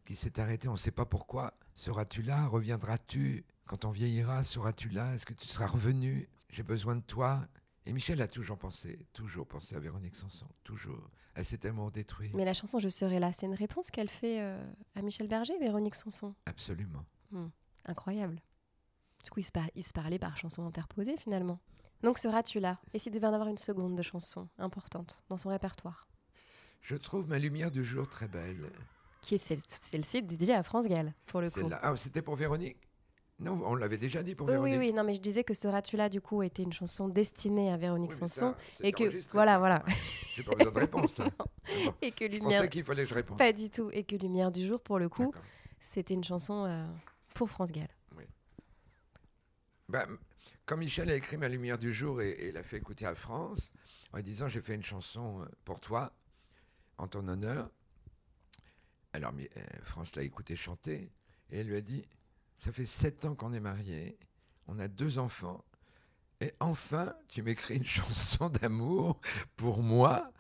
qui 0.05 0.14
s'est 0.14 0.39
arrêtée, 0.39 0.68
on 0.68 0.72
ne 0.72 0.77
sait 0.77 0.93
pas 0.93 1.07
pourquoi. 1.07 1.53
Seras-tu 1.74 2.22
là 2.22 2.47
Reviendras-tu? 2.47 3.45
Quand 3.66 3.85
on 3.85 3.91
vieillira, 3.91 4.45
seras-tu 4.45 4.91
là 4.91 5.12
Est-ce 5.16 5.27
que 5.27 5.35
tu 5.35 5.49
seras 5.49 5.66
revenu? 5.66 6.29
J'ai 6.49 6.62
besoin 6.62 6.95
de 6.95 7.03
toi. 7.03 7.43
Et 7.85 7.93
Michel 7.93 8.22
a 8.22 8.29
toujours 8.29 8.59
pensé, 8.59 9.09
toujours 9.12 9.49
pensé 9.49 9.74
à 9.74 9.81
Véronique 9.81 10.14
Sanson, 10.14 10.47
toujours. 10.62 11.11
Elle 11.35 11.45
s'est 11.45 11.59
tellement 11.59 11.91
détruite. 11.91 12.33
Mais 12.33 12.45
la 12.45 12.55
chanson 12.55 12.79
Je 12.79 12.89
serai 12.89 13.18
là, 13.18 13.33
c'est 13.33 13.47
une 13.47 13.55
réponse 13.55 13.91
qu'elle 13.91 14.09
fait 14.09 14.41
euh, 14.41 14.64
à 14.95 15.03
Michel 15.03 15.27
Berger, 15.27 15.59
Véronique 15.59 15.97
Sanson? 15.97 16.33
Absolument. 16.47 17.05
Incroyable. 17.87 18.41
Du 19.27 19.31
coup, 19.33 19.41
ils 19.41 19.45
se, 19.45 19.51
par- 19.51 19.68
ils 19.74 19.83
se 19.83 19.93
parlaient 19.93 20.20
par 20.20 20.37
chanson 20.39 20.64
interposée 20.64 21.16
finalement. 21.16 21.59
Donc 22.05 22.16
seras-tu 22.16 22.61
là? 22.61 22.79
Et 22.95 23.01
s'il 23.01 23.11
devait 23.12 23.27
en 23.27 23.33
avoir 23.33 23.49
une 23.49 23.57
seconde 23.59 23.97
de 23.97 24.03
chanson 24.03 24.47
importante 24.57 25.24
dans 25.29 25.37
son 25.37 25.49
répertoire? 25.49 26.07
Je 26.81 26.95
trouve 26.95 27.29
ma 27.29 27.41
lumière 27.41 27.72
du 27.72 27.85
jour 27.85 28.09
très 28.09 28.29
belle. 28.29 28.70
Qui 29.22 29.35
est 29.35 29.39
celle- 29.39 29.59
celle-ci 29.68 30.22
dédiée 30.22 30.55
à 30.55 30.62
France 30.62 30.87
Gall, 30.87 31.12
pour 31.27 31.41
le 31.41 31.51
coup. 31.51 31.68
Ah, 31.83 31.97
c'était 31.97 32.22
pour 32.22 32.37
Véronique? 32.37 32.77
Non, 33.41 33.61
on 33.64 33.74
l'avait 33.74 33.99
déjà 33.99 34.22
dit 34.22 34.37
pour 34.37 34.47
Oui, 34.47 34.53
Véronique. 34.53 34.79
oui, 34.79 34.87
oui, 34.87 34.93
non, 34.93 35.03
mais 35.03 35.14
je 35.14 35.20
disais 35.20 35.43
que 35.43 35.55
Seras-tu 35.55 35.97
là, 35.97 36.09
du 36.09 36.20
coup, 36.20 36.45
était 36.45 36.62
une 36.62 36.72
chanson 36.72 37.09
destinée 37.09 37.72
à 37.72 37.77
Véronique 37.77 38.12
Oui, 38.12 38.16
Sanson. 38.18 38.55
ça, 38.79 38.85
Et 38.87 38.93
que, 38.93 39.03
voilà, 39.33 39.55
ça. 39.55 39.59
voilà. 39.59 39.85
J'ai 40.37 40.45
pas 40.45 40.55
besoin 40.55 40.70
de 40.70 40.79
réponse. 40.79 41.18
là. 41.18 41.29
Bon, 41.85 41.93
Et 42.01 42.12
que 42.12 42.27
Je 42.27 42.31
Lumière. 42.31 42.59
pensais 42.61 42.68
qu'il 42.68 42.85
fallait 42.85 43.03
que 43.03 43.09
je 43.11 43.14
réponde. 43.14 43.39
Pas 43.39 43.53
du 43.53 43.68
tout. 43.70 43.91
Et 43.93 44.05
que 44.05 44.14
Lumière 44.14 44.53
du 44.53 44.64
jour, 44.64 44.79
pour 44.81 45.01
le 45.01 45.09
coup, 45.09 45.33
c'était 45.81 46.14
une 46.14 46.22
chanson 46.22 46.64
euh, 46.64 46.87
pour 47.35 47.51
France 47.51 47.72
Gall. 47.72 47.89
Bah, 49.89 50.07
quand 50.64 50.76
Michel 50.76 51.11
a 51.11 51.14
écrit 51.14 51.37
Ma 51.37 51.49
lumière 51.49 51.78
du 51.78 51.93
jour 51.93 52.20
et, 52.22 52.30
et 52.30 52.53
l'a 52.53 52.62
fait 52.62 52.76
écouter 52.78 53.07
à 53.07 53.14
France, 53.14 53.72
en 54.12 54.16
lui 54.18 54.24
disant 54.24 54.49
J'ai 54.49 54.61
fait 54.61 54.74
une 54.74 54.82
chanson 54.84 55.43
euh, 55.43 55.47
pour 55.64 55.80
toi, 55.80 56.12
en 56.99 57.09
ton 57.09 57.26
honneur. 57.28 57.70
Alors 59.12 59.32
euh, 59.39 59.62
France 59.82 60.14
l'a 60.14 60.22
écouté 60.22 60.57
chanter 60.57 61.11
et 61.51 61.61
elle 61.61 61.68
lui 61.68 61.76
a 61.76 61.80
dit 61.80 62.05
Ça 62.59 62.72
fait 62.72 62.87
sept 62.87 63.24
ans 63.24 63.34
qu'on 63.34 63.53
est 63.53 63.61
mariés, 63.61 64.18
on 64.66 64.78
a 64.78 64.89
deux 64.89 65.18
enfants, 65.18 65.64
et 66.41 66.53
enfin 66.61 67.14
tu 67.28 67.43
m'écris 67.43 67.76
une 67.76 67.87
chanson 67.87 68.51
d'amour 68.51 69.20
pour 69.57 69.82
moi, 69.82 70.32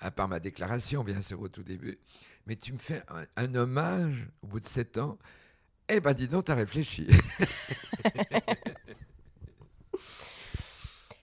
à 0.00 0.10
part 0.10 0.28
ma 0.28 0.40
déclaration 0.40 1.04
bien 1.04 1.22
sûr 1.22 1.40
au 1.40 1.48
tout 1.48 1.62
début, 1.62 1.98
mais 2.46 2.56
tu 2.56 2.72
me 2.72 2.78
fais 2.78 3.02
un, 3.08 3.26
un 3.36 3.54
hommage 3.54 4.28
au 4.42 4.48
bout 4.48 4.60
de 4.60 4.66
sept 4.66 4.98
ans. 4.98 5.18
Eh 5.88 6.00
ben 6.00 6.14
dis 6.14 6.28
donc, 6.28 6.46
t'as 6.46 6.54
réfléchi. 6.56 7.06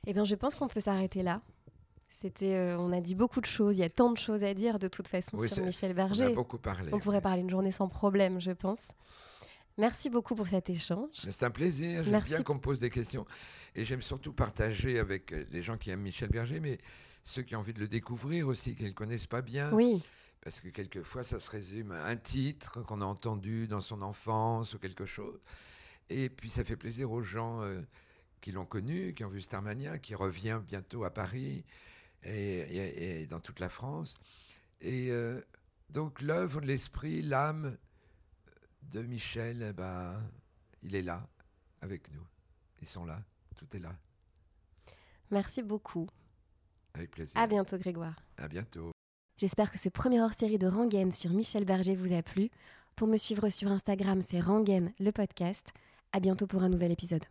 Eh 0.06 0.14
bien, 0.14 0.24
je 0.26 0.36
pense 0.36 0.56
qu'on 0.56 0.68
peut 0.68 0.80
s'arrêter 0.80 1.24
là. 1.24 1.42
C'était, 2.22 2.56
euh, 2.56 2.78
on 2.78 2.92
a 2.94 3.02
dit 3.02 3.16
beaucoup 3.16 3.42
de 3.42 3.46
choses. 3.46 3.78
Il 3.78 3.82
y 3.82 3.86
a 3.86 3.90
tant 3.90 4.12
de 4.12 4.18
choses 4.18 4.44
à 4.44 4.54
dire 4.54 4.80
de 4.80 4.88
toute 4.88 5.08
façon 5.08 5.38
Oui, 5.38 5.50
sur 5.50 5.64
Michel 5.64 5.90
On 5.90 5.92
a 5.92 5.96
Berger. 5.96 6.34
beaucoup 6.34 6.58
parlé. 6.58 6.94
On 6.94 7.00
pourrait 7.00 7.22
parler 7.22 7.42
une 7.42 7.50
journée 7.50 7.72
sans 7.72 7.90
problème, 7.90 8.40
je 8.40 8.52
pense. 8.52 8.92
Merci 9.78 10.10
beaucoup 10.10 10.36
pour 10.36 10.48
cet 10.48 10.70
échange. 10.70 11.10
C'est 11.14 11.44
un 11.44 11.50
plaisir. 11.50 12.04
J'aime 12.04 12.12
Merci. 12.12 12.30
bien 12.30 12.44
qu'on 12.44 12.56
me 12.56 12.60
pose 12.60 12.80
des 12.80 12.90
questions. 12.92 13.26
Et 13.76 13.86
j'aime 13.86 14.02
surtout 14.02 14.32
partager 14.32 15.00
avec 15.00 15.34
euh, 15.34 15.44
les 15.52 15.62
gens 15.62 15.78
qui 15.78 15.90
aiment 15.90 16.02
Michel 16.02 16.30
Berger, 16.30 16.60
mais 16.60 16.78
ceux 17.24 17.42
qui 17.42 17.56
ont 17.56 17.60
envie 17.60 17.74
de 17.74 17.80
le 17.80 17.88
découvrir 17.88 18.48
aussi, 18.48 18.76
qui 18.76 18.84
ne 18.84 18.90
le 18.90 18.94
connaissent 18.94 19.28
pas 19.28 19.42
bien. 19.42 19.72
Oui, 19.74 20.02
Parce 20.42 20.60
que 20.60 20.70
quelquefois, 20.70 21.24
ça 21.24 21.40
se 21.40 21.50
résume 21.50 21.92
à 21.92 22.06
un 22.06 22.16
titre 22.16 22.84
qu'on 22.84 23.02
a 23.02 23.06
entendu 23.06 23.68
dans 23.68 23.82
son 23.82 24.02
enfance 24.02 24.76
ou 24.76 24.80
quelque 24.80 25.06
chose. 25.06 25.40
Et 26.10 26.30
puis, 26.30 26.50
ça 26.50 26.64
fait 26.64 26.76
plaisir 26.78 27.12
aux 27.12 27.24
gens 27.24 27.62
euh, 27.64 27.82
qui 28.44 28.52
l'ont 28.52 28.66
connu, 28.66 29.14
qui 29.14 29.24
ont 29.24 29.30
vu 29.30 29.40
Starmania, 29.42 29.98
qui 30.00 30.16
revient 30.16 30.60
bientôt 30.68 31.06
à 31.06 31.12
Paris 31.14 31.64
et, 32.24 32.32
et- 32.60 33.22
et 33.22 33.26
dans 33.28 33.40
toute 33.40 33.60
la 33.62 33.70
France. 33.70 34.16
Et 34.82 35.10
euh, 35.12 35.42
donc, 35.90 36.22
l'œuvre, 36.22 36.60
l'esprit, 36.60 37.22
l'âme 37.22 37.78
de 38.92 39.02
Michel, 39.02 39.66
eh 39.70 39.74
ben, 39.74 40.22
il 40.82 40.94
est 40.94 41.02
là, 41.02 41.26
avec 41.80 42.12
nous. 42.12 42.28
Ils 42.82 42.88
sont 42.88 43.06
là, 43.06 43.24
tout 43.56 43.68
est 43.76 43.80
là. 43.80 43.96
Merci 45.32 45.64
beaucoup. 45.64 46.10
Avec 46.96 47.12
plaisir. 47.12 47.40
À 47.40 47.48
bientôt, 47.48 47.78
Grégoire. 47.78 48.16
À 48.38 48.48
bientôt. 48.50 48.92
J'espère 49.38 49.72
que 49.72 49.80
ce 49.80 49.88
premier 49.90 50.22
hors-série 50.22 50.60
de 50.60 50.68
Rangaine 50.68 51.12
sur 51.14 51.32
Michel 51.32 51.64
Berger 51.66 51.96
vous 51.96 52.12
a 52.14 52.22
plu. 52.22 52.50
Pour 52.98 53.08
me 53.08 53.18
suivre 53.18 53.50
sur 53.50 53.72
Instagram, 53.72 54.20
c'est 54.22 54.42
Rangaine 54.42 54.94
le 55.00 55.12
podcast. 55.12 55.72
À 56.12 56.20
bientôt 56.20 56.46
pour 56.46 56.62
un 56.62 56.70
nouvel 56.70 56.92
épisode. 56.92 57.24